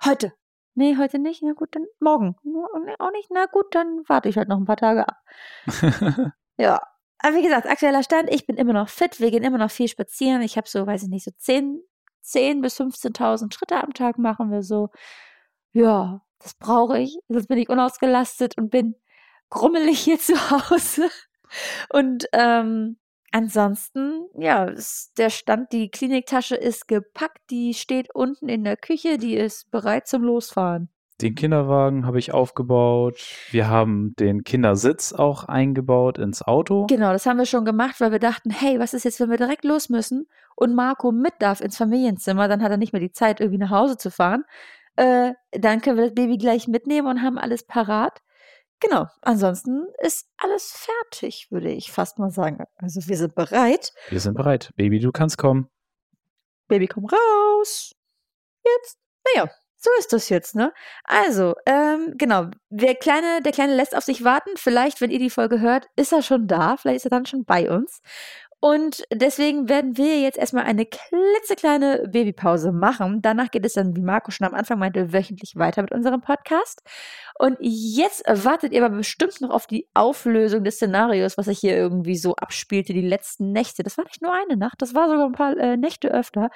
Heute. 0.05 0.33
Nee, 0.75 0.97
heute 0.97 1.19
nicht. 1.19 1.43
Na 1.43 1.55
gut, 1.55 1.75
dann 1.75 1.87
morgen. 1.99 2.37
Auch 2.99 3.11
nicht. 3.11 3.31
Na 3.33 3.47
gut, 3.47 3.75
dann 3.75 4.03
warte 4.07 4.29
ich 4.29 4.37
halt 4.37 4.49
noch 4.49 4.59
ein 4.59 4.64
paar 4.64 4.77
Tage 4.77 5.07
ab. 5.09 5.17
ja. 6.57 6.81
Aber 7.19 7.37
wie 7.37 7.43
gesagt, 7.43 7.67
aktueller 7.67 8.05
Stand, 8.05 8.33
ich 8.33 8.47
bin 8.47 8.57
immer 8.57 8.73
noch 8.73 8.88
fit, 8.88 9.19
wir 9.19 9.33
gehen 9.33 9.43
immer 9.43 9.59
noch 9.59 9.73
viel 9.73 9.88
spazieren. 9.88 10.41
Ich 10.41 10.57
habe 10.57 10.69
so, 10.69 10.87
weiß 10.87 11.03
ich 11.03 11.09
nicht, 11.09 11.25
so 11.25 11.33
10, 11.37 11.83
10 12.23 12.61
bis 12.61 12.81
15.000 12.81 13.53
Schritte 13.53 13.83
am 13.83 13.95
Tag 13.95 14.19
machen 14.19 14.51
wir 14.51 14.63
so. 14.63 14.91
Ja, 15.73 16.23
das 16.39 16.55
brauche 16.55 16.99
ich, 16.99 17.19
sonst 17.29 17.49
bin 17.49 17.59
ich 17.59 17.69
unausgelastet 17.69 18.57
und 18.59 18.71
bin 18.71 18.95
grummelig 19.51 20.01
hier 20.01 20.19
zu 20.19 20.35
Hause. 20.51 21.09
Und 21.91 22.27
ähm, 22.33 22.99
ansonsten, 23.33 24.29
ja, 24.39 24.65
ist 24.65 25.19
der 25.19 25.31
Stand, 25.31 25.73
die 25.73 25.91
Kliniktasche 25.91 26.57
ist 26.57 26.89
gepackt, 26.89 27.41
die 27.51 27.75
steht 27.75 28.15
unten 28.15 28.49
in 28.49 28.65
der 28.65 28.77
Küche, 28.77 29.19
die 29.19 29.37
ist 29.37 29.71
bereit 29.71 30.07
zum 30.07 30.23
Losfahren. 30.23 30.91
Den 31.21 31.35
Kinderwagen 31.35 32.07
habe 32.07 32.21
ich 32.21 32.33
aufgebaut. 32.33 33.19
Wir 33.51 33.69
haben 33.69 34.15
den 34.21 34.45
Kindersitz 34.45 35.13
auch 35.13 35.45
eingebaut 35.45 36.17
ins 36.17 36.43
Auto. 36.43 36.87
Genau, 36.87 37.11
das 37.11 37.27
haben 37.27 37.39
wir 37.39 37.47
schon 37.47 37.65
gemacht, 37.65 38.01
weil 38.01 38.13
wir 38.13 38.21
dachten, 38.21 38.51
hey, 38.51 38.79
was 38.79 38.95
ist 38.95 39.05
jetzt, 39.05 39.19
wenn 39.19 39.31
wir 39.31 39.37
direkt 39.37 39.65
los 39.65 39.89
müssen 39.89 40.29
und 40.55 40.77
Marco 40.77 41.11
mit 41.11 41.35
darf 41.41 41.61
ins 41.61 41.77
Familienzimmer, 41.77 42.47
dann 42.47 42.63
hat 42.63 42.71
er 42.71 42.77
nicht 42.77 42.93
mehr 42.93 43.01
die 43.01 43.11
Zeit, 43.11 43.41
irgendwie 43.41 43.59
nach 43.59 43.71
Hause 43.71 43.97
zu 43.97 44.13
fahren. 44.13 44.45
Äh, 44.95 45.33
dann 45.51 45.81
können 45.81 45.97
wir 45.97 46.05
das 46.05 46.15
Baby 46.15 46.39
gleich 46.39 46.69
mitnehmen 46.69 47.09
und 47.09 47.23
haben 47.23 47.39
alles 47.39 47.67
parat. 47.67 48.21
Genau, 48.79 49.07
ansonsten 49.23 49.87
ist 49.99 50.29
alles 50.37 50.71
fertig, 50.71 51.49
würde 51.51 51.71
ich 51.71 51.91
fast 51.91 52.21
mal 52.21 52.31
sagen. 52.31 52.63
Also 52.77 53.09
wir 53.09 53.17
sind 53.17 53.35
bereit. 53.35 53.93
Wir 54.09 54.21
sind 54.21 54.35
bereit. 54.35 54.73
Baby, 54.77 55.01
du 55.01 55.11
kannst 55.11 55.37
kommen. 55.37 55.69
Baby, 56.69 56.87
komm 56.87 57.07
raus. 57.07 57.93
Jetzt. 58.65 58.99
Naja, 59.35 59.51
so 59.79 59.91
ist 59.99 60.12
das 60.12 60.29
jetzt, 60.29 60.57
ne? 60.57 60.73
Also, 61.05 61.55
ähm, 61.64 62.14
genau. 62.17 62.47
Der 62.69 62.97
Kleine, 62.97 63.41
der 63.43 63.53
Kleine 63.53 63.77
lässt 63.77 63.97
auf 63.97 64.05
sich 64.05 64.25
warten. 64.25 64.51
Vielleicht, 64.57 65.01
wenn 65.01 65.11
ihr 65.11 65.21
die 65.21 65.31
Folge 65.31 65.61
hört, 65.61 65.87
ist 65.97 66.12
er 66.12 66.23
schon 66.23 66.49
da. 66.49 66.77
Vielleicht 66.77 66.97
ist 66.97 67.07
er 67.07 67.11
dann 67.11 67.27
schon 67.27 67.45
bei 67.45 67.71
uns. 67.71 68.01
Und 68.61 69.05
deswegen 69.12 69.69
werden 69.69 69.97
wir 69.97 70.21
jetzt 70.21 70.37
erstmal 70.37 70.64
eine 70.64 70.85
klitzekleine 70.85 72.09
Babypause 72.11 72.73
machen. 72.73 73.23
Danach 73.23 73.53
geht 73.53 73.64
es 73.64 73.75
dann, 73.75 73.95
wie 73.95 74.01
Marco 74.01 74.33
schon 74.33 74.49
am 74.49 74.55
Anfang 74.55 74.81
meinte, 74.81 75.12
wöchentlich 75.12 75.55
weiter 75.55 75.83
mit 75.83 75.93
unserem 75.93 76.21
Podcast. 76.21 76.83
Und 77.38 77.57
jetzt 77.61 78.25
wartet 78.27 78.73
ihr 78.73 78.85
aber 78.85 78.97
bestimmt 78.97 79.41
noch 79.41 79.51
auf 79.51 79.69
die 79.69 79.88
Auflösung 79.95 80.64
des 80.64 80.75
Szenarios, 80.75 81.38
was 81.38 81.47
sich 81.47 81.61
hier 81.61 81.77
irgendwie 81.77 82.17
so 82.17 82.35
abspielte, 82.35 82.93
die 82.93 83.07
letzten 83.07 83.53
Nächte. 83.53 83.85
Das 83.85 83.97
war 83.97 84.05
nicht 84.05 84.23
nur 84.23 84.33
eine 84.35 84.57
Nacht, 84.57 84.83
das 84.83 84.93
war 84.93 85.09
sogar 85.09 85.27
ein 85.27 85.33
paar 85.33 85.57
äh, 85.57 85.77
Nächte 85.77 86.11
öfter. 86.11 86.51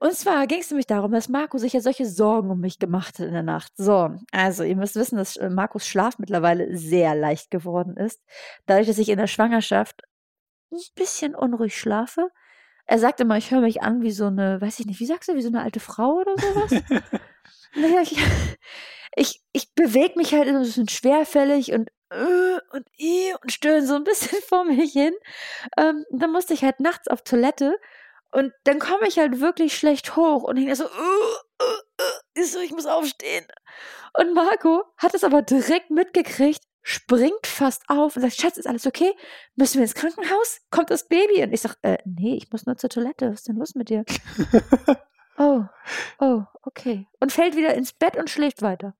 Und 0.00 0.14
zwar 0.14 0.46
ging 0.46 0.60
es 0.60 0.70
nämlich 0.70 0.86
darum, 0.86 1.10
dass 1.10 1.28
Marco 1.28 1.58
sich 1.58 1.72
ja 1.72 1.80
solche 1.80 2.06
Sorgen 2.06 2.50
um 2.50 2.60
mich 2.60 2.78
gemacht 2.78 3.18
hat 3.18 3.26
in 3.26 3.32
der 3.32 3.42
Nacht. 3.42 3.72
So, 3.76 4.14
also 4.30 4.62
ihr 4.62 4.76
müsst 4.76 4.94
wissen, 4.94 5.16
dass 5.16 5.36
äh, 5.36 5.50
Marcos 5.50 5.88
Schlaf 5.88 6.18
mittlerweile 6.18 6.76
sehr 6.76 7.16
leicht 7.16 7.50
geworden 7.50 7.96
ist. 7.96 8.22
Dadurch, 8.66 8.86
dass 8.86 8.98
ich 8.98 9.08
in 9.08 9.18
der 9.18 9.26
Schwangerschaft 9.26 10.02
ein 10.70 10.78
bisschen 10.94 11.34
unruhig 11.34 11.76
schlafe. 11.76 12.30
Er 12.86 12.98
sagt 12.98 13.20
immer, 13.20 13.36
ich 13.36 13.50
höre 13.50 13.60
mich 13.60 13.82
an 13.82 14.00
wie 14.02 14.12
so 14.12 14.26
eine, 14.26 14.60
weiß 14.60 14.78
ich 14.80 14.86
nicht, 14.86 15.00
wie 15.00 15.06
sagst 15.06 15.28
du, 15.28 15.34
wie 15.34 15.42
so 15.42 15.48
eine 15.48 15.62
alte 15.62 15.80
Frau 15.80 16.20
oder 16.20 16.34
sowas? 16.38 16.70
naja, 17.74 18.00
ich, 18.02 18.16
ich, 19.16 19.42
ich 19.52 19.74
bewege 19.74 20.16
mich 20.16 20.32
halt 20.32 20.48
so 20.48 20.54
ein 20.54 20.62
bisschen 20.62 20.88
schwerfällig 20.88 21.72
und 21.72 21.90
äh, 22.10 22.60
und 22.72 22.86
i 22.98 23.34
und 23.42 23.52
stöhne 23.52 23.86
so 23.86 23.94
ein 23.94 24.04
bisschen 24.04 24.38
vor 24.48 24.64
mich 24.64 24.92
hin. 24.92 25.12
Ähm, 25.76 26.04
dann 26.10 26.32
musste 26.32 26.54
ich 26.54 26.62
halt 26.62 26.80
nachts 26.80 27.08
auf 27.08 27.22
Toilette 27.22 27.76
und 28.32 28.52
dann 28.64 28.78
komme 28.78 29.08
ich 29.08 29.18
halt 29.18 29.40
wirklich 29.40 29.76
schlecht 29.76 30.16
hoch 30.16 30.42
und 30.42 30.56
ich 30.56 30.74
so, 30.76 30.84
uh, 30.84 30.88
uh, 30.88 32.40
uh, 32.40 32.60
ich 32.62 32.72
muss 32.72 32.86
aufstehen. 32.86 33.46
Und 34.18 34.34
Marco 34.34 34.84
hat 34.96 35.14
es 35.14 35.24
aber 35.24 35.42
direkt 35.42 35.90
mitgekriegt, 35.90 36.62
springt 36.82 37.46
fast 37.46 37.82
auf 37.88 38.16
und 38.16 38.22
sagt, 38.22 38.36
Schatz, 38.36 38.56
ist 38.56 38.66
alles 38.66 38.86
okay? 38.86 39.12
Müssen 39.56 39.74
wir 39.74 39.82
ins 39.82 39.94
Krankenhaus? 39.94 40.60
Kommt 40.70 40.90
das 40.90 41.08
Baby? 41.08 41.42
Und 41.42 41.52
ich 41.52 41.60
sage, 41.60 41.76
äh, 41.82 41.98
nee, 42.04 42.36
ich 42.36 42.50
muss 42.50 42.66
nur 42.66 42.76
zur 42.76 42.90
Toilette. 42.90 43.30
Was 43.30 43.40
ist 43.40 43.48
denn 43.48 43.56
los 43.56 43.74
mit 43.74 43.90
dir? 43.90 44.04
oh, 45.38 45.64
oh, 46.18 46.42
okay. 46.62 47.06
Und 47.20 47.32
fällt 47.32 47.56
wieder 47.56 47.74
ins 47.74 47.92
Bett 47.92 48.16
und 48.16 48.30
schläft 48.30 48.62
weiter. 48.62 48.94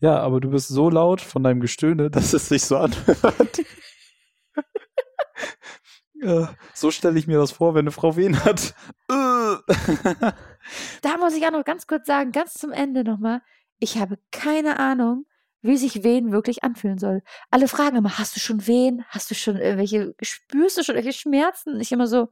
Ja, 0.00 0.18
aber 0.18 0.40
du 0.40 0.50
bist 0.50 0.68
so 0.68 0.90
laut 0.90 1.20
von 1.20 1.42
deinem 1.42 1.60
Gestöhne, 1.60 2.10
dass 2.10 2.32
es 2.32 2.48
sich 2.48 2.64
so 2.64 2.76
anhört. 2.76 3.60
ja, 6.24 6.54
so 6.72 6.90
stelle 6.90 7.18
ich 7.18 7.26
mir 7.26 7.38
das 7.38 7.52
vor, 7.52 7.74
wenn 7.74 7.84
eine 7.84 7.90
Frau 7.90 8.16
Wehen 8.16 8.44
hat. 8.44 8.74
da 9.08 9.62
muss 11.18 11.34
ich 11.34 11.46
auch 11.46 11.50
noch 11.50 11.64
ganz 11.64 11.86
kurz 11.86 12.06
sagen, 12.06 12.32
ganz 12.32 12.54
zum 12.54 12.72
Ende 12.72 13.04
nochmal, 13.04 13.42
ich 13.78 13.98
habe 13.98 14.18
keine 14.30 14.78
Ahnung, 14.78 15.26
wie 15.60 15.76
sich 15.76 16.02
Wehen 16.02 16.32
wirklich 16.32 16.64
anfühlen 16.64 16.98
soll. 16.98 17.22
Alle 17.50 17.68
fragen 17.68 17.96
immer, 17.96 18.18
hast 18.18 18.36
du 18.36 18.40
schon 18.40 18.66
Wehen? 18.66 19.04
Hast 19.08 19.30
du 19.30 19.34
schon 19.34 19.56
irgendwelche, 19.56 20.14
spürst 20.22 20.78
du 20.78 20.82
schon 20.82 20.94
irgendwelche 20.94 21.18
Schmerzen? 21.18 21.80
Ich 21.80 21.92
immer 21.92 22.06
so, 22.06 22.28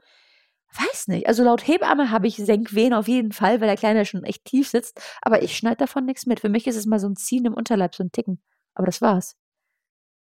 weiß 0.73 1.09
nicht. 1.09 1.27
Also 1.27 1.43
laut 1.43 1.67
Hebamme 1.67 2.11
habe 2.11 2.27
ich 2.27 2.37
Senkwehen 2.37 2.95
auf 2.95 3.09
jeden 3.09 3.33
Fall, 3.33 3.61
weil 3.61 3.69
der 3.69 3.77
Kleine 3.77 4.05
schon 4.05 4.25
echt 4.25 4.45
tief 4.45 4.69
sitzt. 4.69 5.01
Aber 5.23 5.43
ich 5.43 5.57
schneide 5.57 5.77
davon 5.77 6.05
nichts 6.05 6.27
mit. 6.27 6.41
Für 6.41 6.49
mich 6.49 6.67
ist 6.67 6.77
es 6.77 6.87
mal 6.87 6.99
so 6.99 7.09
ein 7.09 7.17
Ziehen 7.17 7.45
im 7.45 7.55
Unterleib, 7.55 7.95
so 7.95 8.05
ein 8.05 8.13
Ticken. 8.13 8.43
Aber 8.75 8.87
das 8.87 9.03
war's. 9.03 9.37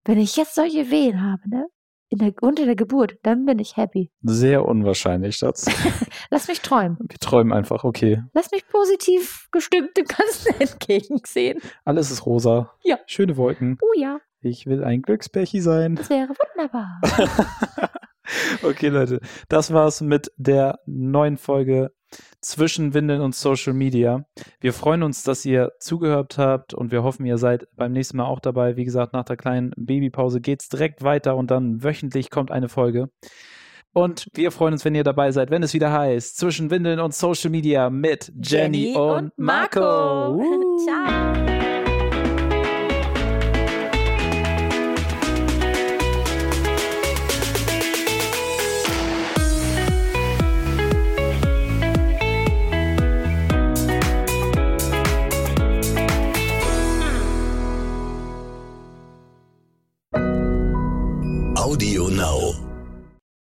Wenn 0.04 0.18
ich 0.18 0.36
jetzt 0.36 0.54
solche 0.54 0.90
Wehen 0.90 1.22
habe, 1.22 1.48
ne? 1.48 1.66
In 2.12 2.18
der, 2.18 2.34
unter 2.42 2.66
der 2.66 2.76
Geburt, 2.76 3.16
dann 3.22 3.46
bin 3.46 3.58
ich 3.58 3.78
happy. 3.78 4.10
Sehr 4.20 4.66
unwahrscheinlich, 4.66 5.36
Schatz. 5.36 5.64
Lass 6.30 6.46
mich 6.46 6.60
träumen. 6.60 6.98
Wir 7.08 7.18
träumen 7.18 7.54
einfach, 7.54 7.84
okay. 7.84 8.22
Lass 8.34 8.50
mich 8.50 8.68
positiv 8.68 9.48
gestimmt 9.50 9.96
dem 9.96 10.04
Ganzen 10.04 10.54
entgegensehen. 10.60 11.62
Alles 11.86 12.10
ist 12.10 12.26
rosa. 12.26 12.74
Ja. 12.84 12.98
Schöne 13.06 13.38
Wolken. 13.38 13.78
Oh 13.80 13.98
ja. 13.98 14.18
Ich 14.42 14.66
will 14.66 14.84
ein 14.84 15.00
Glücksbärchi 15.00 15.62
sein. 15.62 15.96
Das 15.96 16.10
wäre 16.10 16.28
wunderbar. 16.28 17.00
okay, 18.62 18.88
Leute. 18.88 19.20
Das 19.48 19.72
war's 19.72 20.02
mit 20.02 20.30
der 20.36 20.80
neuen 20.84 21.38
Folge 21.38 21.94
zwischen 22.42 22.92
Windeln 22.94 23.20
und 23.20 23.34
Social 23.34 23.72
Media. 23.72 24.24
Wir 24.60 24.72
freuen 24.72 25.02
uns, 25.02 25.22
dass 25.22 25.44
ihr 25.44 25.72
zugehört 25.78 26.38
habt 26.38 26.74
und 26.74 26.92
wir 26.92 27.02
hoffen, 27.02 27.24
ihr 27.24 27.38
seid 27.38 27.66
beim 27.74 27.92
nächsten 27.92 28.16
Mal 28.18 28.26
auch 28.26 28.40
dabei. 28.40 28.76
Wie 28.76 28.84
gesagt, 28.84 29.12
nach 29.12 29.24
der 29.24 29.36
kleinen 29.36 29.72
Babypause 29.76 30.40
geht's 30.40 30.68
direkt 30.68 31.02
weiter 31.02 31.36
und 31.36 31.50
dann 31.50 31.82
wöchentlich 31.82 32.30
kommt 32.30 32.50
eine 32.50 32.68
Folge. 32.68 33.08
Und 33.94 34.26
wir 34.34 34.50
freuen 34.50 34.72
uns, 34.72 34.84
wenn 34.84 34.94
ihr 34.94 35.04
dabei 35.04 35.32
seid, 35.32 35.50
wenn 35.50 35.62
es 35.62 35.74
wieder 35.74 35.92
heißt 35.92 36.38
Zwischen 36.38 36.70
Windeln 36.70 36.98
und 36.98 37.14
Social 37.14 37.50
Media 37.50 37.90
mit 37.90 38.32
Jenny, 38.42 38.84
Jenny 38.86 38.96
und, 38.96 39.24
und, 39.24 39.32
Marco. 39.38 39.80
Marco. 39.80 40.78
Ciao. 40.84 41.61